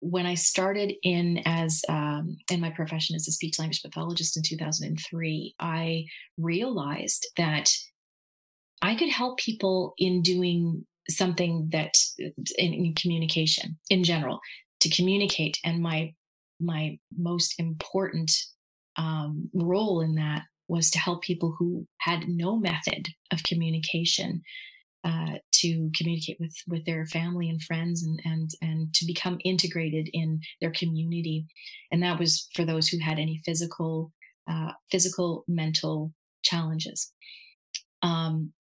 when 0.00 0.26
I 0.26 0.34
started 0.34 0.94
in 1.02 1.42
as 1.46 1.82
um, 1.88 2.36
in 2.50 2.60
my 2.60 2.70
profession 2.70 3.14
as 3.14 3.28
a 3.28 3.32
speech 3.32 3.58
language 3.58 3.82
pathologist 3.82 4.36
in 4.36 4.42
2003, 4.42 5.54
I 5.60 6.04
realized 6.36 7.26
that 7.36 7.70
I 8.82 8.96
could 8.96 9.08
help 9.08 9.38
people 9.38 9.94
in 9.98 10.22
doing 10.22 10.84
something 11.08 11.68
that 11.72 11.94
in, 12.18 12.72
in 12.74 12.94
communication 12.94 13.78
in 13.90 14.02
general 14.02 14.40
to 14.80 14.90
communicate, 14.90 15.58
and 15.64 15.80
my 15.80 16.12
my 16.60 16.98
most 17.16 17.54
important 17.58 18.30
um, 18.96 19.50
role 19.54 20.00
in 20.00 20.14
that 20.16 20.42
was 20.68 20.90
to 20.90 20.98
help 20.98 21.22
people 21.22 21.54
who 21.58 21.86
had 21.98 22.28
no 22.28 22.56
method 22.56 23.08
of 23.32 23.42
communication 23.42 24.42
uh, 25.04 25.34
to 25.52 25.90
communicate 25.96 26.36
with 26.38 26.54
with 26.68 26.84
their 26.86 27.04
family 27.06 27.48
and 27.48 27.62
friends 27.62 28.02
and 28.02 28.20
and 28.24 28.50
and 28.62 28.94
to 28.94 29.04
become 29.04 29.38
integrated 29.44 30.08
in 30.12 30.40
their 30.60 30.70
community. 30.70 31.46
And 31.90 32.02
that 32.02 32.18
was 32.18 32.48
for 32.54 32.64
those 32.64 32.88
who 32.88 32.98
had 32.98 33.18
any 33.18 33.40
physical 33.44 34.12
uh, 34.48 34.72
physical 34.90 35.44
mental 35.48 36.12
challenges. 36.42 37.12
Um, 38.02 38.52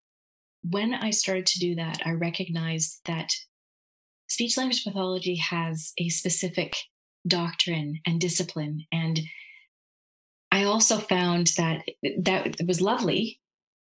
when 0.62 0.94
i 0.94 1.10
started 1.10 1.46
to 1.46 1.58
do 1.58 1.74
that 1.74 1.98
i 2.04 2.10
recognized 2.10 3.00
that 3.06 3.30
speech 4.28 4.56
language 4.56 4.84
pathology 4.84 5.36
has 5.36 5.92
a 5.98 6.08
specific 6.08 6.74
doctrine 7.26 7.98
and 8.06 8.20
discipline 8.20 8.84
and 8.92 9.20
i 10.52 10.64
also 10.64 10.98
found 10.98 11.48
that 11.56 11.82
that 12.18 12.56
was 12.66 12.80
lovely 12.80 13.40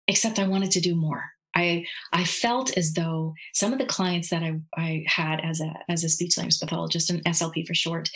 except 0.07 0.39
i 0.39 0.47
wanted 0.47 0.71
to 0.71 0.81
do 0.81 0.95
more. 0.95 1.23
I 1.55 1.85
I 2.13 2.23
felt 2.23 2.77
as 2.77 2.93
though 2.93 3.33
some 3.53 3.73
of 3.73 3.79
the 3.79 3.85
clients 3.85 4.29
that 4.29 4.43
I, 4.43 4.59
I 4.75 5.03
had 5.07 5.41
as 5.41 5.61
a 5.61 5.73
as 5.89 6.03
a 6.03 6.09
speech 6.09 6.37
language 6.37 6.59
pathologist 6.59 7.09
an 7.09 7.21
SLP 7.21 7.67
for 7.67 7.73
short, 7.73 8.09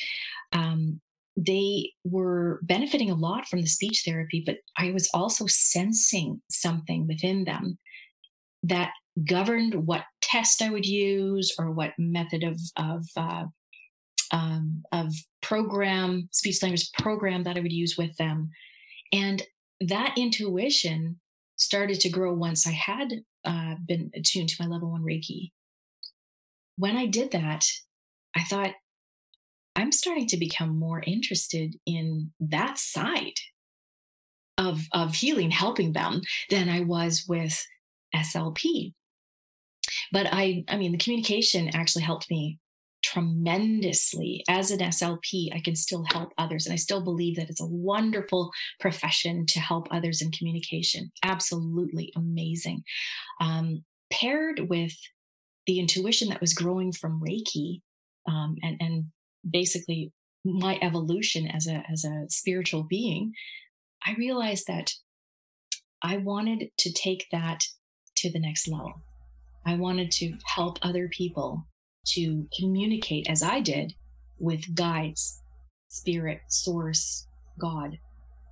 um, 0.51 1.01
they 1.37 1.91
were 2.03 2.59
benefiting 2.63 3.11
a 3.11 3.15
lot 3.15 3.47
from 3.47 3.61
the 3.61 3.67
speech 3.67 4.03
therapy, 4.05 4.43
but 4.45 4.57
I 4.77 4.91
was 4.91 5.09
also 5.13 5.45
sensing 5.47 6.41
something 6.49 7.07
within 7.07 7.43
them 7.43 7.77
that 8.63 8.91
governed 9.27 9.75
what 9.75 10.03
test 10.21 10.61
I 10.61 10.69
would 10.69 10.85
use 10.85 11.53
or 11.59 11.71
what 11.71 11.93
method 11.97 12.43
of 12.43 12.59
of 12.77 13.05
uh, 13.17 13.45
um, 14.32 14.84
of 14.91 15.13
program 15.41 16.30
speech 16.32 16.61
language 16.61 16.91
program 16.93 17.43
that 17.43 17.57
I 17.57 17.61
would 17.61 17.73
use 17.73 17.97
with 17.97 18.15
them, 18.17 18.51
and 19.11 19.43
that 19.82 20.15
intuition 20.17 21.19
started 21.57 21.99
to 22.01 22.09
grow 22.09 22.34
once 22.34 22.67
I 22.67 22.71
had 22.71 23.13
uh, 23.45 23.76
been 23.86 24.11
attuned 24.15 24.49
to 24.49 24.55
my 24.59 24.67
level 24.67 24.91
one 24.91 25.03
Reiki. 25.03 25.51
When 26.78 26.97
I 26.97 27.05
did 27.05 27.32
that, 27.32 27.65
I 28.36 28.43
thought, 28.43 28.73
I'm 29.76 29.91
starting 29.91 30.28
to 30.28 30.38
become 30.38 30.78
more 30.78 31.03
interested 31.05 31.76
in 31.86 32.32
that 32.39 32.78
side 32.78 33.36
of, 34.57 34.82
of 34.93 35.13
healing, 35.13 35.51
helping 35.51 35.93
them 35.93 36.21
than 36.49 36.69
I 36.69 36.82
was 36.82 37.26
with 37.28 37.61
SLP. 38.15 38.93
But 40.11 40.28
I, 40.32 40.63
I 40.69 40.78
mean, 40.78 40.91
the 40.91 40.97
communication 40.97 41.76
actually 41.76 42.03
helped 42.03 42.30
me 42.30 42.59
tremendously. 43.16 44.43
As 44.49 44.72
an 44.72 44.80
SLP, 44.80 45.47
I 45.53 45.61
can 45.61 45.76
still 45.76 46.05
help 46.11 46.34
others. 46.38 46.66
And 46.66 46.74
I 46.74 46.78
still 46.78 47.01
believe 47.01 47.38
that 47.38 47.49
it's 47.49 47.61
a 47.61 47.66
wonderful 47.66 48.51
profession 48.80 49.45
to 49.47 49.59
help 49.59 49.88
others 49.89 50.22
in 50.22 50.32
communication. 50.32 51.11
Absolutely 51.24 52.11
amazing. 52.18 52.84
Um, 53.39 53.86
paired 54.11 54.70
with 54.70 54.93
the 55.66 55.80
intuition 55.80 56.28
that 56.30 56.41
was 56.41 56.53
growing 56.53 56.91
from 56.91 57.22
Reiki 57.22 57.82
um, 58.28 58.57
and, 58.61 58.76
and 58.82 59.05
basically 59.49 60.11
my 60.43 60.78
evolution 60.82 61.47
as 61.47 61.68
a, 61.68 61.84
as 61.89 62.03
a 62.03 62.26
spiritual 62.30 62.84
being, 62.84 63.32
I 64.05 64.13
realized 64.18 64.68
that 64.68 64.91
I 66.01 66.18
wanted 66.18 66.70
to 66.80 66.91
take 66.91 67.28
that 67.32 67.63
to 68.18 68.32
the 68.32 68.39
next 68.39 68.68
level. 68.68 68.93
I 69.66 69.76
wanted 69.76 70.11
to 70.11 70.34
help 70.45 70.78
other 70.82 71.07
people 71.07 71.66
to 72.14 72.47
communicate 72.58 73.30
as 73.30 73.43
I 73.43 73.60
did 73.60 73.93
with 74.39 74.76
guides, 74.76 75.41
spirit, 75.88 76.41
source, 76.49 77.28
God, 77.60 77.97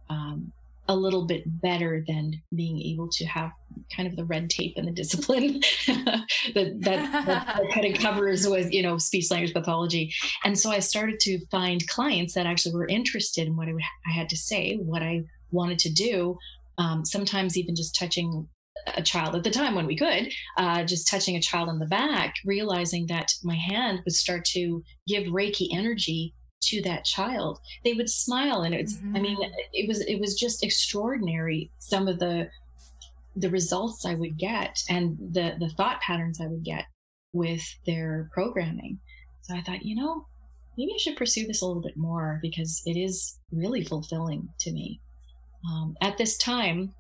um, 0.10 0.52
a 0.90 0.96
little 0.96 1.26
bit 1.26 1.44
better 1.62 2.04
than 2.08 2.34
being 2.54 2.82
able 2.82 3.08
to 3.10 3.26
have 3.26 3.52
kind 3.96 4.08
of 4.08 4.16
the 4.16 4.26
red 4.26 4.50
tape 4.50 4.74
and 4.76 4.88
the 4.88 4.92
discipline 4.92 5.62
that, 5.88 6.78
that, 6.82 7.26
that, 7.26 7.64
kind 7.74 7.86
of 7.86 8.02
covers 8.02 8.48
with, 8.48 8.72
you 8.74 8.82
know, 8.82 8.98
speech 8.98 9.32
language 9.32 9.54
pathology. 9.54 10.14
And 10.44 10.60
so 10.60 10.72
I 10.72 10.80
started 10.80 11.20
to 11.22 11.40
find 11.48 11.88
clients 11.88 12.34
that 12.34 12.46
actually 12.46 12.76
were 12.76 12.88
interested 12.88 13.48
in 13.48 13.56
what 13.56 13.70
I, 13.70 13.72
I 13.72 14.14
had 14.14 14.30
to 14.30 14.38
say, 14.38 14.76
what 14.76 15.02
I 15.02 15.24
wanted 15.52 15.80
to 15.80 15.94
do. 15.94 16.38
Um, 16.78 17.06
sometimes 17.06 17.56
even 17.56 17.76
just 17.76 17.96
touching 17.98 18.48
a 18.96 19.02
child 19.02 19.36
at 19.36 19.44
the 19.44 19.50
time 19.50 19.76
when 19.76 19.86
we 19.86 19.96
could, 19.96 20.32
uh, 20.58 20.84
just 20.84 21.08
touching 21.08 21.36
a 21.36 21.42
child 21.42 21.70
on 21.70 21.80
the 21.80 21.86
back, 21.86 22.36
realizing 22.46 23.08
that 23.08 23.32
my 23.44 23.56
hand 23.56 24.02
would 24.06 24.14
start 24.14 24.46
to 24.46 24.84
give 25.08 25.24
Reiki 25.26 25.68
energy 25.72 26.34
to 26.64 26.82
that 26.84 27.06
child. 27.06 27.60
They 27.84 27.94
would 27.94 28.10
smile, 28.10 28.62
and 28.62 28.74
it's. 28.74 28.96
Mm-hmm. 28.96 29.16
I 29.16 29.20
mean, 29.20 29.38
mm-hmm. 29.38 29.54
it 29.74 29.88
was 29.88 30.02
it 30.02 30.20
was 30.20 30.36
just 30.36 30.64
extraordinary. 30.64 31.72
Some 31.80 32.08
of 32.08 32.20
the 32.20 32.50
the 33.36 33.50
results 33.50 34.06
I 34.06 34.14
would 34.14 34.38
get 34.38 34.78
and 34.90 35.18
the 35.18 35.56
the 35.60 35.70
thought 35.70 36.02
patterns 36.02 36.40
I 36.40 36.48
would 36.48 36.64
get 36.64 36.86
with 37.34 37.64
their 37.86 38.30
programming. 38.32 39.00
So 39.42 39.56
I 39.56 39.62
thought, 39.62 39.84
you 39.84 39.96
know, 39.96 40.28
maybe 40.78 40.94
I 40.94 41.00
should 41.00 41.18
pursue 41.18 41.48
this 41.48 41.62
a 41.62 41.66
little 41.66 41.82
bit 41.82 41.98
more 41.98 42.40
because 42.42 42.82
it 42.86 42.98
is 42.98 43.40
really 43.52 43.84
fulfilling 43.84 44.50
to 44.62 44.72
me. 44.72 45.02
Um, 45.70 45.96
at 46.02 46.18
this 46.18 46.38
time, 46.38 46.94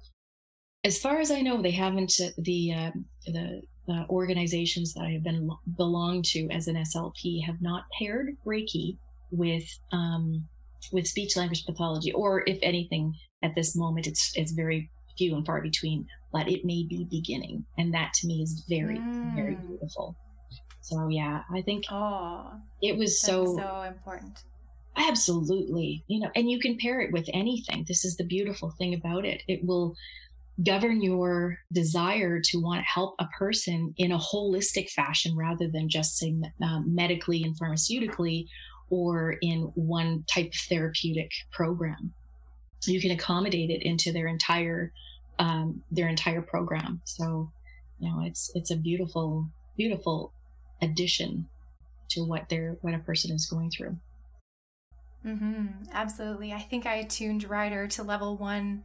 as 0.83 0.99
far 0.99 1.19
as 1.19 1.31
I 1.31 1.41
know, 1.41 1.61
they 1.61 1.71
haven't 1.71 2.13
the 2.37 2.73
uh, 2.73 2.91
the 3.25 3.61
uh, 3.89 4.05
organizations 4.09 4.93
that 4.93 5.03
I 5.03 5.11
have 5.11 5.23
been 5.23 5.49
belonged 5.77 6.25
to 6.25 6.47
as 6.49 6.67
an 6.67 6.75
SLP 6.75 7.43
have 7.45 7.61
not 7.61 7.85
paired 7.97 8.35
Reiki 8.45 8.97
with 9.31 9.65
um, 9.91 10.47
with 10.91 11.07
speech 11.07 11.37
language 11.37 11.65
pathology, 11.65 12.11
or 12.11 12.43
if 12.47 12.59
anything, 12.61 13.13
at 13.43 13.55
this 13.55 13.75
moment, 13.75 14.07
it's 14.07 14.31
it's 14.35 14.51
very 14.51 14.89
few 15.17 15.35
and 15.35 15.45
far 15.45 15.61
between. 15.61 16.05
But 16.31 16.49
it 16.49 16.65
may 16.65 16.85
be 16.89 17.07
beginning, 17.09 17.65
and 17.77 17.93
that 17.93 18.13
to 18.15 18.27
me 18.27 18.41
is 18.41 18.65
very 18.67 18.97
mm. 18.97 19.35
very 19.35 19.55
beautiful. 19.55 20.15
So 20.81 21.07
yeah, 21.07 21.43
I 21.53 21.61
think 21.61 21.85
oh, 21.91 22.51
it 22.81 22.97
was 22.97 23.21
so 23.21 23.57
so 23.57 23.83
important. 23.83 24.39
Absolutely, 24.95 26.03
you 26.07 26.19
know, 26.19 26.29
and 26.35 26.51
you 26.51 26.59
can 26.59 26.77
pair 26.77 26.99
it 26.99 27.11
with 27.11 27.27
anything. 27.33 27.85
This 27.87 28.03
is 28.03 28.17
the 28.17 28.25
beautiful 28.25 28.71
thing 28.77 28.93
about 28.93 29.25
it. 29.25 29.41
It 29.47 29.63
will 29.63 29.95
govern 30.61 31.01
your 31.01 31.57
desire 31.71 32.39
to 32.39 32.61
want 32.61 32.79
to 32.79 32.85
help 32.85 33.15
a 33.19 33.27
person 33.37 33.93
in 33.97 34.11
a 34.11 34.19
holistic 34.19 34.89
fashion 34.91 35.35
rather 35.35 35.67
than 35.67 35.89
just 35.89 36.17
say 36.17 36.35
uh, 36.63 36.79
medically 36.85 37.43
and 37.43 37.57
pharmaceutically 37.57 38.45
or 38.89 39.37
in 39.41 39.71
one 39.73 40.23
type 40.31 40.47
of 40.47 40.59
therapeutic 40.69 41.31
program. 41.51 42.13
You 42.85 43.01
can 43.01 43.11
accommodate 43.11 43.69
it 43.69 43.81
into 43.81 44.11
their 44.11 44.27
entire 44.27 44.91
um, 45.39 45.81
their 45.89 46.09
entire 46.09 46.41
program. 46.41 47.01
So 47.05 47.49
you 47.99 48.09
know 48.09 48.21
it's 48.23 48.51
it's 48.53 48.71
a 48.71 48.75
beautiful 48.75 49.47
beautiful 49.77 50.33
addition 50.81 51.47
to 52.09 52.21
what 52.21 52.49
they're 52.49 52.77
what 52.81 52.93
a 52.93 52.99
person 52.99 53.33
is 53.33 53.47
going 53.47 53.71
through 53.71 53.97
mm-hmm. 55.25 55.67
absolutely 55.93 56.53
i 56.53 56.59
think 56.59 56.85
i 56.85 57.03
tuned 57.03 57.43
Ryder 57.43 57.87
to 57.89 58.03
level 58.03 58.37
one 58.37 58.83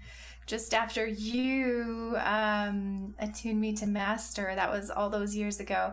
just 0.49 0.73
after 0.73 1.07
you 1.07 2.17
um, 2.25 3.15
attuned 3.19 3.61
me 3.61 3.75
to 3.75 3.87
master. 3.87 4.51
That 4.55 4.73
was 4.73 4.91
all 4.91 5.11
those 5.11 5.37
years 5.37 5.61
ago. 5.61 5.93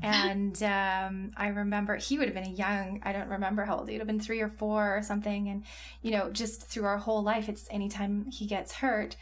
And 0.00 0.62
um, 0.62 1.32
I 1.36 1.48
remember 1.48 1.96
he 1.96 2.16
would 2.16 2.28
have 2.28 2.34
been 2.34 2.46
a 2.46 2.54
young, 2.54 3.00
I 3.02 3.12
don't 3.12 3.28
remember 3.28 3.64
how 3.64 3.78
old 3.78 3.88
he 3.88 3.94
would 3.94 4.00
have 4.00 4.06
been 4.06 4.20
three 4.20 4.40
or 4.40 4.48
four 4.48 4.96
or 4.96 5.02
something. 5.02 5.48
And, 5.48 5.64
you 6.02 6.12
know, 6.12 6.30
just 6.30 6.68
through 6.68 6.84
our 6.84 6.98
whole 6.98 7.24
life, 7.24 7.48
it's 7.48 7.66
anytime 7.68 8.30
he 8.30 8.46
gets 8.46 8.74
hurt, 8.74 9.16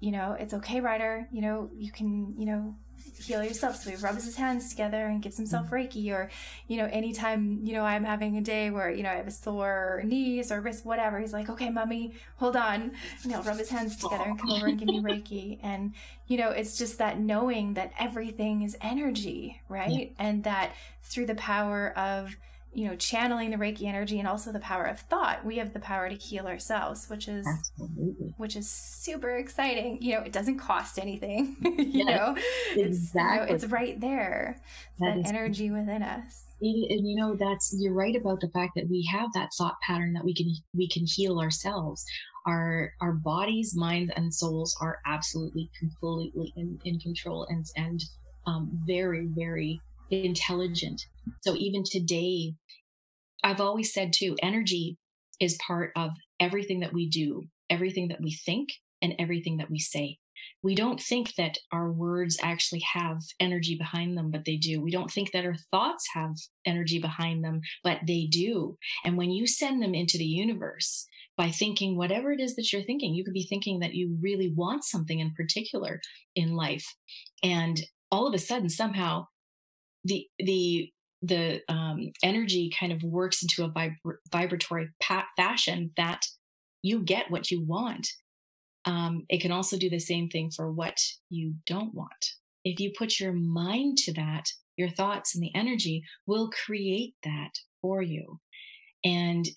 you 0.00 0.10
know, 0.10 0.36
it's 0.38 0.52
okay, 0.54 0.80
Ryder. 0.80 1.28
You 1.30 1.42
know, 1.42 1.70
you 1.72 1.92
can, 1.92 2.34
you 2.36 2.46
know, 2.46 2.74
heal 3.18 3.42
yourself. 3.42 3.76
So 3.76 3.90
he 3.90 3.96
rubs 3.96 4.24
his 4.24 4.36
hands 4.36 4.70
together 4.70 5.06
and 5.06 5.22
gives 5.22 5.36
himself 5.36 5.70
mm. 5.70 5.72
Reiki. 5.72 6.12
Or, 6.12 6.30
you 6.68 6.76
know, 6.76 6.86
anytime, 6.86 7.60
you 7.62 7.72
know, 7.72 7.84
I'm 7.84 8.04
having 8.04 8.36
a 8.36 8.40
day 8.40 8.70
where, 8.70 8.90
you 8.90 9.02
know, 9.02 9.10
I 9.10 9.14
have 9.14 9.26
a 9.26 9.32
sore 9.32 10.02
knees 10.04 10.52
or 10.52 10.60
wrist, 10.60 10.84
whatever, 10.84 11.18
he's 11.18 11.32
like, 11.32 11.48
okay, 11.48 11.70
mommy, 11.70 12.14
hold 12.36 12.56
on. 12.56 12.92
And 13.22 13.32
he'll 13.32 13.42
rub 13.42 13.58
his 13.58 13.70
hands 13.70 13.96
together 13.96 14.24
and 14.24 14.38
come 14.38 14.52
over 14.52 14.66
and 14.66 14.78
give 14.78 14.88
me 14.88 15.00
Reiki. 15.02 15.58
And, 15.62 15.94
you 16.26 16.38
know, 16.38 16.50
it's 16.50 16.78
just 16.78 16.98
that 16.98 17.18
knowing 17.18 17.74
that 17.74 17.92
everything 17.98 18.62
is 18.62 18.76
energy, 18.80 19.60
right? 19.68 19.90
Yeah. 19.90 20.06
And 20.18 20.44
that 20.44 20.72
through 21.02 21.26
the 21.26 21.34
power 21.34 21.96
of, 21.96 22.36
you 22.76 22.86
know, 22.86 22.94
channeling 22.94 23.50
the 23.50 23.56
Reiki 23.56 23.84
energy 23.84 24.18
and 24.18 24.28
also 24.28 24.52
the 24.52 24.60
power 24.60 24.84
of 24.84 25.00
thought. 25.00 25.46
We 25.46 25.56
have 25.56 25.72
the 25.72 25.80
power 25.80 26.10
to 26.10 26.14
heal 26.14 26.46
ourselves, 26.46 27.08
which 27.08 27.26
is 27.26 27.46
Absolutely. 27.46 28.34
which 28.36 28.54
is 28.54 28.68
super 28.68 29.30
exciting. 29.38 30.02
You 30.02 30.16
know, 30.16 30.20
it 30.20 30.32
doesn't 30.32 30.58
cost 30.58 30.98
anything. 30.98 31.56
you 31.62 32.04
yes, 32.04 32.06
know, 32.06 32.36
exactly. 32.76 32.84
It's, 32.84 32.92
you 32.92 33.08
know, 33.08 33.54
it's 33.54 33.64
right 33.64 33.98
there. 33.98 34.60
It's 34.90 35.00
that, 35.00 35.22
that 35.22 35.26
energy 35.26 35.70
within 35.70 36.02
us. 36.02 36.44
And 36.60 37.08
you 37.08 37.16
know, 37.16 37.34
that's 37.34 37.74
you're 37.78 37.94
right 37.94 38.14
about 38.14 38.40
the 38.40 38.50
fact 38.50 38.72
that 38.76 38.90
we 38.90 39.08
have 39.10 39.32
that 39.32 39.48
thought 39.56 39.76
pattern 39.80 40.12
that 40.12 40.24
we 40.24 40.34
can 40.34 40.52
we 40.74 40.86
can 40.86 41.06
heal 41.06 41.40
ourselves. 41.40 42.04
Our 42.46 42.92
our 43.00 43.12
bodies, 43.12 43.72
minds, 43.74 44.12
and 44.16 44.34
souls 44.34 44.76
are 44.82 44.98
absolutely 45.06 45.70
completely 45.78 46.52
in, 46.56 46.78
in 46.84 47.00
control 47.00 47.46
and 47.48 47.64
and 47.74 48.02
um, 48.46 48.68
very 48.86 49.28
very 49.34 49.80
intelligent. 50.10 51.02
So 51.42 51.54
even 51.56 51.82
today, 51.84 52.54
I've 53.42 53.60
always 53.60 53.92
said 53.92 54.12
too, 54.12 54.36
energy 54.42 54.98
is 55.40 55.58
part 55.66 55.92
of 55.96 56.10
everything 56.40 56.80
that 56.80 56.92
we 56.92 57.08
do, 57.08 57.44
everything 57.70 58.08
that 58.08 58.20
we 58.20 58.32
think, 58.44 58.68
and 59.02 59.14
everything 59.18 59.58
that 59.58 59.70
we 59.70 59.78
say. 59.78 60.18
We 60.62 60.74
don't 60.74 61.00
think 61.00 61.34
that 61.36 61.58
our 61.72 61.92
words 61.92 62.38
actually 62.42 62.82
have 62.92 63.18
energy 63.38 63.76
behind 63.76 64.16
them, 64.16 64.30
but 64.30 64.44
they 64.44 64.56
do. 64.56 64.80
We 64.80 64.90
don't 64.90 65.10
think 65.10 65.32
that 65.32 65.44
our 65.44 65.56
thoughts 65.70 66.06
have 66.14 66.34
energy 66.64 66.98
behind 66.98 67.44
them, 67.44 67.60
but 67.84 68.00
they 68.06 68.26
do. 68.30 68.76
And 69.04 69.16
when 69.16 69.30
you 69.30 69.46
send 69.46 69.82
them 69.82 69.94
into 69.94 70.18
the 70.18 70.24
universe 70.24 71.06
by 71.36 71.50
thinking 71.50 71.96
whatever 71.96 72.32
it 72.32 72.40
is 72.40 72.56
that 72.56 72.72
you're 72.72 72.82
thinking, 72.82 73.14
you 73.14 73.24
could 73.24 73.34
be 73.34 73.46
thinking 73.46 73.80
that 73.80 73.94
you 73.94 74.16
really 74.20 74.52
want 74.54 74.84
something 74.84 75.20
in 75.20 75.32
particular 75.34 76.00
in 76.34 76.56
life. 76.56 76.86
And 77.42 77.80
all 78.10 78.26
of 78.26 78.34
a 78.34 78.38
sudden, 78.38 78.68
somehow, 78.68 79.26
the 80.06 80.26
the 80.38 80.92
the 81.22 81.60
um, 81.68 82.12
energy 82.22 82.70
kind 82.78 82.92
of 82.92 83.02
works 83.02 83.42
into 83.42 83.64
a 83.64 83.70
vib- 83.70 84.16
vibratory 84.30 84.88
pa- 85.02 85.26
fashion 85.36 85.90
that 85.96 86.26
you 86.82 87.00
get 87.00 87.30
what 87.30 87.50
you 87.50 87.64
want. 87.64 88.08
Um, 88.84 89.24
it 89.28 89.40
can 89.40 89.50
also 89.50 89.76
do 89.76 89.90
the 89.90 89.98
same 89.98 90.28
thing 90.28 90.50
for 90.50 90.70
what 90.70 91.00
you 91.30 91.54
don't 91.66 91.94
want. 91.94 92.32
If 92.64 92.78
you 92.78 92.92
put 92.96 93.18
your 93.18 93.32
mind 93.32 93.98
to 93.98 94.12
that, 94.14 94.44
your 94.76 94.90
thoughts 94.90 95.34
and 95.34 95.42
the 95.42 95.54
energy 95.54 96.04
will 96.26 96.50
create 96.50 97.14
that 97.24 97.52
for 97.80 98.02
you. 98.02 98.38
And 99.04 99.48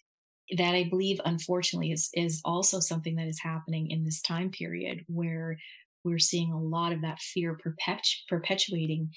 that 0.58 0.74
I 0.74 0.88
believe, 0.90 1.20
unfortunately, 1.26 1.92
is, 1.92 2.10
is 2.14 2.42
also 2.44 2.80
something 2.80 3.16
that 3.18 3.28
is 3.28 3.40
happening 3.42 3.92
in 3.92 4.04
this 4.04 4.22
time 4.22 4.50
period 4.50 5.04
where 5.08 5.58
we're 6.04 6.20
seeing 6.20 6.52
a 6.52 6.60
lot 6.60 6.94
of 6.94 7.02
that 7.02 7.20
fear 7.20 7.58
perpetu- 7.58 8.28
perpetuating. 8.28 9.12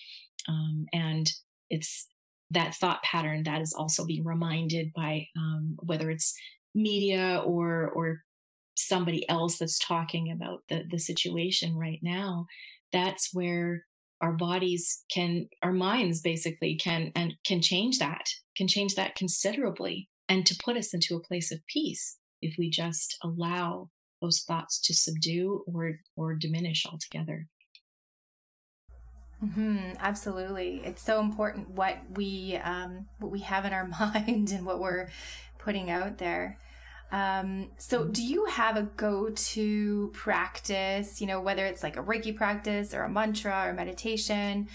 Um, 0.49 0.87
and 0.93 1.31
it's 1.71 2.09
that 2.51 2.75
thought 2.75 3.03
pattern 3.03 3.43
that 3.45 3.63
is 3.63 3.73
also 3.73 4.05
being 4.05 4.25
reminded 4.25 4.93
by 4.95 5.27
um, 5.37 5.77
whether 5.81 6.11
it's 6.11 6.35
media 6.75 7.43
or 7.45 7.91
or 7.91 8.23
somebody 8.75 9.29
else 9.29 9.59
that's 9.59 9.79
talking 9.79 10.31
about 10.31 10.63
the 10.69 10.85
the 10.91 10.99
situation 10.99 11.77
right 11.77 12.01
now 12.03 12.47
that's 12.93 13.31
where 13.33 13.85
our 14.21 14.33
bodies 14.33 15.05
can 15.11 15.47
our 15.63 15.73
minds 15.73 16.21
basically 16.21 16.77
can 16.77 17.13
and 17.15 17.35
can 17.45 17.61
change 17.61 17.99
that 17.99 18.29
can 18.57 18.67
change 18.67 18.95
that 18.95 19.15
considerably 19.15 20.09
and 20.29 20.47
to 20.47 20.59
put 20.65 20.77
us 20.77 20.95
into 20.95 21.17
a 21.17 21.21
place 21.21 21.53
of 21.53 21.59
peace 21.67 22.17
if 22.41 22.55
we 22.59 22.71
just 22.71 23.19
allow 23.23 23.91
those 24.23 24.43
thoughts 24.47 24.81
to 24.81 24.95
subdue 24.95 25.63
or 25.67 25.99
or 26.17 26.35
diminish 26.35 26.87
altogether 26.87 27.47
Mm-hmm, 29.43 29.95
absolutely, 29.99 30.83
it's 30.85 31.03
so 31.03 31.21
important 31.21 31.71
what 31.71 31.99
we 32.15 32.59
um, 32.63 33.07
what 33.19 33.33
we 33.33 33.41
have 33.41 33.65
in 33.65 33.73
our 33.73 33.87
mind 34.01 34.53
and 34.53 34.65
what 34.65 34.79
we're 34.79 35.09
putting 35.59 35.91
out 35.91 36.19
there. 36.19 36.59
Um, 37.11 37.69
so, 37.77 38.05
do 38.05 38.23
you 38.23 38.47
have 38.47 38.77
a 38.77 38.83
go-to 38.83 40.11
practice? 40.15 41.21
You 41.21 41.27
know, 41.27 41.41
whether 41.41 41.67
it's 41.67 41.83
like 41.83 41.97
a 41.97 42.03
Reiki 42.03 42.35
practice 42.35 42.95
or 42.95 43.03
a 43.03 43.09
mantra 43.09 43.65
or 43.67 43.73
meditation, 43.75 44.69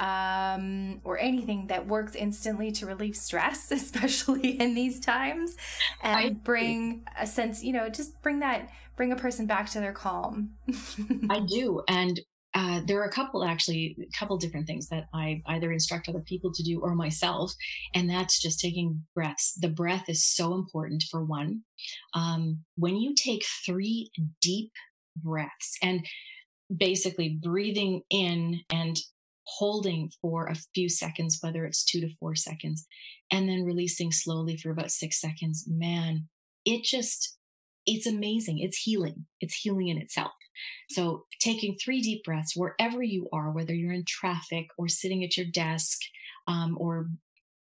um, 0.00 1.00
or 1.04 1.18
anything 1.18 1.68
that 1.68 1.86
works 1.86 2.14
instantly 2.14 2.72
to 2.72 2.86
relieve 2.86 3.16
stress, 3.16 3.70
especially 3.70 4.60
in 4.60 4.74
these 4.74 5.00
times, 5.00 5.56
and 6.02 6.16
I, 6.16 6.30
bring 6.30 7.04
a 7.18 7.26
sense. 7.26 7.62
You 7.62 7.74
know, 7.74 7.88
just 7.88 8.20
bring 8.22 8.40
that 8.40 8.70
bring 8.96 9.12
a 9.12 9.16
person 9.16 9.46
back 9.46 9.70
to 9.70 9.80
their 9.80 9.92
calm. 9.92 10.54
I 11.30 11.40
do, 11.40 11.82
and 11.88 12.20
uh, 12.54 12.80
there 12.86 13.00
are 13.00 13.06
a 13.06 13.12
couple 13.12 13.44
actually 13.44 13.96
a 14.00 14.18
couple 14.18 14.36
different 14.36 14.66
things 14.66 14.88
that 14.88 15.06
i 15.12 15.42
either 15.46 15.72
instruct 15.72 16.08
other 16.08 16.20
people 16.20 16.52
to 16.52 16.62
do 16.62 16.80
or 16.80 16.94
myself 16.94 17.52
and 17.94 18.08
that's 18.08 18.40
just 18.40 18.60
taking 18.60 19.02
breaths. 19.14 19.54
The 19.60 19.68
breath 19.68 20.08
is 20.08 20.26
so 20.26 20.54
important 20.54 21.04
for 21.10 21.24
one. 21.24 21.62
Um, 22.14 22.64
when 22.76 22.96
you 22.96 23.14
take 23.14 23.44
three 23.64 24.10
deep 24.40 24.72
breaths 25.16 25.76
and 25.82 26.06
basically 26.74 27.38
breathing 27.42 28.02
in 28.10 28.60
and 28.70 28.96
holding 29.46 30.10
for 30.22 30.46
a 30.46 30.56
few 30.74 30.88
seconds 30.88 31.38
whether 31.42 31.66
it's 31.66 31.84
two 31.84 32.00
to 32.00 32.08
four 32.18 32.34
seconds 32.34 32.86
and 33.30 33.46
then 33.46 33.62
releasing 33.62 34.10
slowly 34.10 34.56
for 34.56 34.70
about 34.70 34.90
six 34.90 35.20
seconds 35.20 35.66
man 35.68 36.26
it 36.64 36.82
just 36.82 37.36
it's 37.86 38.06
amazing. 38.06 38.60
It's 38.60 38.78
healing. 38.78 39.26
It's 39.42 39.54
healing 39.54 39.88
in 39.88 39.98
itself 39.98 40.32
so, 40.90 41.24
taking 41.40 41.76
three 41.76 42.00
deep 42.00 42.24
breaths 42.24 42.56
wherever 42.56 43.02
you 43.02 43.28
are, 43.32 43.50
whether 43.50 43.74
you're 43.74 43.92
in 43.92 44.04
traffic 44.06 44.66
or 44.78 44.88
sitting 44.88 45.24
at 45.24 45.36
your 45.36 45.46
desk 45.46 45.98
um, 46.46 46.76
or 46.78 47.08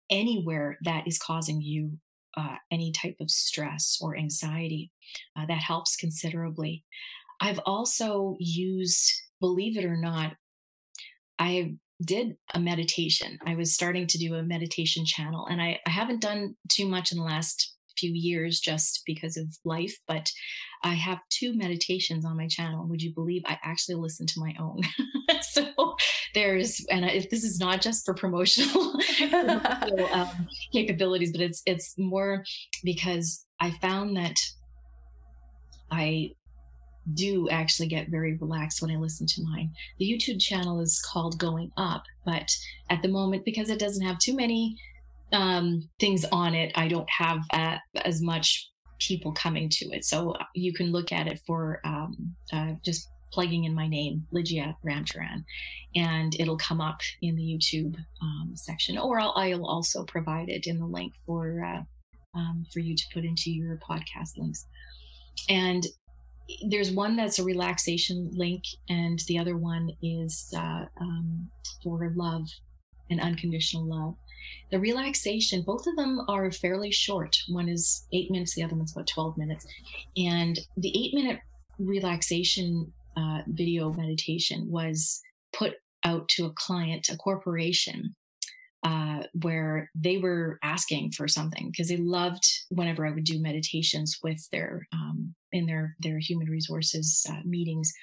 anywhere 0.09 0.77
that 0.83 1.07
is 1.07 1.17
causing 1.17 1.61
you 1.61 1.97
uh, 2.35 2.55
any 2.71 2.91
type 2.91 3.15
of 3.19 3.29
stress 3.29 3.99
or 4.01 4.17
anxiety, 4.17 4.91
uh, 5.37 5.45
that 5.45 5.61
helps 5.61 5.95
considerably. 5.95 6.83
I've 7.39 7.59
also 7.65 8.35
used, 8.39 9.11
believe 9.39 9.77
it 9.77 9.85
or 9.85 9.97
not, 9.97 10.33
I 11.39 11.75
did 12.03 12.37
a 12.53 12.59
meditation. 12.59 13.37
I 13.45 13.55
was 13.55 13.73
starting 13.73 14.07
to 14.07 14.17
do 14.17 14.35
a 14.35 14.43
meditation 14.43 15.05
channel, 15.05 15.45
and 15.45 15.61
I, 15.61 15.79
I 15.85 15.89
haven't 15.89 16.21
done 16.21 16.55
too 16.69 16.87
much 16.87 17.11
in 17.11 17.17
the 17.17 17.23
last 17.23 17.75
few 17.97 18.11
years 18.13 18.59
just 18.59 19.03
because 19.05 19.37
of 19.37 19.47
life, 19.63 19.95
but 20.07 20.29
I 20.83 20.93
have 20.93 21.19
two 21.29 21.55
meditations 21.55 22.25
on 22.25 22.37
my 22.37 22.47
channel. 22.47 22.87
Would 22.87 23.01
you 23.01 23.13
believe 23.13 23.43
I 23.45 23.57
actually 23.63 23.95
listen 23.95 24.25
to 24.27 24.39
my 24.39 24.53
own? 24.59 24.81
so 25.41 25.95
there's, 26.33 26.85
and 26.89 27.05
if 27.05 27.29
this 27.29 27.43
is 27.43 27.59
not 27.59 27.81
just 27.81 28.05
for 28.05 28.13
promotional 28.13 28.93
um, 30.13 30.47
capabilities, 30.71 31.31
but 31.31 31.41
it's 31.41 31.61
it's 31.65 31.95
more 31.97 32.43
because 32.83 33.45
I 33.59 33.71
found 33.71 34.17
that 34.17 34.35
I 35.91 36.31
do 37.13 37.49
actually 37.49 37.87
get 37.87 38.09
very 38.09 38.35
relaxed 38.37 38.81
when 38.81 38.91
I 38.91 38.95
listen 38.95 39.27
to 39.27 39.43
mine. 39.43 39.71
The 39.99 40.05
YouTube 40.05 40.41
channel 40.41 40.79
is 40.79 41.01
called 41.01 41.37
Going 41.37 41.71
Up, 41.77 42.03
but 42.25 42.49
at 42.89 43.01
the 43.01 43.09
moment, 43.09 43.45
because 43.45 43.69
it 43.69 43.79
doesn't 43.79 44.05
have 44.05 44.19
too 44.19 44.35
many 44.35 44.77
um, 45.33 45.89
things 45.99 46.25
on 46.31 46.55
it, 46.55 46.71
I 46.75 46.87
don't 46.87 47.09
have 47.09 47.39
uh, 47.51 47.77
as 48.05 48.21
much 48.21 48.69
people 48.99 49.33
coming 49.33 49.67
to 49.69 49.85
it. 49.91 50.05
So 50.05 50.31
uh, 50.31 50.45
you 50.55 50.73
can 50.73 50.91
look 50.91 51.11
at 51.11 51.27
it 51.27 51.41
for 51.45 51.81
um, 51.83 52.35
uh, 52.53 52.73
just 52.85 53.09
plugging 53.31 53.63
in 53.63 53.73
my 53.73 53.87
name, 53.87 54.25
Lygia 54.31 54.77
Ramcharan, 54.85 55.43
and 55.95 56.39
it'll 56.39 56.57
come 56.57 56.79
up 56.79 57.01
in 57.21 57.35
the 57.35 57.43
YouTube 57.43 57.97
um, 58.21 58.51
section, 58.55 58.97
or 58.97 59.19
I'll, 59.19 59.33
I'll, 59.35 59.65
also 59.65 60.03
provide 60.03 60.49
it 60.49 60.67
in 60.67 60.79
the 60.79 60.85
link 60.85 61.13
for 61.25 61.63
uh, 61.65 61.81
um, 62.37 62.65
for 62.71 62.79
you 62.79 62.95
to 62.95 63.03
put 63.13 63.25
into 63.25 63.51
your 63.51 63.77
podcast 63.77 64.37
links. 64.37 64.65
And 65.49 65.85
there's 66.67 66.91
one 66.91 67.15
that's 67.15 67.39
a 67.39 67.43
relaxation 67.43 68.29
link, 68.33 68.63
and 68.89 69.19
the 69.27 69.39
other 69.39 69.57
one 69.57 69.89
is 70.03 70.53
uh, 70.55 70.85
um, 71.01 71.49
for 71.83 72.11
love 72.15 72.47
and 73.09 73.19
unconditional 73.19 73.85
love. 73.85 74.15
The 74.71 74.79
relaxation, 74.79 75.61
both 75.61 75.85
of 75.87 75.95
them 75.95 76.21
are 76.27 76.51
fairly 76.51 76.91
short. 76.91 77.37
One 77.49 77.69
is 77.69 78.05
eight 78.13 78.31
minutes, 78.31 78.55
the 78.55 78.63
other 78.63 78.75
one's 78.75 78.91
about 78.91 79.07
12 79.07 79.37
minutes. 79.37 79.65
And 80.17 80.59
the 80.77 80.89
eight 80.97 81.13
minute 81.13 81.39
relaxation 81.79 82.91
uh, 83.15 83.41
video 83.47 83.93
meditation 83.93 84.65
was 84.69 85.21
put 85.53 85.73
out 86.03 86.27
to 86.29 86.45
a 86.45 86.53
client, 86.53 87.09
a 87.09 87.17
corporation, 87.17 88.15
uh, 88.83 89.23
where 89.41 89.89
they 89.95 90.17
were 90.17 90.59
asking 90.61 91.11
for 91.11 91.27
something 91.27 91.69
because 91.71 91.87
they 91.87 91.97
loved 91.97 92.43
whenever 92.69 93.07
I 93.07 93.11
would 93.11 93.23
do 93.23 93.41
meditations 93.41 94.19
with 94.21 94.45
their 94.51 94.85
um, 94.91 95.33
in 95.53 95.65
their 95.65 95.95
their 95.99 96.19
human 96.19 96.49
resources 96.49 97.25
uh, 97.29 97.39
meetings 97.45 97.93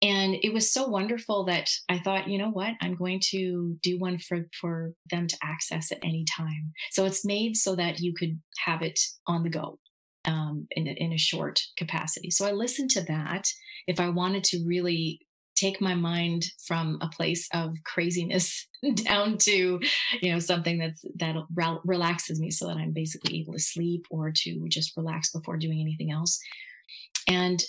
and 0.00 0.36
it 0.42 0.52
was 0.52 0.72
so 0.72 0.86
wonderful 0.86 1.44
that 1.46 1.68
I 1.88 1.98
thought, 1.98 2.28
you 2.28 2.38
know 2.38 2.50
what, 2.50 2.74
I'm 2.80 2.94
going 2.94 3.20
to 3.30 3.76
do 3.82 3.98
one 3.98 4.18
for 4.18 4.46
for 4.60 4.92
them 5.10 5.26
to 5.26 5.36
access 5.42 5.90
at 5.90 5.98
any 6.04 6.24
time. 6.24 6.72
So 6.90 7.04
it's 7.04 7.24
made 7.24 7.56
so 7.56 7.74
that 7.74 7.98
you 7.98 8.14
could 8.14 8.40
have 8.64 8.82
it 8.82 8.98
on 9.26 9.42
the 9.42 9.50
go 9.50 9.78
um, 10.24 10.66
in 10.70 10.86
a, 10.86 10.92
in 10.92 11.12
a 11.12 11.18
short 11.18 11.60
capacity. 11.76 12.30
So 12.30 12.46
I 12.46 12.52
listened 12.52 12.90
to 12.90 13.02
that 13.04 13.48
if 13.86 13.98
I 13.98 14.08
wanted 14.08 14.44
to 14.44 14.64
really 14.64 15.20
take 15.56 15.80
my 15.80 15.94
mind 15.94 16.44
from 16.66 16.98
a 17.00 17.08
place 17.08 17.48
of 17.52 17.74
craziness 17.84 18.68
down 18.94 19.36
to 19.38 19.80
you 20.20 20.32
know 20.32 20.38
something 20.38 20.78
that's 20.78 21.04
that 21.16 21.34
re- 21.54 21.80
relaxes 21.84 22.38
me 22.38 22.48
so 22.48 22.68
that 22.68 22.76
i'm 22.76 22.92
basically 22.92 23.40
able 23.40 23.52
to 23.54 23.58
sleep 23.58 24.06
or 24.08 24.30
to 24.32 24.68
just 24.68 24.96
relax 24.96 25.32
before 25.32 25.56
doing 25.56 25.80
anything 25.80 26.12
else 26.12 26.38
and 27.26 27.64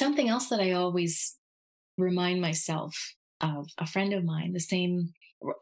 something 0.00 0.28
else 0.28 0.48
that 0.48 0.60
i 0.60 0.72
always 0.72 1.36
remind 1.98 2.40
myself 2.40 2.94
of 3.40 3.66
a 3.78 3.86
friend 3.86 4.12
of 4.12 4.24
mine 4.24 4.52
the 4.52 4.60
same 4.74 5.12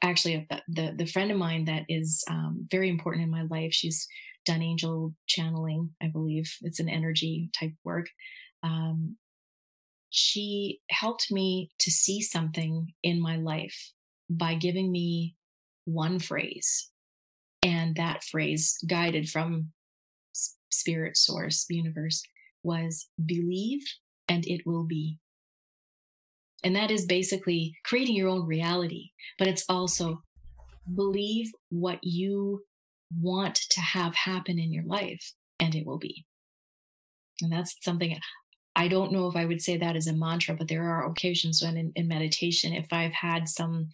actually 0.03 0.47
the 0.51 0.63
the, 0.69 0.87
the 0.97 1.07
friend 1.07 1.31
of 1.31 1.37
mine 1.37 1.65
that 1.67 1.85
is 1.89 2.25
um, 2.31 2.67
very 2.71 2.89
important 2.89 3.25
in 3.25 3.31
my 3.31 3.45
life 3.51 3.73
she's 3.73 4.09
done 4.47 4.63
angel 4.63 5.15
channeling 5.27 5.91
i 6.03 6.07
believe 6.07 6.49
it's 6.63 6.81
an 6.81 6.89
energy 6.89 7.51
type 7.59 7.75
work 7.85 8.07
um, 8.63 9.17
she 10.11 10.81
helped 10.91 11.31
me 11.31 11.71
to 11.81 11.91
see 11.91 12.23
something 12.23 12.93
in 13.03 13.21
my 13.21 13.37
life 13.37 13.93
by 14.31 14.55
giving 14.55 14.91
me 14.91 15.37
one 15.85 16.19
phrase. 16.19 16.91
And 17.63 17.97
that 17.97 18.25
phrase, 18.25 18.77
guided 18.89 19.29
from 19.29 19.73
spirit 20.71 21.17
source, 21.17 21.67
universe, 21.69 22.23
was 22.63 23.09
believe 23.25 23.83
and 24.29 24.47
it 24.47 24.63
will 24.67 24.85
be. 24.85 25.19
And 26.65 26.75
that 26.75 26.91
is 26.91 27.07
basically 27.07 27.75
creating 27.85 28.17
your 28.17 28.29
own 28.29 28.47
reality, 28.47 29.11
but 29.39 29.47
it's 29.47 29.65
also 29.69 30.23
believe 30.95 31.53
what 31.71 31.99
you 32.03 32.63
want 33.17 33.55
to 33.71 33.81
have 33.81 34.15
happen 34.15 34.59
in 34.59 34.73
your 34.73 34.85
life 34.85 35.33
and 35.61 35.75
it 35.75 35.87
will 35.87 35.99
be. 35.99 36.27
And 37.41 37.53
that's 37.53 37.77
something 37.83 38.19
I 38.79 38.87
don't 38.87 39.11
know 39.13 39.27
if 39.27 39.35
I 39.35 39.45
would 39.45 39.61
say 39.61 39.77
that 39.77 39.97
as 39.97 40.07
a 40.07 40.13
mantra, 40.13 40.55
but 40.55 40.69
there 40.69 40.85
are 40.85 41.11
occasions 41.11 41.61
when 41.61 41.77
in, 41.77 41.93
in 41.97 42.07
meditation, 42.07 42.73
if 42.73 42.87
I've 42.93 43.13
had 43.13 43.49
some 43.49 43.89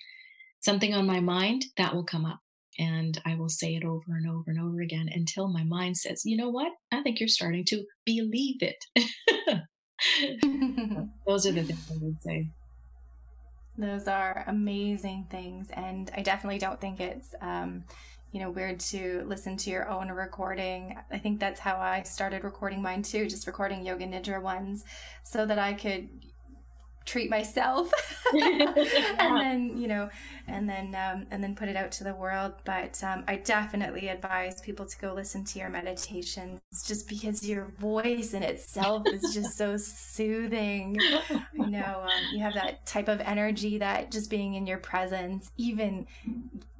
something 0.60 0.92
on 0.94 1.06
my 1.06 1.20
mind, 1.20 1.64
that 1.78 1.94
will 1.94 2.04
come 2.04 2.26
up. 2.26 2.40
And 2.78 3.18
I 3.24 3.34
will 3.34 3.48
say 3.48 3.76
it 3.76 3.84
over 3.84 4.14
and 4.14 4.28
over 4.28 4.50
and 4.50 4.60
over 4.60 4.82
again 4.82 5.08
until 5.10 5.48
my 5.48 5.64
mind 5.64 5.96
says, 5.96 6.22
you 6.26 6.36
know 6.36 6.50
what? 6.50 6.72
I 6.92 7.02
think 7.02 7.18
you're 7.18 7.28
starting 7.28 7.64
to 7.66 7.84
believe 8.04 8.60
it. 8.60 8.76
Those 11.26 11.46
are 11.46 11.52
the 11.52 11.62
things 11.62 11.90
I 11.90 11.96
would 12.00 12.22
say. 12.22 12.48
Those 13.76 14.06
are 14.06 14.44
amazing 14.46 15.26
things. 15.30 15.68
And 15.72 16.10
I 16.16 16.22
definitely 16.22 16.58
don't 16.58 16.80
think 16.80 17.00
it's 17.00 17.34
um, 17.40 17.84
you 18.34 18.40
know, 18.40 18.50
weird 18.50 18.80
to 18.80 19.24
listen 19.28 19.56
to 19.56 19.70
your 19.70 19.88
own 19.88 20.10
recording. 20.10 20.96
I 21.12 21.18
think 21.18 21.38
that's 21.38 21.60
how 21.60 21.76
I 21.76 22.02
started 22.02 22.42
recording 22.42 22.82
mine 22.82 23.02
too, 23.02 23.28
just 23.28 23.46
recording 23.46 23.86
Yoga 23.86 24.06
Nidra 24.06 24.42
ones 24.42 24.84
so 25.22 25.46
that 25.46 25.56
I 25.56 25.72
could 25.72 26.08
treat 27.04 27.30
myself. 27.30 27.92
And 28.34 29.36
then 29.36 29.78
you 29.78 29.86
know 29.86 30.10
and 30.48 30.68
then 30.68 30.94
um, 30.94 31.26
and 31.30 31.42
then 31.42 31.54
put 31.54 31.68
it 31.68 31.76
out 31.76 31.92
to 31.92 32.04
the 32.04 32.14
world. 32.14 32.52
But 32.64 33.02
um, 33.04 33.24
i 33.28 33.36
definitely 33.36 34.08
advise 34.08 34.60
people 34.60 34.86
to 34.86 34.98
go 34.98 35.14
listen 35.14 35.44
to 35.44 35.58
your 35.58 35.68
meditations 35.68 36.60
just 36.86 37.08
because 37.08 37.46
your 37.48 37.66
voice 37.78 38.34
in 38.34 38.42
itself 38.42 39.04
is 39.06 39.32
just 39.32 39.56
so 39.56 39.76
soothing. 39.76 40.98
You 41.54 41.70
know 41.70 42.02
um, 42.02 42.10
you 42.32 42.42
have 42.42 42.54
that 42.54 42.84
type 42.84 43.08
of 43.08 43.20
energy 43.20 43.78
that 43.78 44.10
just 44.10 44.28
being 44.28 44.54
in 44.54 44.66
your 44.66 44.78
presence 44.78 45.50
even 45.56 46.06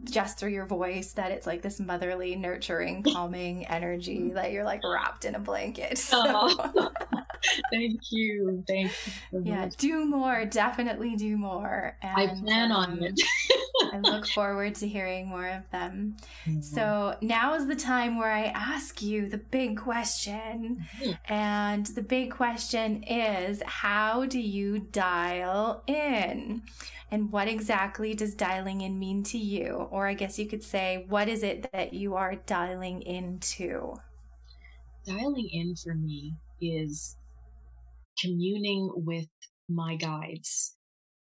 just 0.05 0.39
through 0.39 0.51
your 0.51 0.67
voice 0.67 1.13
that 1.13 1.31
it's 1.31 1.47
like 1.47 1.63
this 1.63 1.81
motherly 1.81 2.37
nurturing 2.37 3.03
calming 3.03 3.67
energy 3.67 4.31
that 4.35 4.53
you're 4.53 4.65
like 4.65 4.83
wrapped 4.85 5.25
in 5.25 5.35
a 5.35 5.39
blanket. 5.39 5.99
So. 6.15 6.51
thank 7.71 8.01
you 8.11 8.63
thank 8.67 8.91
you 9.07 9.13
so 9.31 9.43
yeah 9.45 9.69
do 9.79 10.05
more 10.05 10.45
definitely 10.45 11.17
do 11.17 11.37
more 11.37 11.97
and, 12.03 12.17
i 12.17 12.27
plan 12.41 12.73
um, 12.73 12.77
on 12.79 13.03
it 13.03 13.21
i 13.93 13.99
look 13.99 14.27
forward 14.29 14.75
to 14.75 14.89
hearing 14.89 15.27
more 15.27 15.49
of 15.49 15.69
them 15.71 16.17
mm-hmm. 16.47 16.61
so 16.61 17.17
now 17.21 17.55
is 17.55 17.67
the 17.67 17.77
time 17.77 18.19
where 18.19 18.33
i 18.33 18.45
ask 18.45 19.03
you 19.03 19.29
the 19.29 19.39
big 19.39 19.77
question 19.77 20.87
mm-hmm. 21.01 21.33
and 21.33 21.87
the 21.87 22.03
big 22.03 22.31
question 22.31 23.03
is 23.05 23.63
how 23.67 24.25
do 24.25 24.41
you 24.41 24.79
dial 24.79 25.83
in 25.87 26.63
and 27.15 27.31
what 27.31 27.47
exactly 27.47 28.13
does 28.13 28.35
dialing 28.35 28.81
in 28.81 28.99
mean 28.99 29.23
to 29.25 29.39
you? 29.39 29.87
Or 29.93 30.09
I 30.09 30.15
guess 30.15 30.37
you 30.37 30.47
could 30.47 30.65
say, 30.65 31.07
what 31.09 31.29
is 31.29 31.45
it 31.45 31.71
that 31.73 31.95
you 31.95 32.17
are 32.17 32.35
dialing 32.35 33.03
into? 33.03 33.95
Dialing 35.07 35.49
in 35.53 35.77
for 35.77 35.95
me 35.95 36.35
is 36.61 37.17
communing 38.21 38.91
with 38.95 39.29
my 39.69 39.97
guides, 39.97 40.77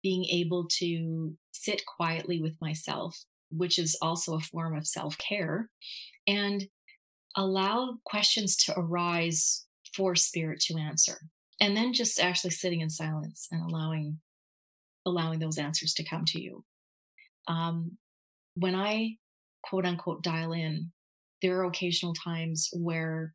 being 0.01 0.25
able 0.25 0.67
to 0.79 1.35
sit 1.51 1.85
quietly 1.85 2.41
with 2.41 2.55
myself, 2.61 3.17
which 3.51 3.79
is 3.79 3.97
also 4.01 4.35
a 4.35 4.41
form 4.41 4.77
of 4.77 4.87
self 4.87 5.17
care, 5.17 5.69
and 6.27 6.67
allow 7.35 7.97
questions 8.05 8.55
to 8.57 8.73
arise 8.77 9.65
for 9.93 10.15
spirit 10.15 10.59
to 10.61 10.77
answer. 10.77 11.17
And 11.61 11.75
then 11.75 11.93
just 11.93 12.19
actually 12.19 12.51
sitting 12.51 12.81
in 12.81 12.89
silence 12.89 13.47
and 13.51 13.61
allowing 13.61 14.19
allowing 15.05 15.39
those 15.39 15.57
answers 15.57 15.93
to 15.93 16.03
come 16.03 16.25
to 16.25 16.41
you. 16.41 16.63
Um, 17.47 17.97
when 18.55 18.75
I 18.75 19.17
quote 19.63 19.85
unquote 19.85 20.23
dial 20.23 20.53
in, 20.53 20.91
there 21.41 21.59
are 21.59 21.65
occasional 21.65 22.13
times 22.13 22.69
where 22.73 23.33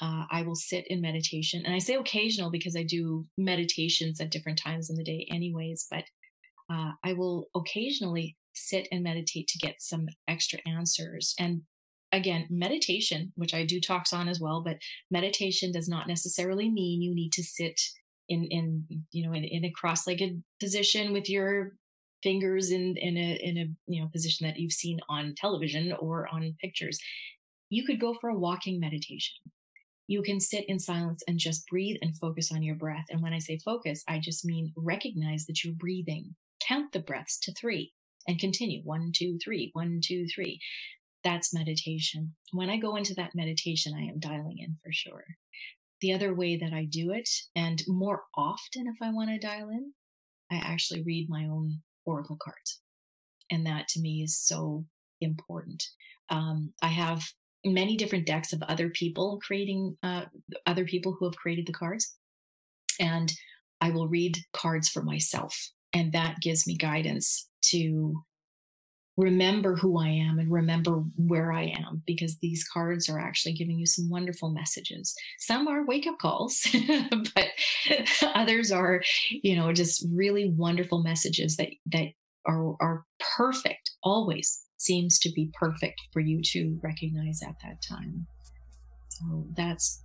uh, 0.00 0.24
I 0.30 0.42
will 0.42 0.54
sit 0.54 0.86
in 0.88 1.00
meditation. 1.00 1.62
And 1.64 1.74
I 1.74 1.78
say 1.78 1.94
occasional 1.94 2.50
because 2.50 2.76
I 2.76 2.84
do 2.84 3.26
meditations 3.36 4.20
at 4.20 4.30
different 4.30 4.58
times 4.58 4.90
in 4.90 4.96
the 4.96 5.04
day, 5.04 5.26
anyways, 5.30 5.86
but 5.90 6.04
uh, 6.70 6.92
I 7.02 7.14
will 7.14 7.48
occasionally 7.54 8.36
sit 8.54 8.88
and 8.92 9.02
meditate 9.02 9.48
to 9.48 9.58
get 9.58 9.80
some 9.80 10.06
extra 10.26 10.58
answers. 10.66 11.34
And 11.38 11.62
again, 12.12 12.46
meditation, 12.50 13.32
which 13.36 13.54
I 13.54 13.64
do 13.64 13.80
talks 13.80 14.12
on 14.12 14.28
as 14.28 14.40
well, 14.40 14.62
but 14.64 14.78
meditation 15.10 15.72
does 15.72 15.88
not 15.88 16.08
necessarily 16.08 16.70
mean 16.70 17.02
you 17.02 17.14
need 17.14 17.32
to 17.32 17.42
sit 17.42 17.80
in 18.28 18.44
in 18.44 18.84
you 19.10 19.26
know 19.26 19.32
in, 19.32 19.44
in 19.44 19.64
a 19.64 19.70
cross-legged 19.70 20.42
position 20.60 21.12
with 21.12 21.28
your 21.28 21.72
fingers 22.22 22.70
in 22.70 22.96
in 22.96 23.16
a 23.16 23.38
in 23.42 23.56
a 23.56 23.66
you 23.86 24.00
know 24.00 24.08
position 24.12 24.46
that 24.46 24.58
you've 24.58 24.72
seen 24.72 25.00
on 25.08 25.34
television 25.36 25.94
or 25.98 26.28
on 26.30 26.54
pictures 26.60 26.98
you 27.70 27.84
could 27.86 28.00
go 28.00 28.14
for 28.20 28.28
a 28.28 28.38
walking 28.38 28.78
meditation 28.78 29.36
you 30.08 30.22
can 30.22 30.40
sit 30.40 30.64
in 30.68 30.80
silence 30.80 31.22
and 31.28 31.38
just 31.38 31.68
breathe 31.68 31.98
and 32.02 32.18
focus 32.18 32.50
on 32.52 32.64
your 32.64 32.76
breath. 32.76 33.06
And 33.10 33.22
when 33.22 33.34
i 33.34 33.38
say 33.38 33.58
focus 33.64 34.04
i 34.08 34.18
just 34.18 34.44
mean 34.44 34.72
recognize 34.76 35.46
that 35.46 35.64
you're 35.64 35.74
breathing. 35.74 36.36
Count 36.66 36.92
the 36.92 37.00
breaths 37.00 37.38
to 37.40 37.54
three 37.54 37.92
and 38.26 38.40
continue. 38.40 38.82
One 38.84 39.12
two 39.14 39.38
three 39.44 39.70
one 39.74 40.00
two 40.04 40.26
three. 40.34 40.60
That's 41.24 41.54
meditation. 41.54 42.34
When 42.52 42.70
i 42.70 42.78
go 42.78 42.96
into 42.96 43.14
that 43.14 43.36
meditation 43.36 43.94
i 43.96 44.02
am 44.04 44.20
dialing 44.20 44.58
in 44.58 44.78
for 44.84 44.92
sure. 44.92 45.24
The 46.00 46.14
other 46.14 46.34
way 46.34 46.56
that 46.58 46.72
I 46.72 46.84
do 46.84 47.12
it, 47.12 47.28
and 47.56 47.82
more 47.88 48.22
often 48.36 48.86
if 48.86 48.96
I 49.02 49.12
want 49.12 49.30
to 49.30 49.38
dial 49.38 49.70
in, 49.70 49.92
I 50.50 50.56
actually 50.56 51.02
read 51.02 51.28
my 51.28 51.44
own 51.46 51.82
oracle 52.06 52.38
cards. 52.40 52.80
And 53.50 53.66
that 53.66 53.88
to 53.88 54.00
me 54.00 54.22
is 54.22 54.38
so 54.38 54.86
important. 55.20 55.82
Um, 56.30 56.72
I 56.82 56.88
have 56.88 57.24
many 57.64 57.96
different 57.96 58.26
decks 58.26 58.52
of 58.52 58.62
other 58.62 58.90
people 58.90 59.40
creating, 59.44 59.96
uh, 60.02 60.24
other 60.66 60.84
people 60.84 61.16
who 61.18 61.26
have 61.26 61.36
created 61.36 61.66
the 61.66 61.72
cards. 61.72 62.16
And 63.00 63.32
I 63.80 63.90
will 63.90 64.08
read 64.08 64.38
cards 64.52 64.88
for 64.88 65.02
myself. 65.02 65.56
And 65.92 66.12
that 66.12 66.40
gives 66.40 66.66
me 66.66 66.76
guidance 66.76 67.48
to 67.70 68.22
remember 69.18 69.74
who 69.74 69.98
I 69.98 70.08
am 70.08 70.38
and 70.38 70.50
remember 70.50 71.02
where 71.16 71.52
I 71.52 71.64
am 71.64 72.02
because 72.06 72.38
these 72.38 72.66
cards 72.72 73.08
are 73.08 73.18
actually 73.18 73.54
giving 73.54 73.76
you 73.78 73.84
some 73.84 74.08
wonderful 74.08 74.50
messages. 74.50 75.14
Some 75.40 75.66
are 75.66 75.84
wake 75.84 76.06
up 76.06 76.18
calls, 76.18 76.64
but 77.10 77.48
others 78.34 78.70
are, 78.70 79.02
you 79.30 79.56
know, 79.56 79.72
just 79.72 80.06
really 80.12 80.50
wonderful 80.56 81.02
messages 81.02 81.56
that 81.56 81.70
that 81.86 82.08
are 82.46 82.76
are 82.80 83.04
perfect. 83.36 83.90
Always 84.04 84.62
seems 84.78 85.18
to 85.20 85.32
be 85.32 85.50
perfect 85.54 86.00
for 86.12 86.20
you 86.20 86.40
to 86.42 86.78
recognize 86.82 87.42
at 87.42 87.56
that 87.62 87.82
time. 87.82 88.26
So 89.08 89.44
that's 89.56 90.02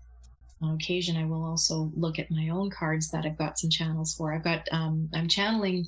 on 0.62 0.76
occasion 0.76 1.18
I 1.18 1.26
will 1.26 1.44
also 1.44 1.92
look 1.96 2.20
at 2.20 2.32
my 2.32 2.50
own 2.50 2.70
cards 2.70 3.12
that 3.12 3.26
I've 3.26 3.38
got 3.38 3.60
some 3.60 3.70
channels 3.70 4.16
for. 4.16 4.34
I've 4.34 4.44
got 4.44 4.68
um, 4.72 5.10
I'm 5.14 5.28
channeling 5.28 5.86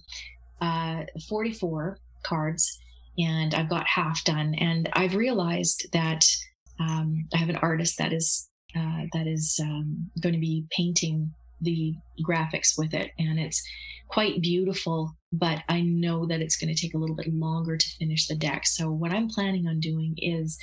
uh, 0.62 1.04
44 1.28 1.98
cards 2.24 2.80
and 3.18 3.54
I've 3.54 3.70
got 3.70 3.88
half 3.88 4.24
done. 4.24 4.56
And 4.56 4.90
I've 4.94 5.16
realized 5.16 5.88
that 5.94 6.26
um, 6.80 7.28
I 7.34 7.38
have 7.38 7.50
an 7.50 7.58
artist 7.58 7.98
that 7.98 8.14
is 8.14 8.50
uh, 8.76 9.04
that 9.14 9.26
is 9.26 9.58
um, 9.62 10.10
going 10.20 10.34
to 10.34 10.40
be 10.40 10.66
painting 10.70 11.34
the 11.62 11.94
graphics 12.28 12.78
with 12.78 12.94
it, 12.94 13.12
and 13.18 13.40
it's 13.40 13.62
quite 14.08 14.42
beautiful. 14.42 15.16
But 15.32 15.64
I 15.68 15.82
know 15.82 16.26
that 16.28 16.42
it's 16.42 16.58
going 16.58 16.74
to 16.74 16.82
take 16.82 16.94
a 16.94 16.98
little 16.98 17.16
bit 17.16 17.34
longer 17.34 17.78
to 17.78 17.96
finish 18.00 18.28
the 18.28 18.36
deck. 18.36 18.66
So 18.66 18.92
what 18.92 19.12
I'm 19.12 19.28
planning 19.28 19.68
on 19.68 19.80
doing 19.80 20.16
is 20.18 20.58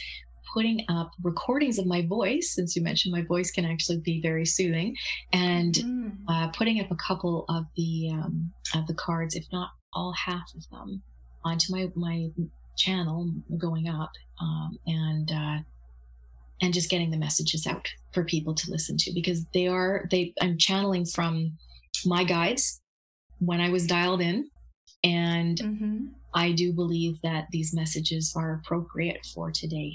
putting 0.53 0.85
up 0.89 1.11
recordings 1.23 1.79
of 1.79 1.87
my 1.87 2.07
voice, 2.07 2.55
since 2.55 2.77
you 2.77 2.83
mentioned 2.83 3.13
my 3.13 3.23
voice 3.23 3.51
can 3.51 3.65
actually 3.65 3.99
be 4.01 4.21
very 4.21 4.45
soothing, 4.45 4.95
and 5.33 5.75
mm. 5.75 6.13
uh, 6.29 6.49
putting 6.49 6.81
up 6.81 6.91
a 6.91 6.97
couple 6.97 7.45
of 7.49 7.65
the 7.77 8.11
um, 8.13 8.53
of 8.75 8.87
the 8.87 8.95
cards, 8.95 9.35
if 9.35 9.45
not 9.53 9.71
all 9.95 10.13
half 10.13 10.45
of 10.57 10.69
them, 10.71 11.03
onto 11.45 11.73
my 11.73 11.89
my 11.95 12.29
channel 12.77 13.31
going 13.59 13.89
up, 13.89 14.11
um, 14.41 14.79
and 14.87 15.33
uh, 15.33 15.59
and 16.63 16.73
just 16.73 16.89
getting 16.89 17.11
the 17.11 17.19
messages 17.19 17.67
out 17.67 17.87
for 18.15 18.25
people 18.25 18.55
to 18.55 18.71
listen 18.71 18.97
to 18.97 19.13
because 19.13 19.45
they 19.53 19.67
are 19.67 20.07
they 20.11 20.33
I'm 20.41 20.57
channeling 20.57 21.05
from 21.05 21.53
my 22.07 22.25
guides 22.25 22.81
when 23.41 23.61
I 23.61 23.69
was 23.69 23.87
dialed 23.87 24.21
in 24.21 24.49
and 25.05 25.59
mm-hmm. 25.59 26.07
I 26.35 26.53
do 26.53 26.73
believe 26.73 27.21
that 27.23 27.47
these 27.51 27.75
messages 27.75 28.33
are 28.37 28.63
appropriate 28.65 29.27
for 29.35 29.51
today. 29.51 29.93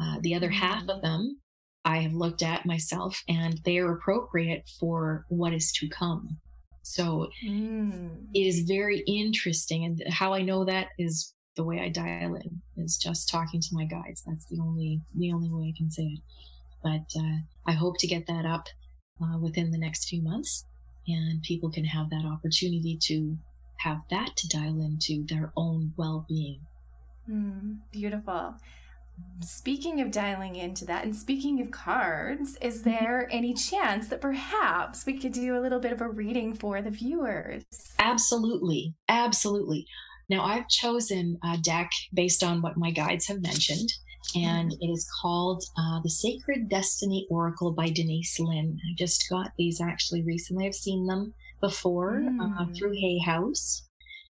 Uh, 0.00 0.18
the 0.20 0.34
other 0.34 0.48
mm-hmm. 0.48 0.56
half 0.56 0.88
of 0.88 1.02
them 1.02 1.40
I 1.84 1.98
have 1.98 2.12
looked 2.12 2.42
at 2.42 2.66
myself 2.66 3.20
and 3.28 3.58
they 3.64 3.78
are 3.78 3.92
appropriate 3.92 4.68
for 4.78 5.24
what 5.28 5.54
is 5.54 5.72
to 5.72 5.88
come. 5.88 6.38
So 6.82 7.28
mm. 7.44 8.10
it 8.34 8.46
is 8.46 8.60
very 8.60 9.00
interesting. 9.06 9.84
And 9.84 10.02
how 10.12 10.34
I 10.34 10.42
know 10.42 10.64
that 10.64 10.88
is 10.98 11.34
the 11.56 11.64
way 11.64 11.80
I 11.80 11.88
dial 11.88 12.36
in 12.36 12.62
is 12.76 12.96
just 12.96 13.28
talking 13.28 13.60
to 13.60 13.68
my 13.74 13.84
guides. 13.84 14.22
That's 14.26 14.46
the 14.46 14.60
only 14.60 15.00
the 15.14 15.32
only 15.32 15.50
way 15.50 15.72
I 15.74 15.76
can 15.76 15.90
say 15.90 16.04
it. 16.04 16.20
But 16.82 17.20
uh, 17.20 17.38
I 17.66 17.72
hope 17.72 17.98
to 17.98 18.06
get 18.06 18.26
that 18.26 18.46
up 18.46 18.66
uh, 19.22 19.38
within 19.38 19.70
the 19.70 19.78
next 19.78 20.08
few 20.08 20.22
months, 20.22 20.64
and 21.06 21.42
people 21.42 21.70
can 21.70 21.84
have 21.84 22.08
that 22.10 22.24
opportunity 22.24 22.98
to 23.02 23.36
have 23.78 24.02
that 24.10 24.36
to 24.36 24.48
dial 24.48 24.80
into 24.80 25.24
their 25.26 25.52
own 25.56 25.92
well-being. 25.96 26.60
Mm, 27.28 27.78
beautiful. 27.90 28.54
Speaking 29.40 30.00
of 30.00 30.10
dialing 30.10 30.56
into 30.56 30.86
that 30.86 31.04
and 31.04 31.14
speaking 31.14 31.60
of 31.60 31.70
cards, 31.70 32.56
is 32.62 32.80
mm-hmm. 32.80 32.90
there 32.90 33.28
any 33.30 33.52
chance 33.52 34.08
that 34.08 34.20
perhaps 34.20 35.04
we 35.04 35.18
could 35.18 35.32
do 35.32 35.56
a 35.56 35.60
little 35.60 35.80
bit 35.80 35.92
of 35.92 36.00
a 36.00 36.08
reading 36.08 36.54
for 36.54 36.80
the 36.80 36.90
viewers? 36.90 37.64
Absolutely. 37.98 38.94
Absolutely. 39.08 39.86
Now, 40.30 40.44
I've 40.44 40.68
chosen 40.68 41.38
a 41.42 41.58
deck 41.58 41.90
based 42.14 42.44
on 42.44 42.62
what 42.62 42.76
my 42.76 42.92
guides 42.92 43.26
have 43.26 43.42
mentioned, 43.42 43.88
and 44.36 44.72
it 44.80 44.86
is 44.86 45.10
called 45.20 45.64
uh, 45.76 46.00
The 46.04 46.08
Sacred 46.08 46.68
Destiny 46.68 47.26
Oracle 47.28 47.72
by 47.72 47.90
Denise 47.90 48.38
Linn. 48.38 48.78
I 48.78 48.94
just 48.96 49.28
got 49.28 49.50
these 49.58 49.80
actually 49.80 50.22
recently. 50.22 50.66
I've 50.66 50.74
seen 50.76 51.04
them 51.06 51.34
before 51.60 52.20
mm. 52.20 52.60
uh, 52.60 52.72
through 52.78 52.92
Hay 52.92 53.18
House 53.18 53.88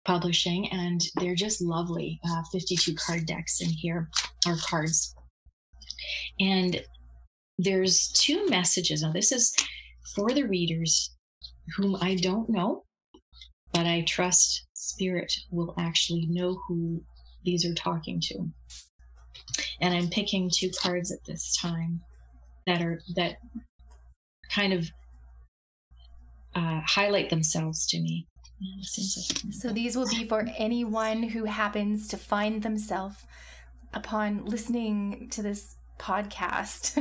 Publishing, 0.07 0.67
and 0.73 1.03
they're 1.17 1.35
just 1.35 1.61
lovely. 1.61 2.19
Uh, 2.27 2.43
52 2.51 2.95
card 2.95 3.27
decks 3.27 3.61
in 3.61 3.69
here, 3.69 4.09
or 4.47 4.57
cards. 4.57 5.15
And 6.41 6.83
there's 7.59 8.09
two 8.15 8.47
messages. 8.47 9.03
Now, 9.03 9.13
this 9.13 9.31
is 9.31 9.55
for 10.17 10.31
the 10.31 10.45
readers 10.45 11.15
whom 11.77 11.97
I 12.01 12.15
don't 12.15 12.49
know, 12.49 12.85
but 13.75 13.85
I 13.85 14.07
trust 14.09 14.67
spirit 14.83 15.33
will 15.51 15.75
actually 15.79 16.27
know 16.29 16.61
who 16.67 17.03
these 17.45 17.65
are 17.65 17.75
talking 17.75 18.21
to. 18.21 18.51
And 19.81 19.95
I'm 19.95 20.09
picking 20.09 20.51
two 20.53 20.71
cards 20.71 21.11
at 21.13 21.25
this 21.27 21.57
time 21.57 22.01
that 22.67 22.83
are 22.83 23.01
that 23.17 23.37
kind 24.51 24.73
of 24.73 24.89
uh, 26.55 26.81
highlight 26.85 27.31
themselves 27.31 27.87
to 27.89 28.01
me. 28.01 28.27
So 29.51 29.71
these 29.71 29.97
will 29.97 30.09
be 30.09 30.27
for 30.27 30.47
anyone 30.57 31.23
who 31.25 31.45
happens 31.45 32.07
to 32.09 32.17
find 32.17 32.63
themselves 32.63 33.17
upon 33.93 34.45
listening 34.45 35.29
to 35.31 35.43
this 35.43 35.77
podcast. 35.99 36.97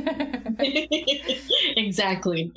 exactly. 1.76 2.50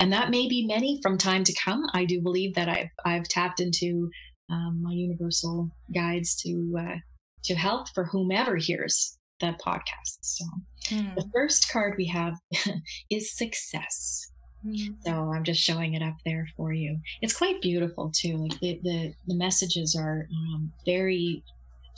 And 0.00 0.12
that 0.12 0.30
may 0.30 0.48
be 0.48 0.66
many 0.66 0.98
from 1.02 1.16
time 1.16 1.44
to 1.44 1.54
come. 1.54 1.84
I 1.94 2.04
do 2.04 2.20
believe 2.20 2.54
that 2.54 2.68
I've, 2.68 2.90
I've 3.04 3.28
tapped 3.28 3.60
into 3.60 4.10
um, 4.50 4.80
my 4.82 4.92
universal 4.92 5.70
guides 5.94 6.34
to 6.42 6.76
uh, 6.78 6.96
to 7.44 7.54
help 7.54 7.88
for 7.94 8.04
whomever 8.04 8.56
hears 8.56 9.18
the 9.40 9.54
podcast. 9.64 10.18
So 10.20 10.44
mm. 10.90 11.14
the 11.14 11.28
first 11.34 11.70
card 11.70 11.94
we 11.96 12.06
have 12.06 12.34
is 13.10 13.36
success. 13.36 14.30
Mm. 14.64 14.96
So 15.04 15.32
I'm 15.34 15.44
just 15.44 15.60
showing 15.60 15.94
it 15.94 16.02
up 16.02 16.16
there 16.24 16.46
for 16.56 16.72
you. 16.72 16.98
It's 17.20 17.36
quite 17.36 17.60
beautiful 17.60 18.12
too. 18.14 18.36
Like 18.36 18.58
the 18.60 18.80
the, 18.82 19.14
the 19.26 19.36
messages 19.36 19.96
are 19.98 20.26
um, 20.32 20.72
very 20.86 21.42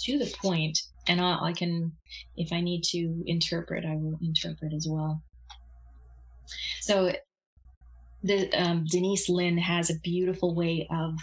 to 0.00 0.18
the 0.18 0.32
point, 0.42 0.78
and 1.08 1.20
I, 1.20 1.38
I 1.40 1.52
can, 1.52 1.92
if 2.36 2.52
I 2.52 2.60
need 2.60 2.82
to 2.90 3.22
interpret, 3.26 3.84
I 3.84 3.96
will 3.96 4.18
interpret 4.20 4.72
as 4.74 4.86
well. 4.88 5.22
So 6.80 7.12
the 8.26 8.50
um, 8.60 8.84
Denise 8.90 9.28
Linn 9.28 9.58
has 9.58 9.88
a 9.88 10.00
beautiful 10.00 10.54
way 10.54 10.86
of 10.90 11.14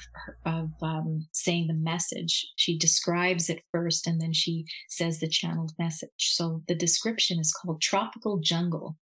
of 0.46 0.70
um, 0.82 1.28
saying 1.32 1.68
the 1.68 1.74
message. 1.74 2.46
She 2.56 2.78
describes 2.78 3.50
it 3.50 3.64
first, 3.72 4.08
and 4.08 4.22
then 4.22 4.34
she 4.34 4.66
says 4.90 5.20
the 5.20 5.28
channeled 5.28 5.74
message. 5.78 6.10
So 6.18 6.64
the 6.68 6.76
description 6.76 7.40
is 7.40 7.54
called 7.54 7.82
tropical 7.82 8.40
jungle. 8.40 8.98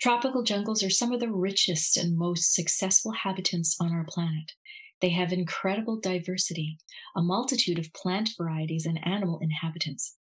Tropical 0.00 0.42
jungles 0.42 0.82
are 0.82 0.90
some 0.90 1.12
of 1.12 1.20
the 1.20 1.32
richest 1.32 1.96
and 1.96 2.18
most 2.18 2.54
successful 2.54 3.12
habitants 3.12 3.76
on 3.80 3.92
our 3.92 4.04
planet. 4.04 4.52
They 5.00 5.08
have 5.10 5.32
incredible 5.32 5.98
diversity, 5.98 6.78
a 7.16 7.22
multitude 7.22 7.78
of 7.78 7.92
plant 7.92 8.30
varieties 8.38 8.86
and 8.86 9.04
animal 9.06 9.38
inhabitants. 9.40 10.16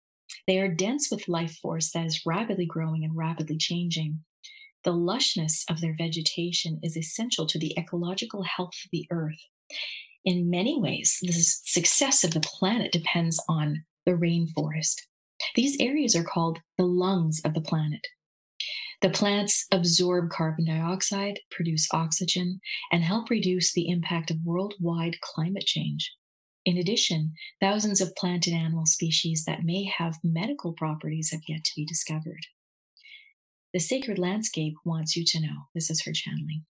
They 0.47 0.59
are 0.59 0.69
dense 0.69 1.11
with 1.11 1.29
life 1.29 1.59
force 1.63 1.91
that 1.93 2.07
is 2.07 2.27
rapidly 2.27 2.67
growing 2.67 3.05
and 3.05 3.17
rapidly 3.17 3.57
changing. 3.57 4.25
The 4.85 4.93
lushness 4.93 5.65
of 5.71 5.81
their 5.81 5.95
vegetation 5.97 6.79
is 6.83 6.97
essential 6.97 7.47
to 7.47 7.59
the 7.59 7.75
ecological 7.79 8.43
health 8.43 8.75
of 8.85 8.91
the 8.93 9.07
earth. 9.11 9.41
In 10.27 10.51
many 10.51 10.79
ways, 10.79 11.19
the 11.23 11.33
success 11.33 12.23
of 12.23 12.33
the 12.33 12.41
planet 12.41 12.93
depends 12.93 13.43
on 13.49 13.85
the 14.05 14.13
rainforest. 14.13 14.97
These 15.55 15.79
areas 15.81 16.15
are 16.15 16.25
called 16.25 16.61
the 16.77 16.85
lungs 16.85 17.41
of 17.45 17.55
the 17.55 17.61
planet. 17.63 18.07
The 19.01 19.11
plants 19.11 19.67
absorb 19.73 20.31
carbon 20.31 20.67
dioxide, 20.67 21.41
produce 21.51 21.89
oxygen, 21.93 22.61
and 22.93 23.03
help 23.03 23.31
reduce 23.31 23.73
the 23.73 23.89
impact 23.89 24.31
of 24.31 24.45
worldwide 24.45 25.21
climate 25.21 25.67
change. 25.67 26.13
In 26.65 26.79
addition, 26.79 27.35
thousands 27.61 28.01
of 28.01 28.15
plant 28.17 28.47
and 28.47 28.57
animal 28.57 28.87
species 28.87 29.45
that 29.47 29.65
may 29.65 29.85
have 29.85 30.19
medical 30.23 30.73
properties 30.73 31.31
have 31.33 31.43
yet 31.49 31.65
to 31.65 31.73
be 31.77 31.85
discovered. 31.85 32.47
The 33.75 33.81
sacred 33.81 34.21
landscape 34.21 34.75
wants 34.85 35.17
you 35.17 35.25
to 35.27 35.41
know 35.41 35.67
this 35.75 35.91
is 35.91 36.05
her 36.05 36.13
channeling. 36.13 36.65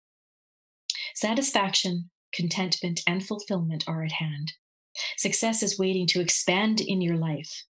Satisfaction, 1.14 2.10
contentment, 2.34 3.02
and 3.06 3.26
fulfillment 3.26 3.84
are 3.88 4.06
at 4.06 4.14
hand. 4.14 4.54
Success 5.18 5.62
is 5.62 5.78
waiting 5.78 6.08
to 6.08 6.22
expand 6.22 6.80
in 6.80 7.02
your 7.02 7.18
life. 7.18 7.66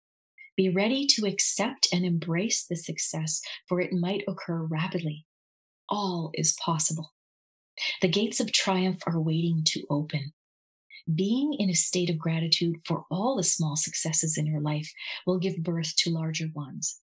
Be 0.57 0.70
ready 0.70 1.07
to 1.09 1.26
accept 1.26 1.89
and 1.93 2.07
embrace 2.07 2.64
the 2.64 2.74
success, 2.74 3.43
for 3.68 3.83
it 3.83 3.93
might 3.93 4.24
occur 4.26 4.62
rapidly. 4.62 5.26
All 5.91 6.31
is 6.33 6.57
possible. 6.64 7.12
The 8.01 8.09
gates 8.09 8.41
of 8.41 8.51
triumph 8.51 9.03
are 9.07 9.20
waiting 9.20 9.62
to 9.66 9.85
open. 9.91 10.33
Being 11.14 11.55
in 11.59 11.68
a 11.68 11.74
state 11.74 12.09
of 12.09 12.18
gratitude 12.18 12.76
for 12.87 13.05
all 13.11 13.37
the 13.37 13.45
small 13.45 13.76
successes 13.76 14.39
in 14.39 14.47
your 14.47 14.62
life 14.62 14.91
will 15.26 15.39
give 15.39 15.62
birth 15.62 15.95
to 15.99 16.11
larger 16.11 16.47
ones. 16.55 17.03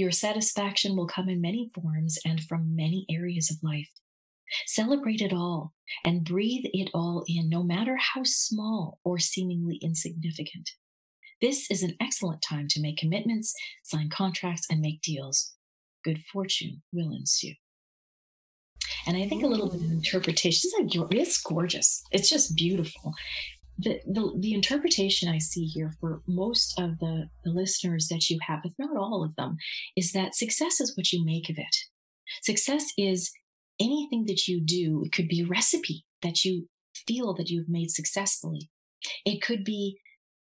Your 0.00 0.12
satisfaction 0.12 0.96
will 0.96 1.06
come 1.06 1.28
in 1.28 1.42
many 1.42 1.70
forms 1.74 2.18
and 2.24 2.42
from 2.44 2.74
many 2.74 3.04
areas 3.10 3.50
of 3.50 3.62
life. 3.62 3.90
Celebrate 4.64 5.20
it 5.20 5.30
all 5.30 5.74
and 6.06 6.24
breathe 6.24 6.64
it 6.72 6.88
all 6.94 7.22
in, 7.28 7.50
no 7.50 7.62
matter 7.62 7.98
how 7.98 8.22
small 8.24 8.98
or 9.04 9.18
seemingly 9.18 9.76
insignificant. 9.82 10.70
This 11.42 11.70
is 11.70 11.82
an 11.82 11.96
excellent 12.00 12.40
time 12.40 12.66
to 12.68 12.80
make 12.80 12.96
commitments, 12.96 13.54
sign 13.82 14.08
contracts, 14.08 14.66
and 14.70 14.80
make 14.80 15.02
deals. 15.02 15.52
Good 16.02 16.22
fortune 16.32 16.80
will 16.94 17.12
ensue. 17.12 17.52
And 19.06 19.18
I 19.18 19.28
think 19.28 19.44
a 19.44 19.48
little 19.48 19.68
bit 19.68 19.82
of 19.82 19.90
interpretation. 19.90 20.70
It's 21.10 21.42
gorgeous. 21.42 22.02
It's 22.10 22.30
just 22.30 22.56
beautiful 22.56 23.12
the, 23.80 24.00
the, 24.06 24.32
the 24.38 24.54
interpretation 24.54 25.28
I 25.28 25.38
see 25.38 25.64
here 25.64 25.92
for 26.00 26.22
most 26.26 26.78
of 26.78 26.98
the, 26.98 27.28
the 27.44 27.50
listeners 27.50 28.08
that 28.08 28.28
you 28.28 28.38
have, 28.46 28.60
if 28.64 28.72
not 28.78 28.96
all 28.96 29.24
of 29.24 29.34
them, 29.36 29.56
is 29.96 30.12
that 30.12 30.34
success 30.34 30.80
is 30.80 30.96
what 30.96 31.12
you 31.12 31.24
make 31.24 31.48
of 31.48 31.58
it. 31.58 31.76
Success 32.42 32.92
is 32.98 33.30
anything 33.80 34.24
that 34.26 34.46
you 34.46 34.60
do. 34.60 35.02
It 35.04 35.12
could 35.12 35.28
be 35.28 35.42
a 35.42 35.46
recipe 35.46 36.04
that 36.22 36.44
you 36.44 36.68
feel 37.06 37.34
that 37.34 37.48
you've 37.48 37.68
made 37.68 37.90
successfully. 37.90 38.68
It 39.24 39.42
could 39.42 39.64
be 39.64 39.98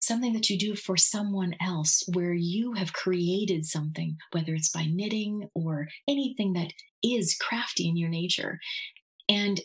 something 0.02 0.34
that 0.34 0.50
you 0.50 0.58
do 0.58 0.76
for 0.76 0.98
someone 0.98 1.54
else 1.62 2.04
where 2.14 2.34
you 2.34 2.74
have 2.74 2.94
created 2.94 3.66
something, 3.66 4.18
whether 4.32 4.54
it's 4.54 4.72
by 4.72 4.86
knitting 4.90 5.50
or 5.54 5.88
anything 6.08 6.54
that 6.54 6.72
is 7.04 7.38
crafty 7.40 7.88
in 7.88 7.98
your 7.98 8.10
nature. 8.10 8.60
And 9.28 9.62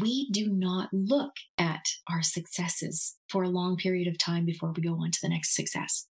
we 0.00 0.30
do 0.30 0.48
not 0.48 0.88
look 0.92 1.32
at 1.58 1.84
our 2.08 2.22
successes 2.22 3.16
for 3.28 3.42
a 3.42 3.50
long 3.50 3.76
period 3.76 4.08
of 4.08 4.18
time 4.18 4.46
before 4.46 4.72
we 4.74 4.82
go 4.82 4.94
on 4.94 5.10
to 5.10 5.18
the 5.22 5.28
next 5.28 5.54
success, 5.54 6.06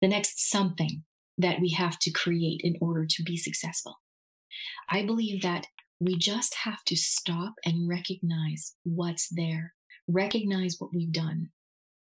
the 0.00 0.08
next 0.08 0.50
something 0.50 1.04
that 1.38 1.60
we 1.60 1.70
have 1.70 1.98
to 2.00 2.10
create 2.10 2.60
in 2.64 2.76
order 2.80 3.06
to 3.08 3.22
be 3.22 3.36
successful. 3.36 4.00
I 4.88 5.04
believe 5.04 5.42
that 5.42 5.66
we 6.00 6.16
just 6.16 6.54
have 6.64 6.82
to 6.86 6.96
stop 6.96 7.54
and 7.64 7.88
recognize 7.88 8.74
what's 8.82 9.28
there, 9.30 9.74
recognize 10.08 10.76
what 10.78 10.90
we've 10.92 11.12
done 11.12 11.50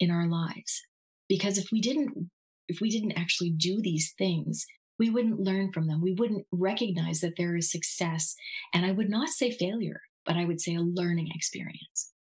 in 0.00 0.10
our 0.10 0.26
lives. 0.26 0.82
Because 1.28 1.56
if 1.56 1.70
we 1.70 1.80
didn't, 1.80 2.30
if 2.68 2.80
we 2.80 2.90
didn't 2.90 3.12
actually 3.12 3.50
do 3.50 3.80
these 3.80 4.12
things, 4.18 4.66
we 4.98 5.08
wouldn't 5.08 5.40
learn 5.40 5.72
from 5.72 5.86
them. 5.86 6.02
We 6.02 6.14
wouldn't 6.14 6.46
recognize 6.50 7.20
that 7.20 7.34
there 7.36 7.56
is 7.56 7.70
success. 7.70 8.34
And 8.74 8.84
I 8.84 8.92
would 8.92 9.08
not 9.08 9.28
say 9.28 9.50
failure, 9.50 10.00
but 10.24 10.36
I 10.36 10.44
would 10.44 10.60
say 10.60 10.74
a 10.74 10.80
learning 10.80 11.28
experience. 11.34 12.12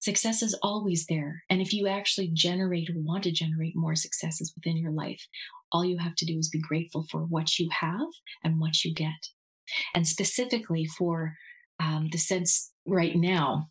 Success 0.00 0.42
is 0.42 0.58
always 0.62 1.06
there. 1.06 1.44
And 1.48 1.60
if 1.62 1.72
you 1.72 1.86
actually 1.86 2.28
generate 2.32 2.90
or 2.90 2.94
want 2.96 3.22
to 3.24 3.30
generate 3.30 3.76
more 3.76 3.94
successes 3.94 4.52
within 4.56 4.76
your 4.76 4.90
life, 4.90 5.24
all 5.70 5.84
you 5.84 5.98
have 5.98 6.16
to 6.16 6.26
do 6.26 6.38
is 6.38 6.48
be 6.48 6.60
grateful 6.60 7.06
for 7.10 7.20
what 7.20 7.58
you 7.58 7.68
have 7.70 8.08
and 8.42 8.58
what 8.58 8.84
you 8.84 8.92
get. 8.92 9.28
And 9.94 10.06
specifically 10.06 10.86
for 10.86 11.34
um, 11.78 12.08
the 12.10 12.18
sense 12.18 12.72
right 12.84 13.14
now, 13.14 13.68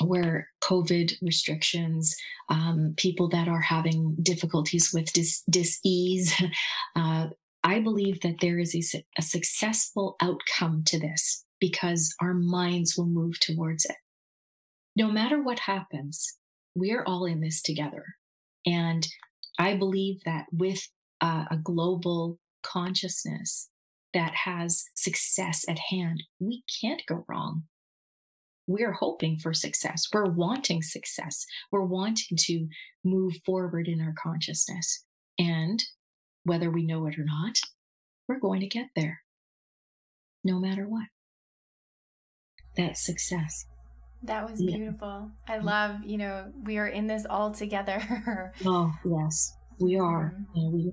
where 0.00 0.48
COVID 0.64 1.12
restrictions, 1.20 2.16
um, 2.48 2.94
people 2.96 3.28
that 3.28 3.46
are 3.46 3.60
having 3.60 4.16
difficulties 4.22 4.90
with 4.92 5.12
dis- 5.12 5.42
dis-ease, 5.50 6.32
uh, 6.96 7.26
I 7.62 7.80
believe 7.80 8.20
that 8.22 8.40
there 8.40 8.58
is 8.58 8.74
a, 8.74 9.04
a 9.18 9.22
successful 9.22 10.16
outcome 10.20 10.82
to 10.86 10.98
this 10.98 11.44
because 11.62 12.12
our 12.20 12.34
minds 12.34 12.98
will 12.98 13.06
move 13.06 13.38
towards 13.38 13.84
it. 13.84 13.94
No 14.96 15.12
matter 15.12 15.40
what 15.40 15.60
happens, 15.60 16.36
we're 16.74 17.04
all 17.04 17.24
in 17.24 17.40
this 17.40 17.62
together. 17.62 18.04
And 18.66 19.06
I 19.60 19.76
believe 19.76 20.16
that 20.24 20.46
with 20.52 20.80
a 21.20 21.56
global 21.62 22.40
consciousness 22.64 23.70
that 24.12 24.34
has 24.34 24.84
success 24.96 25.64
at 25.68 25.78
hand, 25.78 26.24
we 26.40 26.64
can't 26.80 27.00
go 27.08 27.24
wrong. 27.28 27.62
We're 28.66 28.92
hoping 28.92 29.38
for 29.38 29.54
success. 29.54 30.08
We're 30.12 30.32
wanting 30.32 30.82
success. 30.82 31.46
We're 31.70 31.84
wanting 31.84 32.36
to 32.38 32.66
move 33.04 33.34
forward 33.46 33.86
in 33.86 34.00
our 34.00 34.14
consciousness. 34.20 35.04
And 35.38 35.80
whether 36.42 36.72
we 36.72 36.84
know 36.84 37.06
it 37.06 37.20
or 37.20 37.24
not, 37.24 37.54
we're 38.28 38.40
going 38.40 38.60
to 38.62 38.66
get 38.66 38.88
there 38.96 39.20
no 40.42 40.58
matter 40.58 40.88
what. 40.88 41.06
That's 42.76 43.04
success. 43.04 43.66
That 44.24 44.48
was 44.48 44.62
beautiful. 44.62 45.30
Yeah. 45.48 45.54
I 45.54 45.58
love, 45.58 46.04
you 46.04 46.16
know, 46.16 46.52
we 46.64 46.78
are 46.78 46.86
in 46.86 47.06
this 47.06 47.26
all 47.28 47.50
together. 47.50 48.52
oh, 48.64 48.92
yes, 49.04 49.56
we 49.80 49.98
are. 49.98 50.34
Mm-hmm. 50.34 50.58
You 50.58 50.62
know, 50.62 50.70
we, 50.70 50.92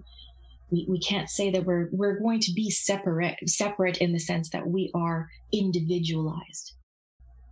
we, 0.72 0.86
we 0.90 1.00
can't 1.00 1.30
say 1.30 1.52
that 1.52 1.64
we're, 1.64 1.90
we're 1.92 2.20
going 2.20 2.40
to 2.42 2.54
be 2.54 2.72
separate, 2.72 3.38
separate 3.48 3.98
in 3.98 4.14
the 4.14 4.20
sense 4.20 4.50
that 4.50 4.68
we 4.68 4.92
are 4.96 5.30
individualized. 5.54 6.74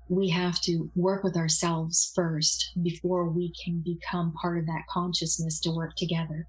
We 0.09 0.29
have 0.29 0.59
to 0.61 0.89
work 0.95 1.23
with 1.23 1.35
ourselves 1.35 2.11
first 2.15 2.71
before 2.81 3.29
we 3.29 3.53
can 3.63 3.83
become 3.85 4.33
part 4.41 4.57
of 4.57 4.65
that 4.65 4.83
consciousness 4.89 5.59
to 5.61 5.71
work 5.71 5.91
together. 5.95 6.47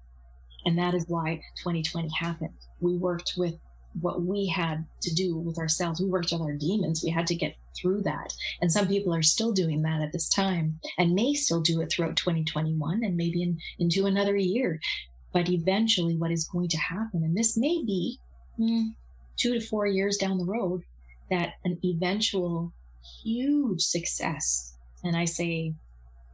And 0.65 0.77
that 0.77 0.95
is 0.95 1.05
why 1.07 1.41
2020 1.63 2.09
happened. 2.19 2.55
We 2.79 2.97
worked 2.97 3.33
with 3.37 3.55
what 4.01 4.21
we 4.21 4.47
had 4.47 4.85
to 5.01 5.13
do 5.13 5.37
with 5.37 5.57
ourselves. 5.57 5.99
We 5.99 6.07
worked 6.07 6.31
with 6.31 6.41
our 6.41 6.53
demons. 6.53 7.03
We 7.03 7.09
had 7.09 7.27
to 7.27 7.35
get 7.35 7.55
through 7.79 8.01
that. 8.03 8.33
And 8.61 8.71
some 8.71 8.87
people 8.87 9.13
are 9.13 9.23
still 9.23 9.51
doing 9.51 9.81
that 9.83 10.01
at 10.01 10.11
this 10.11 10.29
time 10.29 10.79
and 10.97 11.13
may 11.13 11.33
still 11.33 11.61
do 11.61 11.81
it 11.81 11.91
throughout 11.91 12.15
2021 12.15 13.03
and 13.03 13.15
maybe 13.15 13.43
in, 13.43 13.57
into 13.79 14.05
another 14.05 14.35
year. 14.35 14.79
But 15.33 15.49
eventually, 15.49 16.17
what 16.17 16.31
is 16.31 16.47
going 16.47 16.69
to 16.69 16.77
happen, 16.77 17.23
and 17.23 17.37
this 17.37 17.55
may 17.55 17.83
be 17.85 18.19
mm, 18.59 18.93
two 19.37 19.53
to 19.53 19.65
four 19.65 19.85
years 19.85 20.17
down 20.17 20.37
the 20.37 20.45
road, 20.45 20.81
that 21.29 21.53
an 21.65 21.77
eventual 21.85 22.73
huge 23.23 23.81
success, 23.81 24.75
and 25.03 25.15
I 25.15 25.25
say, 25.25 25.73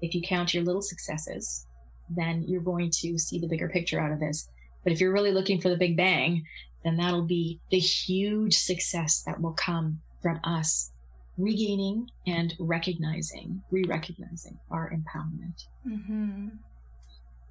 if 0.01 0.15
you 0.15 0.21
count 0.21 0.53
your 0.53 0.63
little 0.63 0.81
successes, 0.81 1.67
then 2.09 2.43
you're 2.47 2.61
going 2.61 2.91
to 3.01 3.17
see 3.17 3.39
the 3.39 3.47
bigger 3.47 3.67
picture 3.67 3.99
out 3.99 4.11
of 4.11 4.19
this. 4.19 4.47
But 4.85 4.93
if 4.93 5.01
you're 5.01 5.11
really 5.11 5.31
looking 5.31 5.59
for 5.59 5.67
the 5.67 5.75
big 5.75 5.97
bang, 5.97 6.45
then 6.85 6.95
that'll 6.95 7.23
be 7.23 7.59
the 7.71 7.79
huge 7.79 8.55
success 8.55 9.23
that 9.23 9.41
will 9.41 9.53
come 9.53 9.99
from 10.21 10.39
us 10.45 10.91
regaining 11.37 12.07
and 12.27 12.53
recognizing, 12.59 13.61
re 13.71 13.83
recognizing 13.83 14.57
our 14.71 14.91
empowerment. 14.91 15.65
Mm-hmm. 15.85 16.47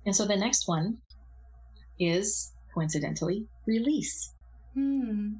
And 0.07 0.16
so 0.16 0.24
the 0.24 0.37
next 0.37 0.68
one 0.68 0.99
is 1.99 2.53
coincidentally 2.72 3.47
release. 3.66 4.32
Hmm. 4.74 5.32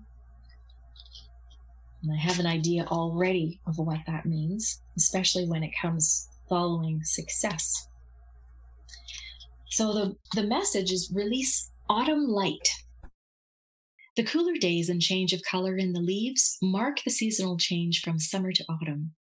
And 2.03 2.13
I 2.13 2.17
have 2.17 2.39
an 2.39 2.47
idea 2.47 2.85
already 2.91 3.61
of 3.67 3.79
what 3.79 4.01
that 4.07 4.27
means, 4.27 4.83
especially 4.97 5.47
when 5.49 5.63
it 5.63 5.73
comes 5.81 6.29
following 6.49 7.03
success. 7.05 7.89
So 9.71 9.93
the, 9.93 10.17
the 10.35 10.47
message 10.47 10.93
is 10.93 11.11
release 11.15 11.71
autumn 11.89 12.27
light. 12.27 12.69
The 14.17 14.25
cooler 14.25 14.55
days 14.55 14.89
and 14.89 15.03
change 15.03 15.33
of 15.35 15.43
color 15.43 15.77
in 15.77 15.93
the 15.93 16.01
leaves 16.01 16.57
mark 16.63 17.03
the 17.05 17.11
seasonal 17.11 17.59
change 17.59 18.01
from 18.01 18.19
summer 18.19 18.53
to 18.53 18.65
autumn. 18.69 19.15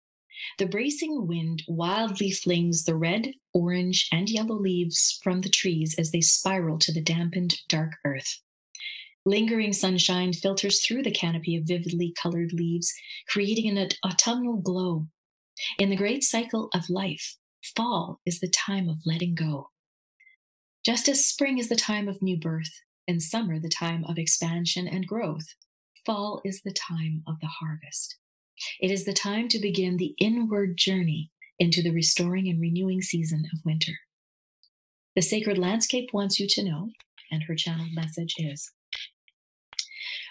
The 0.58 0.66
bracing 0.66 1.26
wind 1.26 1.62
wildly 1.68 2.30
flings 2.30 2.84
the 2.84 2.96
red, 2.96 3.32
orange, 3.54 4.08
and 4.12 4.28
yellow 4.28 4.56
leaves 4.56 5.18
from 5.22 5.40
the 5.40 5.48
trees 5.48 5.94
as 5.98 6.10
they 6.10 6.20
spiral 6.20 6.78
to 6.80 6.92
the 6.92 7.02
dampened, 7.02 7.60
dark 7.68 7.92
earth. 8.04 8.40
Lingering 9.24 9.72
sunshine 9.72 10.32
filters 10.32 10.84
through 10.84 11.02
the 11.02 11.10
canopy 11.10 11.56
of 11.56 11.64
vividly 11.66 12.12
colored 12.20 12.52
leaves, 12.52 12.92
creating 13.28 13.76
an 13.76 13.88
autumnal 14.04 14.56
glow. 14.56 15.06
In 15.78 15.88
the 15.88 15.96
great 15.96 16.24
cycle 16.24 16.68
of 16.74 16.90
life, 16.90 17.36
fall 17.76 18.20
is 18.26 18.40
the 18.40 18.48
time 18.48 18.88
of 18.88 18.98
letting 19.06 19.34
go. 19.34 19.70
Just 20.90 21.08
as 21.08 21.24
spring 21.24 21.58
is 21.58 21.68
the 21.68 21.76
time 21.76 22.08
of 22.08 22.20
new 22.20 22.36
birth 22.36 22.82
and 23.06 23.22
summer 23.22 23.60
the 23.60 23.68
time 23.68 24.04
of 24.06 24.18
expansion 24.18 24.88
and 24.88 25.06
growth, 25.06 25.54
fall 26.04 26.42
is 26.44 26.62
the 26.62 26.72
time 26.72 27.22
of 27.28 27.38
the 27.40 27.46
harvest. 27.46 28.16
It 28.80 28.90
is 28.90 29.04
the 29.04 29.12
time 29.12 29.46
to 29.50 29.60
begin 29.60 29.98
the 29.98 30.16
inward 30.18 30.76
journey 30.76 31.30
into 31.60 31.80
the 31.80 31.92
restoring 31.92 32.48
and 32.48 32.60
renewing 32.60 33.02
season 33.02 33.44
of 33.52 33.64
winter. 33.64 33.92
The 35.14 35.22
sacred 35.22 35.58
landscape 35.58 36.10
wants 36.12 36.40
you 36.40 36.48
to 36.48 36.64
know, 36.64 36.90
and 37.30 37.44
her 37.44 37.54
channeled 37.54 37.92
message 37.92 38.34
is 38.38 38.72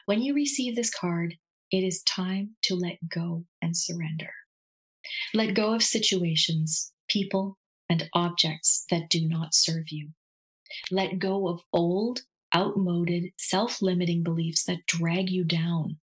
when 0.07 0.21
you 0.21 0.33
receive 0.33 0.75
this 0.75 0.93
card, 0.93 1.35
it 1.71 1.85
is 1.85 2.03
time 2.03 2.57
to 2.63 2.75
let 2.75 2.97
go 3.07 3.45
and 3.61 3.77
surrender. 3.77 4.31
Let 5.33 5.53
go 5.53 5.73
of 5.73 5.83
situations, 5.83 6.91
people, 7.07 7.57
and 7.89 8.09
objects 8.13 8.83
that 8.91 9.09
do 9.09 9.25
not 9.25 9.55
serve 9.55 9.85
you. 9.87 10.09
Let 10.91 11.19
go 11.19 11.47
of 11.47 11.63
old, 11.73 12.21
outmoded, 12.55 13.33
self 13.37 13.81
limiting 13.81 14.23
beliefs 14.23 14.63
that 14.65 14.85
drag 14.85 15.29
you 15.29 15.43
down. 15.43 15.99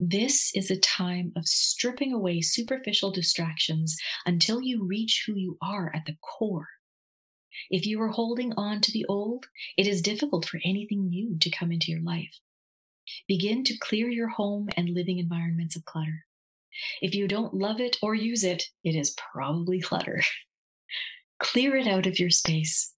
This 0.00 0.54
is 0.54 0.70
a 0.70 0.78
time 0.78 1.32
of 1.36 1.46
stripping 1.46 2.12
away 2.12 2.40
superficial 2.40 3.10
distractions 3.10 3.96
until 4.26 4.60
you 4.60 4.84
reach 4.84 5.24
who 5.26 5.34
you 5.34 5.56
are 5.62 5.94
at 5.94 6.04
the 6.06 6.16
core. 6.20 6.68
If 7.70 7.86
you 7.86 8.00
are 8.02 8.08
holding 8.08 8.52
on 8.54 8.80
to 8.80 8.92
the 8.92 9.04
old, 9.06 9.46
it 9.76 9.86
is 9.86 10.02
difficult 10.02 10.46
for 10.46 10.60
anything 10.64 11.08
new 11.08 11.38
to 11.38 11.50
come 11.50 11.70
into 11.70 11.92
your 11.92 12.02
life. 12.02 12.40
Begin 13.28 13.64
to 13.64 13.78
clear 13.78 14.08
your 14.08 14.28
home 14.28 14.68
and 14.76 14.88
living 14.90 15.18
environments 15.18 15.76
of 15.76 15.84
clutter. 15.84 16.26
If 17.00 17.14
you 17.14 17.28
don't 17.28 17.54
love 17.54 17.80
it 17.80 17.96
or 18.02 18.14
use 18.14 18.42
it, 18.42 18.64
it 18.82 18.96
is 18.96 19.16
probably 19.32 19.80
clutter. 19.80 20.22
clear 21.38 21.76
it 21.76 21.86
out 21.86 22.06
of 22.06 22.18
your 22.18 22.30
space 22.30 22.93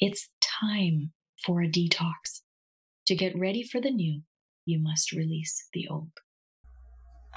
it's 0.00 0.28
time 0.60 1.12
for 1.44 1.62
a 1.62 1.68
detox. 1.68 2.42
To 3.06 3.14
get 3.14 3.38
ready 3.38 3.62
for 3.62 3.80
the 3.80 3.90
new, 3.90 4.22
you 4.66 4.78
must 4.78 5.12
release 5.12 5.68
the 5.72 5.88
old. 5.88 6.10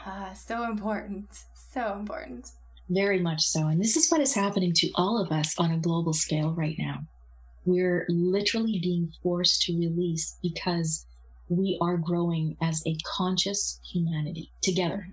Ah, 0.06 0.34
so 0.34 0.64
important. 0.64 1.28
So 1.72 1.94
important. 1.94 2.50
Very 2.90 3.20
much 3.20 3.42
so. 3.42 3.68
And 3.68 3.80
this 3.80 3.96
is 3.96 4.12
what 4.12 4.22
is 4.22 4.34
happening 4.34 4.74
to 4.74 4.92
all 4.96 5.22
of 5.22 5.32
us 5.32 5.58
on 5.58 5.72
a 5.72 5.78
global 5.78 6.14
scale 6.14 6.54
right 6.54 6.76
now. 6.78 7.00
We're 7.64 8.06
literally 8.10 8.80
being 8.82 9.12
forced 9.24 9.62
to 9.64 9.78
release 9.78 10.38
because 10.42 11.06
we 11.48 11.78
are 11.82 11.98
growing 11.98 12.58
as 12.62 12.82
a 12.86 12.98
conscious 13.06 13.80
humanity 13.94 14.52
together. 14.62 15.08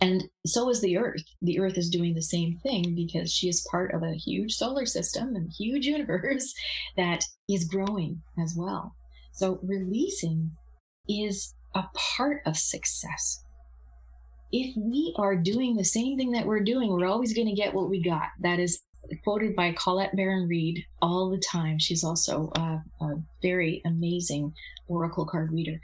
And 0.00 0.24
so 0.46 0.68
is 0.68 0.80
the 0.80 0.96
Earth. 0.98 1.22
The 1.40 1.58
Earth 1.58 1.78
is 1.78 1.90
doing 1.90 2.14
the 2.14 2.22
same 2.22 2.58
thing 2.62 2.94
because 2.94 3.32
she 3.32 3.48
is 3.48 3.66
part 3.70 3.94
of 3.94 4.02
a 4.02 4.14
huge 4.14 4.54
solar 4.54 4.86
system 4.86 5.34
and 5.34 5.52
huge 5.52 5.86
universe 5.96 6.54
that 6.96 7.24
is 7.48 7.64
growing 7.64 8.22
as 8.42 8.54
well. 8.56 8.94
So 9.32 9.58
releasing 9.62 10.52
is 11.08 11.54
a 11.74 11.84
part 12.16 12.42
of 12.46 12.56
success. 12.56 13.44
If 14.50 14.76
we 14.76 15.14
are 15.16 15.36
doing 15.36 15.76
the 15.76 15.84
same 15.84 16.18
thing 16.18 16.32
that 16.32 16.46
we're 16.46 16.62
doing, 16.62 16.90
we're 16.90 17.06
always 17.06 17.32
going 17.32 17.48
to 17.48 17.54
get 17.54 17.72
what 17.72 17.88
we 17.88 18.02
got. 18.02 18.28
That 18.40 18.58
is 18.58 18.82
quoted 19.24 19.56
by 19.56 19.72
Colette 19.72 20.14
Baron 20.14 20.46
Reid 20.46 20.84
all 21.00 21.30
the 21.30 21.42
time. 21.50 21.78
She's 21.78 22.04
also 22.04 22.50
a, 22.56 22.82
a 23.00 23.14
very 23.40 23.80
amazing 23.86 24.52
oracle 24.88 25.26
card 25.26 25.52
reader. 25.52 25.80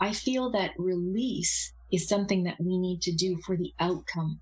I 0.00 0.12
feel 0.12 0.50
that 0.50 0.72
release 0.76 1.72
is 1.96 2.06
something 2.06 2.44
that 2.44 2.60
we 2.60 2.78
need 2.78 3.00
to 3.00 3.12
do 3.12 3.38
for 3.44 3.56
the 3.56 3.72
outcome. 3.80 4.38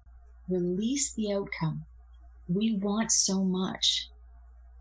Release 0.48 1.14
the 1.14 1.32
outcome. 1.32 1.84
We 2.48 2.78
want 2.82 3.12
so 3.12 3.44
much, 3.44 4.08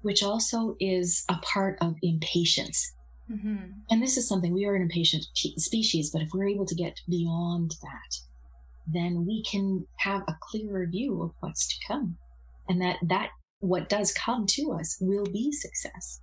which 0.02 0.24
also 0.24 0.76
is 0.80 1.24
a 1.30 1.38
part 1.38 1.78
of 1.82 1.95
impatience. 2.02 2.94
Mm-hmm. 3.32 3.66
And 3.91 4.02
this 4.02 4.18
is 4.18 4.28
something 4.28 4.52
we 4.52 4.66
are 4.66 4.76
an 4.76 4.82
impatient 4.82 5.26
species, 5.36 6.10
but 6.12 6.24
if 6.24 6.30
we're 6.34 6.50
able 6.50 6.66
to 6.66 6.76
get 6.76 7.00
beyond 7.08 7.72
that, 7.82 8.18
then 8.88 9.24
we 9.26 9.44
can 9.44 9.86
have 10.00 10.24
a 10.28 10.38
clearer 10.41 10.88
view 10.88 11.22
of 11.22 11.32
what's 11.40 11.68
to 11.68 11.88
come. 11.88 12.18
And 12.68 12.82
that, 12.82 12.98
that 13.08 13.30
what 13.60 13.88
does 13.88 14.12
come 14.14 14.45
to 14.48 14.74
us 14.74 14.98
will 15.00 15.26
be 15.26 15.52
success. 15.52 16.20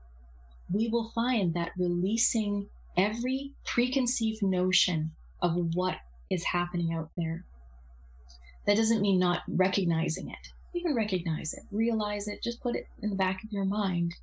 We 0.72 0.88
will 0.88 1.10
find 1.14 1.54
that 1.54 1.72
releasing 1.78 2.68
every 2.96 3.52
preconceived 3.64 4.42
notion 4.42 5.12
of 5.40 5.52
what 5.74 5.96
is 6.30 6.44
happening 6.44 6.92
out 6.94 7.10
there. 7.16 7.44
That 8.66 8.76
doesn't 8.76 9.00
mean 9.00 9.18
not 9.18 9.42
recognizing 9.48 10.30
it. 10.30 10.48
You 10.72 10.82
can 10.82 10.94
recognize 10.94 11.52
it, 11.52 11.64
realize 11.70 12.28
it, 12.28 12.42
just 12.42 12.62
put 12.62 12.76
it 12.76 12.86
in 13.02 13.10
the 13.10 13.16
back 13.16 13.42
of 13.42 13.52
your 13.52 13.64
mind. 13.64 14.14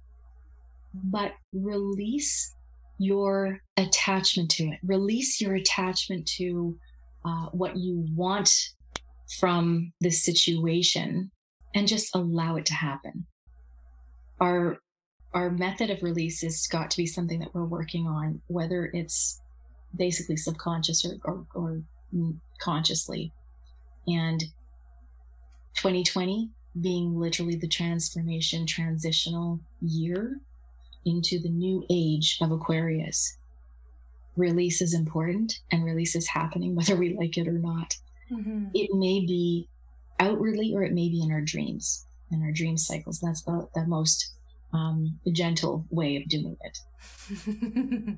But 0.94 1.34
release 1.54 2.56
your 2.98 3.60
attachment 3.76 4.50
to 4.52 4.64
it. 4.70 4.80
Release 4.84 5.42
your 5.42 5.56
attachment 5.56 6.26
to 6.38 6.78
uh, 7.26 7.48
what 7.52 7.76
you 7.76 8.06
want 8.16 8.50
from 9.40 9.92
the 10.00 10.10
situation 10.10 11.32
and 11.76 11.88
just 11.88 12.16
allow 12.16 12.56
it 12.56 12.66
to 12.68 12.74
happen. 12.74 13.26
Our 14.40 14.78
our 15.34 15.52
method 15.52 15.90
of 15.90 16.02
release 16.02 16.42
has 16.42 16.66
got 16.68 16.90
to 16.90 16.98
be 16.98 17.06
something 17.06 17.40
that 17.40 17.54
we're 17.54 17.66
working 17.66 18.08
on, 18.08 18.42
whether 18.48 18.90
it's 18.94 19.40
basically 19.96 20.38
subconscious 20.38 21.06
or, 21.06 21.18
or, 21.26 21.46
or 21.54 21.82
consciously. 22.60 23.32
And 24.08 24.42
2020 25.76 26.50
being 26.80 27.20
literally 27.20 27.56
the 27.56 27.68
transformation 27.68 28.66
transitional 28.66 29.60
year 29.82 30.40
into 31.06 31.40
the 31.40 31.50
new 31.50 31.86
age 31.90 32.38
of 32.42 32.52
Aquarius. 32.52 33.38
Release 34.36 34.82
is 34.82 34.94
important 34.94 35.60
and 35.72 35.84
release 35.84 36.16
is 36.16 36.28
happening 36.28 36.76
whether 36.76 36.96
we 36.96 37.16
like 37.16 37.38
it 37.38 37.48
or 37.48 37.60
not. 37.60 37.96
Mm-hmm. 38.32 38.68
It 38.74 38.94
may 38.94 39.22
be 39.26 39.70
outwardly 40.20 40.74
or 40.76 40.84
it 40.84 40.94
may 40.94 41.10
be 41.10 41.22
in 41.22 41.32
our 41.32 41.42
dreams 41.42 42.08
in 42.32 42.44
our 42.44 42.52
dream 42.52 42.78
cycles. 42.78 43.20
That's 43.20 43.44
the, 43.44 43.68
the 43.74 43.86
most 43.86 44.34
um, 44.74 45.20
gentle 45.32 45.86
way 45.90 46.18
of 46.18 46.28
doing 46.28 46.58
it. 46.62 48.18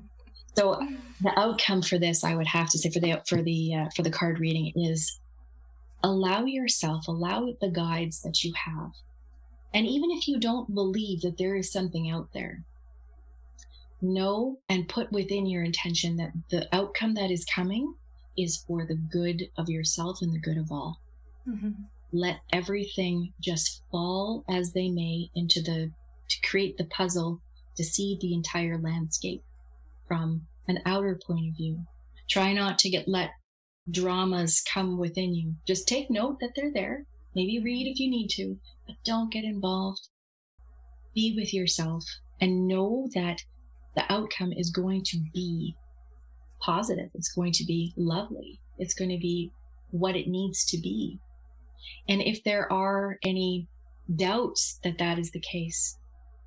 so 0.56 0.80
the 1.20 1.38
outcome 1.38 1.82
for 1.82 1.98
this, 1.98 2.24
I 2.24 2.34
would 2.34 2.46
have 2.46 2.70
to 2.70 2.78
say 2.78 2.90
for 2.90 3.00
the 3.00 3.22
for 3.28 3.42
the 3.42 3.74
uh, 3.74 3.88
for 3.94 4.02
the 4.02 4.10
card 4.10 4.38
reading 4.38 4.72
is 4.76 5.20
allow 6.02 6.44
yourself, 6.44 7.08
allow 7.08 7.54
the 7.60 7.70
guides 7.70 8.22
that 8.22 8.42
you 8.42 8.52
have, 8.66 8.92
and 9.74 9.86
even 9.86 10.10
if 10.10 10.26
you 10.26 10.38
don't 10.38 10.74
believe 10.74 11.22
that 11.22 11.38
there 11.38 11.56
is 11.56 11.72
something 11.72 12.10
out 12.10 12.28
there, 12.32 12.64
know 14.00 14.58
and 14.68 14.88
put 14.88 15.12
within 15.12 15.46
your 15.46 15.62
intention 15.62 16.16
that 16.16 16.32
the 16.50 16.68
outcome 16.74 17.14
that 17.14 17.30
is 17.30 17.44
coming 17.44 17.94
is 18.36 18.64
for 18.66 18.86
the 18.86 18.94
good 18.94 19.48
of 19.56 19.68
yourself 19.68 20.22
and 20.22 20.32
the 20.32 20.38
good 20.38 20.56
of 20.56 20.70
all. 20.72 21.00
Mm-hmm. 21.48 21.70
Let 22.12 22.40
everything 22.52 23.32
just 23.40 23.82
fall 23.90 24.44
as 24.48 24.72
they 24.72 24.88
may 24.88 25.30
into 25.34 25.60
the, 25.62 25.90
to 26.28 26.48
create 26.48 26.76
the 26.76 26.84
puzzle 26.86 27.40
to 27.76 27.84
see 27.84 28.18
the 28.20 28.34
entire 28.34 28.78
landscape 28.78 29.42
from 30.10 30.48
an 30.66 30.80
outer 30.84 31.16
point 31.24 31.46
of 31.48 31.56
view. 31.56 31.84
Try 32.28 32.52
not 32.52 32.80
to 32.80 32.90
get 32.90 33.06
let 33.06 33.30
dramas 33.88 34.60
come 34.60 34.98
within 34.98 35.36
you. 35.36 35.54
Just 35.68 35.86
take 35.86 36.10
note 36.10 36.38
that 36.40 36.50
they're 36.56 36.72
there. 36.72 37.04
Maybe 37.36 37.62
read 37.62 37.86
if 37.86 38.00
you 38.00 38.10
need 38.10 38.26
to, 38.30 38.58
but 38.88 38.96
don't 39.04 39.32
get 39.32 39.44
involved. 39.44 40.08
Be 41.14 41.32
with 41.36 41.54
yourself 41.54 42.04
and 42.40 42.66
know 42.66 43.08
that 43.14 43.42
the 43.94 44.02
outcome 44.12 44.52
is 44.52 44.72
going 44.72 45.04
to 45.04 45.20
be 45.32 45.76
positive. 46.60 47.10
It's 47.14 47.32
going 47.32 47.52
to 47.52 47.64
be 47.64 47.94
lovely. 47.96 48.58
It's 48.78 48.94
going 48.94 49.10
to 49.10 49.18
be 49.18 49.52
what 49.92 50.16
it 50.16 50.26
needs 50.26 50.64
to 50.66 50.76
be. 50.76 51.20
And 52.08 52.20
if 52.20 52.42
there 52.42 52.70
are 52.72 53.16
any 53.24 53.68
doubts 54.12 54.80
that 54.82 54.98
that 54.98 55.20
is 55.20 55.30
the 55.30 55.40
case, 55.40 55.96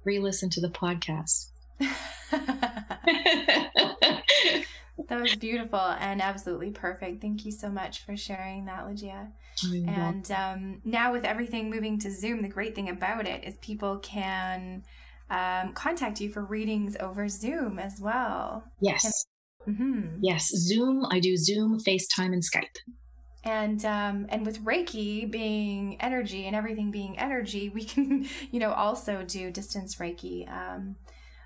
re 0.04 0.20
listen 0.20 0.50
to 0.50 0.60
the 0.60 0.70
podcast. 0.70 1.52
that 5.08 5.22
was 5.22 5.36
beautiful 5.36 5.80
and 5.80 6.22
absolutely 6.22 6.72
perfect. 6.72 7.22
Thank 7.22 7.46
you 7.46 7.52
so 7.52 7.70
much 7.70 8.06
for 8.06 8.16
sharing 8.16 8.66
that, 8.66 8.88
Lygia. 8.88 9.30
and 9.88 10.32
um, 10.32 10.82
now, 10.84 11.12
with 11.12 11.26
everything 11.26 11.70
moving 11.70 12.00
to 12.00 12.12
Zoom, 12.12 12.42
the 12.42 12.50
great 12.50 12.76
thing 12.76 12.90
about 12.90 13.28
it 13.28 13.44
is 13.44 13.56
people 13.58 13.98
can 14.00 14.84
um, 15.30 15.74
contact 15.74 16.22
you 16.22 16.30
for 16.30 16.44
readings 16.44 16.96
over 17.00 17.28
Zoom 17.28 17.80
as 17.80 18.00
well. 18.00 18.64
Yes. 18.80 19.26
Mm-hmm. 19.68 20.18
Yes, 20.22 20.50
Zoom. 20.50 21.06
I 21.10 21.20
do 21.20 21.36
Zoom, 21.38 21.80
FaceTime, 21.80 22.34
and 22.34 22.44
Skype. 22.44 22.78
And 23.46 23.84
um, 23.84 24.26
and 24.30 24.46
with 24.46 24.64
Reiki 24.64 25.30
being 25.30 25.98
energy 26.00 26.46
and 26.46 26.56
everything 26.56 26.92
being 26.92 27.20
energy, 27.20 27.70
we 27.70 27.84
can 27.84 28.28
you 28.52 28.60
know 28.60 28.72
also 28.72 29.24
do 29.24 29.52
distance 29.52 29.96
Reiki 29.96 30.50
um, 30.50 30.96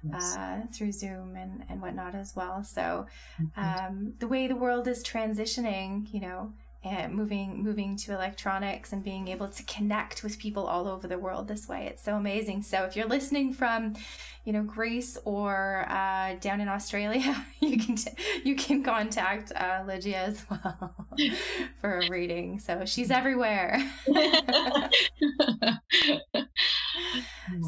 yes. 0.03 0.37
uh, 0.37 0.61
through 0.73 0.91
Zoom 0.91 1.35
and 1.35 1.63
and 1.69 1.81
whatnot 1.81 2.15
as 2.15 2.35
well. 2.35 2.63
So 2.63 3.07
mm-hmm. 3.41 3.59
um, 3.59 4.13
the 4.19 4.27
way 4.27 4.47
the 4.47 4.55
world 4.55 4.87
is 4.87 5.03
transitioning, 5.03 6.11
you 6.13 6.21
know, 6.21 6.53
and 6.88 7.14
moving 7.14 7.64
moving 7.64 7.95
to 7.97 8.14
electronics 8.14 8.93
and 8.93 9.03
being 9.03 9.27
able 9.27 9.47
to 9.47 9.64
connect 9.64 10.23
with 10.23 10.39
people 10.39 10.65
all 10.65 10.88
over 10.88 11.07
the 11.07 11.18
world 11.18 11.47
this 11.47 11.68
way. 11.68 11.88
It's 11.88 12.01
so 12.01 12.15
amazing. 12.15 12.64
So 12.64 12.84
if 12.84 12.95
you're 12.95 13.07
listening 13.07 13.53
from 13.53 13.95
you 14.45 14.53
know 14.53 14.64
greece 14.64 15.18
or 15.26 15.85
uh, 15.89 16.35
down 16.39 16.61
in 16.61 16.69
australia 16.69 17.45
you 17.59 17.77
can 17.77 17.95
t- 17.95 18.11
you 18.45 18.55
can 18.55 18.81
contact 18.81 19.51
uh, 19.55 19.84
lygia 19.85 20.18
as 20.18 20.45
well 20.49 20.95
for 21.81 21.99
a 21.99 22.09
reading. 22.09 22.59
So 22.59 22.85
she's 22.85 23.11
everywhere. 23.11 23.84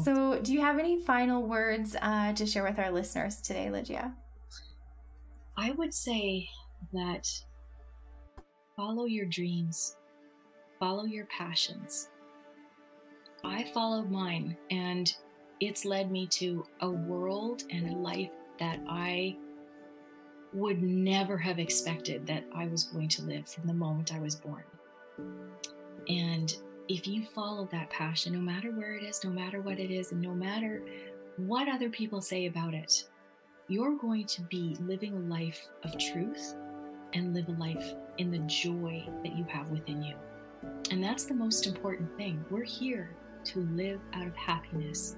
So 0.04 0.38
do 0.40 0.52
you 0.52 0.60
have 0.60 0.78
any 0.78 1.00
final 1.00 1.42
words 1.42 1.96
uh, 2.00 2.32
to 2.34 2.46
share 2.46 2.62
with 2.62 2.78
our 2.78 2.90
listeners 2.90 3.40
today 3.40 3.70
lygia? 3.70 4.14
I 5.56 5.72
would 5.72 5.92
say 5.92 6.48
that 6.92 7.26
Follow 8.80 9.04
your 9.04 9.26
dreams, 9.26 9.98
follow 10.78 11.04
your 11.04 11.26
passions. 11.26 12.08
I 13.44 13.64
followed 13.74 14.10
mine, 14.10 14.56
and 14.70 15.14
it's 15.60 15.84
led 15.84 16.10
me 16.10 16.26
to 16.28 16.64
a 16.80 16.88
world 16.88 17.64
and 17.70 17.90
a 17.90 17.98
life 17.98 18.30
that 18.58 18.80
I 18.88 19.36
would 20.54 20.82
never 20.82 21.36
have 21.36 21.58
expected 21.58 22.26
that 22.28 22.44
I 22.54 22.68
was 22.68 22.84
going 22.84 23.10
to 23.10 23.22
live 23.24 23.50
from 23.50 23.66
the 23.66 23.74
moment 23.74 24.14
I 24.14 24.18
was 24.18 24.36
born. 24.36 24.64
And 26.08 26.50
if 26.88 27.06
you 27.06 27.22
follow 27.22 27.68
that 27.72 27.90
passion, 27.90 28.32
no 28.32 28.40
matter 28.40 28.70
where 28.70 28.94
it 28.94 29.02
is, 29.02 29.22
no 29.22 29.30
matter 29.30 29.60
what 29.60 29.78
it 29.78 29.90
is, 29.90 30.12
and 30.12 30.22
no 30.22 30.32
matter 30.32 30.82
what 31.36 31.68
other 31.68 31.90
people 31.90 32.22
say 32.22 32.46
about 32.46 32.72
it, 32.72 33.04
you're 33.68 33.98
going 33.98 34.24
to 34.24 34.40
be 34.40 34.74
living 34.80 35.14
a 35.14 35.20
life 35.20 35.68
of 35.84 35.98
truth 35.98 36.54
and 37.14 37.34
live 37.34 37.48
a 37.48 37.52
life 37.52 37.94
in 38.18 38.30
the 38.30 38.38
joy 38.40 39.06
that 39.22 39.36
you 39.36 39.44
have 39.44 39.68
within 39.70 40.02
you. 40.02 40.14
And 40.90 41.02
that's 41.02 41.24
the 41.24 41.34
most 41.34 41.66
important 41.66 42.14
thing. 42.16 42.44
We're 42.50 42.64
here 42.64 43.10
to 43.44 43.60
live 43.72 44.00
out 44.12 44.26
of 44.26 44.36
happiness. 44.36 45.16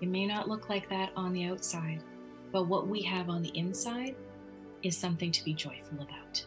It 0.00 0.08
may 0.08 0.26
not 0.26 0.48
look 0.48 0.68
like 0.68 0.88
that 0.90 1.10
on 1.16 1.32
the 1.32 1.44
outside, 1.44 2.02
but 2.50 2.68
what 2.68 2.88
we 2.88 3.02
have 3.02 3.28
on 3.28 3.42
the 3.42 3.56
inside 3.56 4.16
is 4.82 4.96
something 4.96 5.30
to 5.30 5.44
be 5.44 5.54
joyful 5.54 6.00
about. 6.00 6.44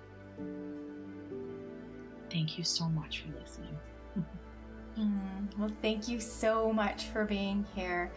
Thank 2.29 2.57
you 2.57 2.63
so 2.63 2.89
much 2.89 3.21
for 3.21 3.39
listening. 3.39 3.77
mm, 4.99 5.57
well, 5.57 5.71
thank 5.81 6.07
you 6.07 6.19
so 6.19 6.71
much 6.73 7.05
for 7.05 7.23
being 7.23 7.65
here. 7.75 8.11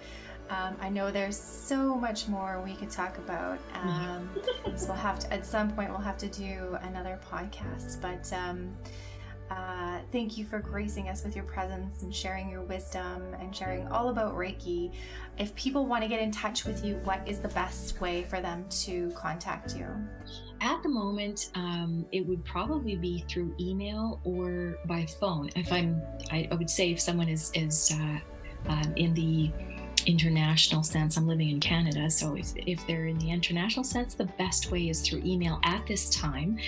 Um, 0.50 0.76
I 0.80 0.88
know 0.88 1.10
there's 1.10 1.38
so 1.38 1.94
much 1.94 2.28
more 2.28 2.60
we 2.64 2.74
could 2.74 2.90
talk 2.90 3.18
about. 3.18 3.58
Um, 3.74 4.30
so 4.76 4.88
we'll 4.88 4.96
have 4.96 5.18
to, 5.20 5.32
at 5.32 5.44
some 5.44 5.70
point, 5.70 5.90
we'll 5.90 5.98
have 5.98 6.18
to 6.18 6.28
do 6.28 6.78
another 6.82 7.18
podcast. 7.30 8.00
But 8.00 8.32
um, 8.32 8.76
Uh, 9.50 10.00
thank 10.12 10.36
you 10.36 10.44
for 10.44 10.58
gracing 10.58 11.08
us 11.08 11.24
with 11.24 11.34
your 11.34 11.44
presence 11.44 12.02
and 12.02 12.14
sharing 12.14 12.50
your 12.50 12.60
wisdom 12.62 13.22
and 13.40 13.56
sharing 13.56 13.88
all 13.88 14.10
about 14.10 14.34
Reiki. 14.36 14.92
If 15.38 15.54
people 15.54 15.86
want 15.86 16.02
to 16.02 16.08
get 16.08 16.20
in 16.20 16.30
touch 16.30 16.66
with 16.66 16.84
you, 16.84 16.96
what 17.04 17.26
is 17.26 17.38
the 17.38 17.48
best 17.48 17.98
way 17.98 18.24
for 18.24 18.42
them 18.42 18.66
to 18.84 19.10
contact 19.12 19.74
you? 19.74 19.86
At 20.60 20.82
the 20.82 20.90
moment, 20.90 21.50
um, 21.54 22.04
it 22.12 22.26
would 22.26 22.44
probably 22.44 22.96
be 22.96 23.24
through 23.26 23.54
email 23.58 24.20
or 24.22 24.76
by 24.84 25.06
phone. 25.06 25.48
If 25.56 25.72
I'm, 25.72 26.02
I, 26.30 26.46
I 26.50 26.54
would 26.54 26.68
say 26.68 26.90
if 26.92 27.00
someone 27.00 27.30
is 27.30 27.50
is 27.54 27.90
uh, 27.98 28.18
um, 28.68 28.92
in 28.96 29.14
the 29.14 29.50
international 30.08 30.82
sense. 30.82 31.16
I'm 31.16 31.28
living 31.28 31.50
in 31.50 31.60
Canada, 31.60 32.10
so 32.10 32.34
if, 32.34 32.52
if 32.56 32.84
they're 32.86 33.06
in 33.06 33.18
the 33.18 33.30
international 33.30 33.84
sense, 33.84 34.14
the 34.14 34.24
best 34.24 34.72
way 34.72 34.88
is 34.88 35.02
through 35.02 35.22
email 35.24 35.60
at 35.64 35.86
this 35.86 36.08
time. 36.10 36.58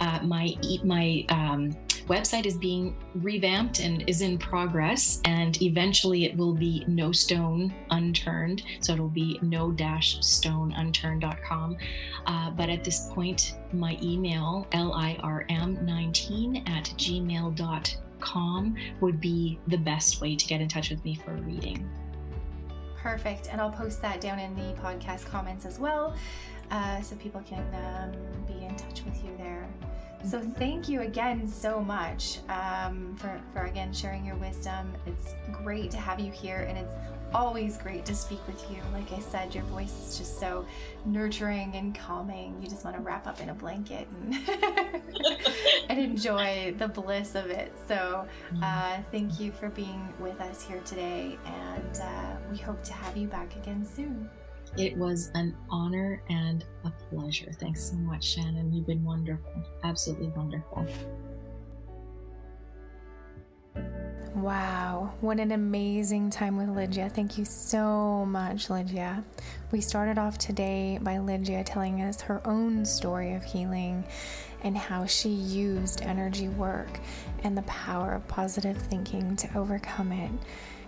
Uh, 0.00 0.20
my 0.22 0.54
my 0.84 1.24
um, 1.30 1.72
website 2.06 2.44
is 2.44 2.56
being 2.58 2.94
revamped 3.16 3.80
and 3.80 4.08
is 4.08 4.20
in 4.20 4.36
progress, 4.36 5.20
and 5.24 5.60
eventually 5.62 6.26
it 6.26 6.36
will 6.36 6.54
be 6.54 6.84
no 6.86 7.10
stone 7.10 7.74
unturned. 7.90 8.62
So 8.80 8.92
it'll 8.92 9.08
be 9.08 9.38
no 9.42 9.72
dash 9.72 10.20
stone 10.20 10.72
unturned.com. 10.72 11.76
Uh, 12.26 12.50
but 12.50 12.68
at 12.68 12.84
this 12.84 13.08
point, 13.12 13.54
my 13.72 13.96
email, 14.02 14.66
lirm19 14.72 16.68
at 16.68 16.84
gmail.com, 16.84 18.76
would 19.00 19.20
be 19.20 19.58
the 19.68 19.78
best 19.78 20.20
way 20.20 20.36
to 20.36 20.46
get 20.46 20.60
in 20.60 20.68
touch 20.68 20.90
with 20.90 21.02
me 21.04 21.14
for 21.14 21.32
a 21.32 21.40
reading. 21.40 21.88
Perfect. 23.02 23.48
And 23.50 23.60
I'll 23.60 23.70
post 23.70 24.02
that 24.02 24.20
down 24.20 24.38
in 24.38 24.54
the 24.54 24.74
podcast 24.80 25.26
comments 25.26 25.64
as 25.64 25.78
well 25.78 26.14
uh, 26.70 27.00
so 27.00 27.16
people 27.16 27.42
can 27.48 27.64
um, 27.74 28.12
be 28.46 28.64
in 28.64 28.76
touch 28.76 29.02
with 29.04 29.24
you 29.24 29.30
there. 29.38 29.68
So 30.24 30.40
thank 30.40 30.88
you 30.88 31.00
again 31.00 31.48
so 31.48 31.80
much 31.80 32.40
um, 32.48 33.16
for, 33.16 33.40
for 33.52 33.64
again 33.64 33.92
sharing 33.92 34.24
your 34.24 34.36
wisdom. 34.36 34.92
It's 35.06 35.34
great 35.50 35.90
to 35.92 35.96
have 35.96 36.20
you 36.20 36.30
here 36.30 36.66
and 36.68 36.76
it's 36.76 36.92
always 37.32 37.76
great 37.78 38.04
to 38.06 38.14
speak 38.14 38.44
with 38.46 38.70
you. 38.70 38.78
Like 38.92 39.12
I 39.12 39.20
said, 39.20 39.54
your 39.54 39.64
voice 39.64 39.92
is 40.08 40.18
just 40.18 40.38
so 40.38 40.66
nurturing 41.04 41.74
and 41.74 41.94
calming. 41.94 42.56
You 42.60 42.68
just 42.68 42.84
want 42.84 42.96
to 42.96 43.02
wrap 43.02 43.26
up 43.26 43.40
in 43.40 43.48
a 43.48 43.54
blanket 43.54 44.08
and, 44.22 44.36
and 45.88 45.98
enjoy 45.98 46.74
the 46.78 46.88
bliss 46.88 47.34
of 47.34 47.46
it. 47.46 47.72
So, 47.88 48.26
mm-hmm. 48.52 48.62
uh, 48.62 48.98
thank 49.10 49.40
you 49.40 49.52
for 49.52 49.68
being 49.70 50.12
with 50.18 50.40
us 50.40 50.62
here 50.62 50.80
today, 50.84 51.38
and 51.44 52.00
uh, 52.02 52.36
we 52.50 52.56
hope 52.58 52.82
to 52.84 52.92
have 52.92 53.16
you 53.16 53.28
back 53.28 53.54
again 53.56 53.84
soon. 53.84 54.28
It 54.76 54.96
was 54.96 55.30
an 55.34 55.56
honor 55.68 56.22
and 56.28 56.64
a 56.84 56.90
pleasure. 57.10 57.52
Thanks 57.58 57.90
so 57.90 57.96
much, 57.96 58.24
Shannon. 58.24 58.72
You've 58.72 58.86
been 58.86 59.04
wonderful. 59.04 59.52
Absolutely 59.82 60.28
wonderful. 60.28 60.86
Wow, 64.34 65.12
what 65.20 65.40
an 65.40 65.50
amazing 65.50 66.30
time 66.30 66.56
with 66.56 66.68
Lygia. 66.68 67.10
Thank 67.10 67.36
you 67.36 67.44
so 67.44 68.24
much, 68.24 68.70
Lygia. 68.70 69.24
We 69.72 69.80
started 69.80 70.18
off 70.18 70.38
today 70.38 70.98
by 71.02 71.18
Lygia 71.18 71.64
telling 71.64 72.00
us 72.00 72.20
her 72.22 72.40
own 72.46 72.84
story 72.84 73.34
of 73.34 73.42
healing 73.42 74.04
and 74.62 74.78
how 74.78 75.04
she 75.04 75.30
used 75.30 76.02
energy 76.02 76.48
work 76.48 77.00
and 77.42 77.58
the 77.58 77.62
power 77.62 78.12
of 78.12 78.28
positive 78.28 78.76
thinking 78.76 79.34
to 79.36 79.58
overcome 79.58 80.12
it. 80.12 80.30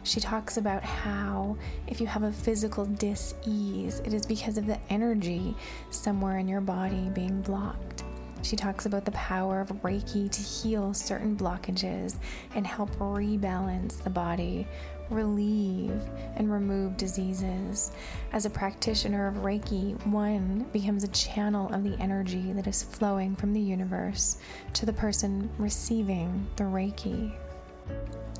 She 0.04 0.20
talks 0.20 0.56
about 0.56 0.82
how 0.82 1.56
if 1.86 2.00
you 2.00 2.06
have 2.08 2.24
a 2.24 2.32
physical 2.32 2.84
dis 2.84 3.34
ease, 3.46 4.00
it 4.00 4.12
is 4.12 4.26
because 4.26 4.58
of 4.58 4.66
the 4.66 4.78
energy 4.90 5.54
somewhere 5.90 6.38
in 6.38 6.48
your 6.48 6.60
body 6.60 7.08
being 7.14 7.40
blocked. 7.42 8.02
She 8.42 8.56
talks 8.56 8.86
about 8.86 9.04
the 9.04 9.12
power 9.12 9.60
of 9.60 9.68
Reiki 9.82 10.28
to 10.28 10.42
heal 10.42 10.92
certain 10.92 11.36
blockages 11.36 12.16
and 12.56 12.66
help 12.66 12.90
rebalance 12.96 14.02
the 14.02 14.10
body, 14.10 14.66
relieve 15.10 16.02
and 16.34 16.50
remove 16.50 16.96
diseases. 16.96 17.92
As 18.32 18.44
a 18.44 18.50
practitioner 18.50 19.28
of 19.28 19.36
Reiki, 19.36 20.04
one 20.06 20.66
becomes 20.72 21.04
a 21.04 21.08
channel 21.08 21.72
of 21.72 21.84
the 21.84 21.96
energy 22.00 22.52
that 22.52 22.66
is 22.66 22.82
flowing 22.82 23.36
from 23.36 23.52
the 23.52 23.60
universe 23.60 24.38
to 24.72 24.86
the 24.86 24.92
person 24.92 25.48
receiving 25.58 26.44
the 26.56 26.64
Reiki. 26.64 27.32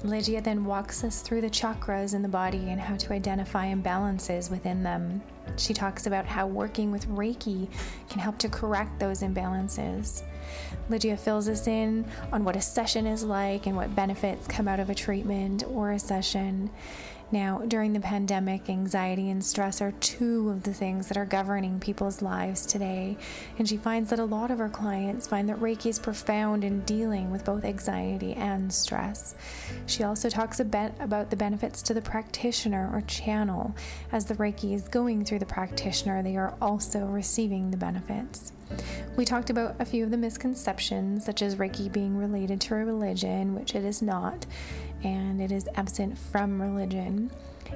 Lygia 0.05 0.41
then 0.41 0.65
walks 0.65 1.05
us 1.05 1.23
through 1.23 1.43
the 1.43 1.51
chakras 1.51 2.15
in 2.15 2.23
the 2.23 2.29
body 2.29 2.71
and 2.71 2.81
how 2.81 2.97
to 2.97 3.13
identify 3.13 3.73
imbalances 3.73 4.51
within 4.51 4.83
them. 4.83 5.23
She 5.57 5.73
talks 5.73 6.07
about 6.07 6.27
how 6.27 6.47
working 6.47 6.91
with 6.91 7.09
Reiki 7.09 7.69
can 8.09 8.19
help 8.19 8.39
to 8.39 8.49
correct 8.49 8.99
those 8.99 9.23
imbalances. 9.23 10.23
Lygia 10.89 11.17
fills 11.17 11.49
us 11.49 11.69
in 11.69 12.05
on 12.33 12.43
what 12.43 12.57
a 12.57 12.61
session 12.61 13.07
is 13.07 13.23
like 13.23 13.67
and 13.67 13.77
what 13.77 13.95
benefits 13.95 14.49
come 14.49 14.67
out 14.67 14.81
of 14.81 14.91
a 14.91 14.95
treatment 14.95 15.63
or 15.69 15.93
a 15.93 15.99
session. 15.99 16.69
Now, 17.33 17.63
during 17.67 17.95
the 17.95 18.01
pandemic, 18.01 18.69
anxiety 18.69 19.31
and 19.31 19.43
stress 19.43 19.81
are 19.81 19.93
two 19.93 20.51
of 20.51 20.65
the 20.65 20.75
things 20.75 21.09
that 21.09 21.17
are 21.17 21.25
governing 21.25 21.81
people's 21.81 22.21
lives 22.21 22.67
today. 22.67 23.17
And 23.59 23.67
she 23.67 23.79
finds 23.79 24.11
that 24.11 24.19
a 24.19 24.25
lot 24.25 24.51
of 24.51 24.59
her 24.59 24.69
clients 24.69 25.27
find 25.27 25.49
that 25.49 25.59
Reiki 25.59 25.87
is 25.87 25.99
profound 25.99 26.63
in 26.63 26.81
dealing 26.83 27.31
with 27.31 27.47
both 27.47 27.65
anxiety 27.65 28.35
and 28.35 28.71
stress. 28.71 29.35
She 29.87 30.05
also 30.05 30.29
talks 30.29 30.61
a 30.61 30.65
bit 30.65 30.93
about 31.01 31.31
the 31.31 31.37
benefits 31.37 31.81
to 31.85 31.95
the 31.95 32.03
practitioner 32.03 32.91
or 32.93 33.01
channel. 33.01 33.75
As 34.13 34.27
the 34.27 34.35
Reiki 34.35 34.75
is 34.75 34.87
going 34.89 35.25
through 35.25 35.39
the 35.39 35.47
practitioner, 35.47 36.23
they 36.23 36.37
are 36.37 36.55
also 36.61 37.07
receiving 37.07 37.71
the 37.71 37.79
benefits. 37.79 38.53
We 39.17 39.25
talked 39.25 39.51
about 39.51 39.77
a 39.79 39.85
few 39.85 40.05
of 40.05 40.11
the 40.11 40.17
misconceptions, 40.17 41.25
such 41.25 41.43
as 41.43 41.57
Reiki 41.57 41.93
being 41.93 42.17
related 42.17 42.61
to 42.63 42.75
religion, 42.75 43.55
which 43.55 43.75
it 43.75 43.85
is 43.85 44.03
not, 44.03 44.47
and 45.05 45.41
it 45.41 45.53
is 45.53 45.69
absent 45.75 46.17
from 46.19 46.61
religion. 46.61 47.31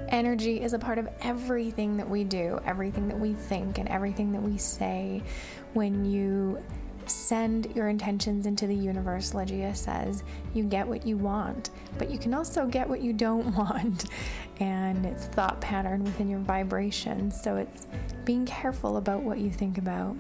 Energy 0.09 0.63
is 0.63 0.73
a 0.73 0.79
part 0.79 0.99
of 0.99 1.09
everything 1.23 1.97
that 1.97 2.09
we 2.09 2.25
do, 2.25 2.61
everything 2.65 3.09
that 3.09 3.19
we 3.19 3.33
think, 3.33 3.79
and 3.79 3.89
everything 3.89 4.33
that 4.33 4.43
we 4.43 4.57
say. 4.59 5.23
When 5.73 6.05
you 6.05 6.63
send 7.07 7.75
your 7.75 7.89
intentions 7.89 8.47
into 8.47 8.67
the 8.67 8.75
universe, 8.75 9.35
Lygia 9.35 9.75
says, 9.75 10.23
you 10.55 10.65
get 10.65 10.87
what 10.87 11.07
you 11.07 11.17
want, 11.17 11.71
but 11.99 12.11
you 12.11 12.19
can 12.19 12.35
also 12.35 12.67
get 12.67 12.89
what 12.89 13.01
you 13.01 13.13
don't 13.13 13.55
want. 13.57 14.07
And 14.61 15.05
it's 15.05 15.27
thought 15.27 15.61
pattern 15.61 16.05
within 16.05 16.29
your 16.29 16.41
vibration. 16.41 17.31
So 17.31 17.57
it's 17.57 17.87
being 18.25 18.47
careful 18.47 18.97
about 18.97 19.23
what 19.23 19.39
you 19.39 19.51
think 19.51 19.79
about. 19.79 20.17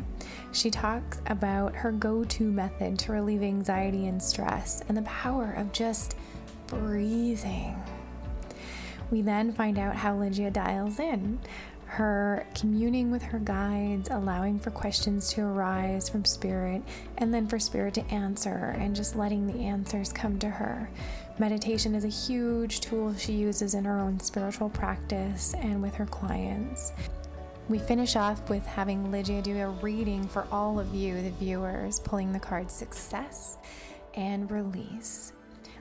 She 0.52 0.70
talks 0.70 1.20
about 1.26 1.74
her 1.74 1.92
go 1.92 2.24
to 2.24 2.44
method 2.44 2.98
to 3.00 3.12
relieve 3.12 3.42
anxiety 3.42 4.06
and 4.06 4.22
stress 4.22 4.82
and 4.88 4.96
the 4.96 5.02
power 5.02 5.54
of 5.56 5.72
just 5.72 6.16
breathing. 6.66 7.82
We 9.10 9.22
then 9.22 9.52
find 9.52 9.78
out 9.78 9.94
how 9.94 10.16
Lygia 10.16 10.50
dials 10.50 10.98
in 10.98 11.38
her 11.86 12.46
communing 12.54 13.10
with 13.10 13.22
her 13.22 13.38
guides, 13.38 14.10
allowing 14.10 14.58
for 14.58 14.70
questions 14.70 15.32
to 15.32 15.42
arise 15.42 16.08
from 16.08 16.24
spirit, 16.24 16.82
and 17.18 17.32
then 17.32 17.46
for 17.46 17.58
spirit 17.58 17.94
to 17.94 18.04
answer, 18.12 18.74
and 18.78 18.94
just 18.94 19.16
letting 19.16 19.46
the 19.46 19.60
answers 19.64 20.12
come 20.12 20.38
to 20.38 20.50
her. 20.50 20.90
Meditation 21.38 21.94
is 21.94 22.04
a 22.04 22.08
huge 22.08 22.80
tool 22.80 23.14
she 23.14 23.32
uses 23.32 23.74
in 23.74 23.84
her 23.84 23.98
own 23.98 24.18
spiritual 24.20 24.68
practice 24.68 25.54
and 25.54 25.80
with 25.80 25.94
her 25.94 26.06
clients. 26.06 26.92
We 27.68 27.78
finish 27.78 28.16
off 28.16 28.48
with 28.48 28.64
having 28.64 29.10
Lygia 29.10 29.42
do 29.42 29.56
a 29.58 29.68
reading 29.68 30.26
for 30.26 30.46
all 30.52 30.78
of 30.78 30.94
you, 30.94 31.20
the 31.20 31.30
viewers, 31.30 32.00
pulling 32.00 32.32
the 32.32 32.38
card 32.38 32.70
success 32.70 33.58
and 34.14 34.50
release. 34.50 35.32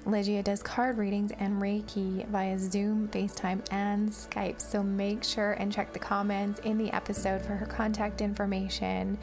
Lygia 0.06 0.44
does 0.44 0.62
card 0.62 0.98
readings 0.98 1.32
and 1.40 1.62
Reiki 1.62 2.28
via 2.28 2.58
Zoom, 2.60 3.08
FaceTime, 3.08 3.66
and 3.72 4.10
Skype. 4.10 4.62
So 4.62 4.84
make 4.84 5.24
sure 5.24 5.54
and 5.54 5.72
check 5.72 5.94
the 5.94 6.00
comments 6.00 6.60
in 6.60 6.78
the 6.78 6.92
episode 6.92 7.42
for 7.42 7.54
her 7.54 7.66
contact 7.66 8.22
information. 8.22 9.18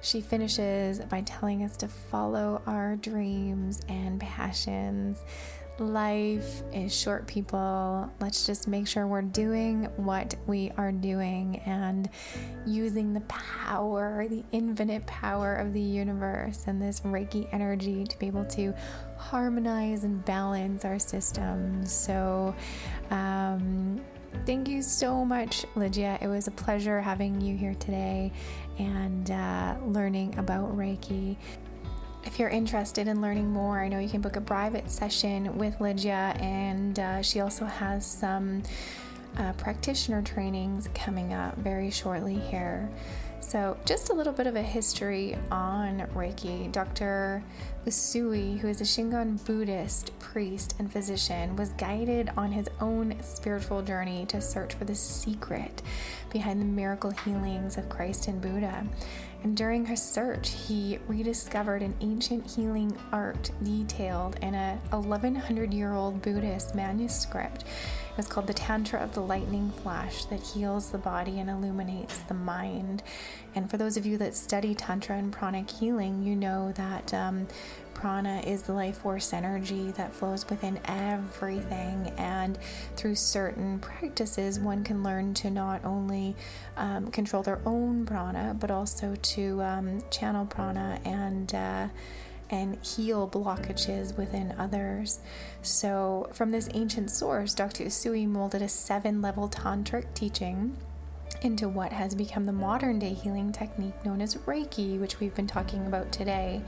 She 0.00 0.20
finishes 0.20 1.00
by 1.00 1.22
telling 1.22 1.62
us 1.64 1.76
to 1.78 1.88
follow 1.88 2.62
our 2.66 2.96
dreams 2.96 3.80
and 3.88 4.20
passions. 4.20 5.22
Life 5.80 6.62
is 6.72 6.96
short, 6.96 7.26
people. 7.26 8.08
Let's 8.20 8.46
just 8.46 8.68
make 8.68 8.86
sure 8.86 9.08
we're 9.08 9.22
doing 9.22 9.88
what 9.96 10.36
we 10.46 10.70
are 10.76 10.92
doing 10.92 11.60
and 11.66 12.08
using 12.64 13.12
the 13.12 13.22
power, 13.22 14.24
the 14.28 14.44
infinite 14.52 15.04
power 15.06 15.56
of 15.56 15.72
the 15.72 15.80
universe 15.80 16.64
and 16.68 16.80
this 16.80 17.00
Reiki 17.00 17.48
energy 17.52 18.04
to 18.04 18.18
be 18.20 18.28
able 18.28 18.44
to 18.44 18.72
harmonize 19.16 20.04
and 20.04 20.24
balance 20.24 20.84
our 20.84 21.00
systems. 21.00 21.92
So, 21.92 22.54
um, 23.10 24.00
thank 24.46 24.68
you 24.68 24.80
so 24.80 25.24
much, 25.24 25.66
Lygia. 25.74 26.18
It 26.20 26.28
was 26.28 26.46
a 26.46 26.52
pleasure 26.52 27.00
having 27.00 27.40
you 27.40 27.56
here 27.56 27.74
today 27.74 28.30
and 28.78 29.28
uh, 29.28 29.74
learning 29.86 30.38
about 30.38 30.76
Reiki. 30.76 31.36
If 32.26 32.38
you're 32.38 32.48
interested 32.48 33.06
in 33.06 33.20
learning 33.20 33.50
more, 33.50 33.80
I 33.80 33.88
know 33.88 33.98
you 33.98 34.08
can 34.08 34.22
book 34.22 34.36
a 34.36 34.40
private 34.40 34.90
session 34.90 35.58
with 35.58 35.78
Lygia, 35.80 36.34
and 36.40 36.98
uh, 36.98 37.22
she 37.22 37.40
also 37.40 37.66
has 37.66 38.06
some 38.06 38.62
uh, 39.36 39.52
practitioner 39.52 40.22
trainings 40.22 40.88
coming 40.94 41.34
up 41.34 41.56
very 41.58 41.90
shortly 41.90 42.36
here. 42.36 42.88
So, 43.40 43.76
just 43.84 44.08
a 44.08 44.14
little 44.14 44.32
bit 44.32 44.46
of 44.46 44.56
a 44.56 44.62
history 44.62 45.36
on 45.50 46.00
Reiki. 46.14 46.72
Dr. 46.72 47.44
Usui, 47.86 48.58
who 48.58 48.68
is 48.68 48.80
a 48.80 48.84
Shingon 48.84 49.44
Buddhist 49.44 50.18
priest 50.18 50.74
and 50.78 50.90
physician, 50.90 51.54
was 51.56 51.68
guided 51.74 52.30
on 52.38 52.50
his 52.50 52.68
own 52.80 53.14
spiritual 53.22 53.82
journey 53.82 54.24
to 54.26 54.40
search 54.40 54.72
for 54.72 54.86
the 54.86 54.94
secret 54.94 55.82
behind 56.30 56.58
the 56.58 56.64
miracle 56.64 57.10
healings 57.10 57.76
of 57.76 57.90
Christ 57.90 58.28
and 58.28 58.40
Buddha. 58.40 58.86
And 59.44 59.54
during 59.54 59.84
his 59.84 60.02
search, 60.02 60.50
he 60.50 60.98
rediscovered 61.06 61.82
an 61.82 61.94
ancient 62.00 62.50
healing 62.50 62.96
art 63.12 63.50
detailed 63.62 64.36
in 64.40 64.54
a 64.54 64.80
1100 64.90 65.72
year 65.72 65.92
old 65.92 66.22
Buddhist 66.22 66.74
manuscript 66.74 67.64
it's 68.16 68.28
called 68.28 68.46
the 68.46 68.54
Tantra 68.54 69.00
of 69.00 69.12
the 69.12 69.20
Lightning 69.20 69.72
Flash 69.82 70.26
that 70.26 70.40
heals 70.40 70.90
the 70.90 70.98
body 70.98 71.40
and 71.40 71.50
illuminates 71.50 72.18
the 72.18 72.34
mind. 72.34 73.02
And 73.56 73.68
for 73.68 73.76
those 73.76 73.96
of 73.96 74.06
you 74.06 74.18
that 74.18 74.36
study 74.36 74.74
Tantra 74.74 75.16
and 75.16 75.32
pranic 75.32 75.68
healing, 75.68 76.22
you 76.22 76.36
know 76.36 76.70
that 76.72 77.12
um, 77.12 77.48
prana 78.04 78.42
is 78.46 78.64
the 78.64 78.72
life 78.74 78.98
force 78.98 79.32
energy 79.32 79.90
that 79.92 80.12
flows 80.12 80.46
within 80.50 80.78
everything. 80.84 82.12
And 82.18 82.58
through 82.96 83.14
certain 83.14 83.78
practices, 83.78 84.60
one 84.60 84.84
can 84.84 85.02
learn 85.02 85.32
to 85.32 85.48
not 85.48 85.82
only 85.86 86.36
um, 86.76 87.10
control 87.10 87.42
their 87.42 87.62
own 87.64 88.04
prana, 88.04 88.54
but 88.60 88.70
also 88.70 89.14
to 89.14 89.62
um, 89.62 90.02
channel 90.10 90.44
prana 90.44 91.00
and. 91.06 91.54
Uh, 91.54 91.88
and 92.50 92.76
heal 92.84 93.26
blockages 93.26 94.14
within 94.18 94.54
others. 94.58 95.18
So, 95.62 96.28
from 96.34 96.50
this 96.50 96.68
ancient 96.74 97.10
source, 97.10 97.54
Dr. 97.54 97.84
Usui 97.84 98.28
molded 98.28 98.60
a 98.60 98.68
seven 98.68 99.22
level 99.22 99.48
tantric 99.48 100.12
teaching 100.12 100.76
into 101.40 101.70
what 101.70 101.90
has 101.90 102.14
become 102.14 102.44
the 102.44 102.52
modern 102.52 102.98
day 102.98 103.14
healing 103.14 103.50
technique 103.50 103.94
known 104.04 104.20
as 104.20 104.34
Reiki, 104.36 105.00
which 105.00 105.20
we've 105.20 105.34
been 105.34 105.46
talking 105.46 105.86
about 105.86 106.12
today. 106.12 106.62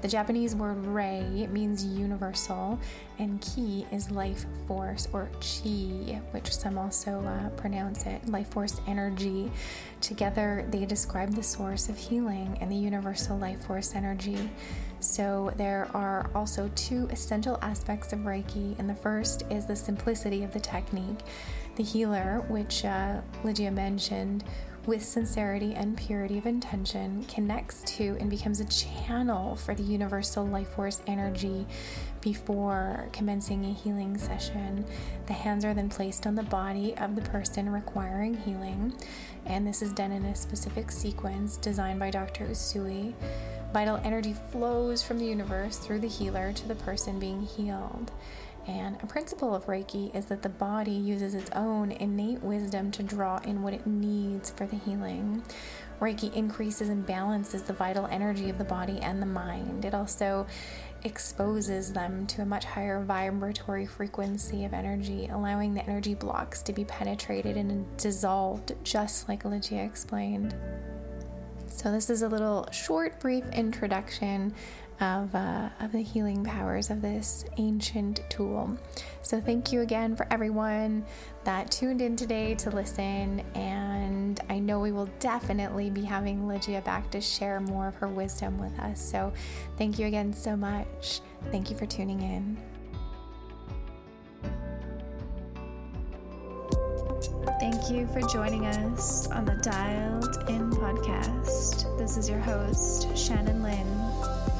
The 0.00 0.06
Japanese 0.06 0.54
word 0.54 0.86
rei 0.86 1.48
means 1.50 1.84
universal, 1.84 2.78
and 3.18 3.40
ki 3.40 3.84
is 3.90 4.12
life 4.12 4.46
force 4.68 5.08
or 5.12 5.28
chi, 5.40 6.20
which 6.30 6.54
some 6.54 6.78
also 6.78 7.20
uh, 7.24 7.48
pronounce 7.50 8.06
it 8.06 8.28
life 8.28 8.48
force 8.48 8.80
energy. 8.86 9.50
Together, 10.00 10.64
they 10.70 10.86
describe 10.86 11.34
the 11.34 11.42
source 11.42 11.88
of 11.88 11.98
healing 11.98 12.56
and 12.60 12.70
the 12.70 12.76
universal 12.76 13.36
life 13.38 13.64
force 13.66 13.96
energy. 13.96 14.48
So, 15.00 15.52
there 15.56 15.88
are 15.94 16.30
also 16.32 16.70
two 16.76 17.08
essential 17.10 17.58
aspects 17.60 18.12
of 18.12 18.20
Reiki, 18.20 18.78
and 18.78 18.88
the 18.88 18.94
first 18.94 19.42
is 19.50 19.66
the 19.66 19.76
simplicity 19.76 20.44
of 20.44 20.52
the 20.52 20.60
technique. 20.60 21.20
The 21.74 21.82
healer, 21.84 22.44
which 22.48 22.84
uh, 22.84 23.20
Lygia 23.42 23.70
mentioned, 23.70 24.44
with 24.88 25.04
sincerity 25.04 25.74
and 25.74 25.98
purity 25.98 26.38
of 26.38 26.46
intention, 26.46 27.22
connects 27.24 27.82
to 27.82 28.16
and 28.18 28.30
becomes 28.30 28.58
a 28.58 28.64
channel 28.64 29.54
for 29.54 29.74
the 29.74 29.82
universal 29.82 30.46
life 30.46 30.68
force 30.68 31.02
energy 31.06 31.66
before 32.22 33.06
commencing 33.12 33.66
a 33.66 33.72
healing 33.72 34.16
session. 34.16 34.86
The 35.26 35.34
hands 35.34 35.66
are 35.66 35.74
then 35.74 35.90
placed 35.90 36.26
on 36.26 36.34
the 36.34 36.42
body 36.42 36.96
of 36.96 37.14
the 37.14 37.20
person 37.20 37.68
requiring 37.68 38.38
healing, 38.38 38.94
and 39.44 39.66
this 39.66 39.82
is 39.82 39.92
done 39.92 40.10
in 40.10 40.24
a 40.24 40.34
specific 40.34 40.90
sequence 40.90 41.58
designed 41.58 42.00
by 42.00 42.10
Dr. 42.10 42.46
Usui. 42.46 43.12
Vital 43.74 44.00
energy 44.02 44.34
flows 44.50 45.02
from 45.02 45.18
the 45.18 45.26
universe 45.26 45.76
through 45.76 45.98
the 45.98 46.08
healer 46.08 46.54
to 46.54 46.66
the 46.66 46.74
person 46.74 47.18
being 47.18 47.42
healed. 47.42 48.10
And 48.68 48.98
a 49.02 49.06
principle 49.06 49.54
of 49.54 49.64
Reiki 49.64 50.14
is 50.14 50.26
that 50.26 50.42
the 50.42 50.50
body 50.50 50.92
uses 50.92 51.34
its 51.34 51.50
own 51.52 51.90
innate 51.90 52.42
wisdom 52.42 52.90
to 52.92 53.02
draw 53.02 53.38
in 53.38 53.62
what 53.62 53.72
it 53.72 53.86
needs 53.86 54.50
for 54.50 54.66
the 54.66 54.76
healing. 54.76 55.42
Reiki 56.00 56.32
increases 56.34 56.90
and 56.90 57.04
balances 57.04 57.62
the 57.62 57.72
vital 57.72 58.06
energy 58.06 58.50
of 58.50 58.58
the 58.58 58.64
body 58.64 58.98
and 59.00 59.22
the 59.22 59.26
mind. 59.26 59.86
It 59.86 59.94
also 59.94 60.46
exposes 61.02 61.94
them 61.94 62.26
to 62.26 62.42
a 62.42 62.44
much 62.44 62.66
higher 62.66 63.02
vibratory 63.02 63.86
frequency 63.86 64.66
of 64.66 64.74
energy, 64.74 65.28
allowing 65.32 65.72
the 65.72 65.84
energy 65.84 66.14
blocks 66.14 66.60
to 66.62 66.74
be 66.74 66.84
penetrated 66.84 67.56
and 67.56 67.96
dissolved, 67.96 68.74
just 68.84 69.30
like 69.30 69.46
Lygia 69.46 69.82
explained. 69.82 70.54
So, 71.68 71.92
this 71.92 72.10
is 72.10 72.22
a 72.22 72.28
little 72.28 72.66
short, 72.72 73.20
brief 73.20 73.44
introduction 73.52 74.52
of, 75.00 75.34
uh, 75.34 75.68
of 75.80 75.92
the 75.92 76.02
healing 76.02 76.44
powers 76.44 76.90
of 76.90 77.02
this 77.02 77.44
ancient 77.56 78.20
tool. 78.28 78.76
So, 79.22 79.40
thank 79.40 79.72
you 79.72 79.82
again 79.82 80.16
for 80.16 80.26
everyone 80.30 81.04
that 81.44 81.70
tuned 81.70 82.00
in 82.00 82.16
today 82.16 82.54
to 82.56 82.70
listen. 82.70 83.40
And 83.54 84.40
I 84.48 84.58
know 84.58 84.80
we 84.80 84.92
will 84.92 85.10
definitely 85.20 85.90
be 85.90 86.02
having 86.02 86.48
Lygia 86.48 86.80
back 86.82 87.10
to 87.10 87.20
share 87.20 87.60
more 87.60 87.88
of 87.88 87.94
her 87.96 88.08
wisdom 88.08 88.58
with 88.58 88.78
us. 88.80 89.00
So, 89.00 89.32
thank 89.76 89.98
you 89.98 90.06
again 90.06 90.32
so 90.32 90.56
much. 90.56 91.20
Thank 91.50 91.70
you 91.70 91.76
for 91.76 91.86
tuning 91.86 92.20
in. 92.22 92.58
Thank 97.58 97.90
you 97.90 98.06
for 98.08 98.20
joining 98.20 98.66
us 98.66 99.26
on 99.28 99.44
the 99.44 99.54
Dialed 99.56 100.48
In 100.48 100.70
podcast. 100.70 101.98
This 101.98 102.16
is 102.16 102.28
your 102.28 102.38
host, 102.38 103.16
Shannon 103.16 103.62
Lynn. 103.64 104.57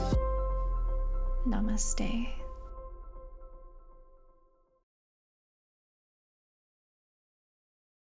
Namaste. 1.49 2.29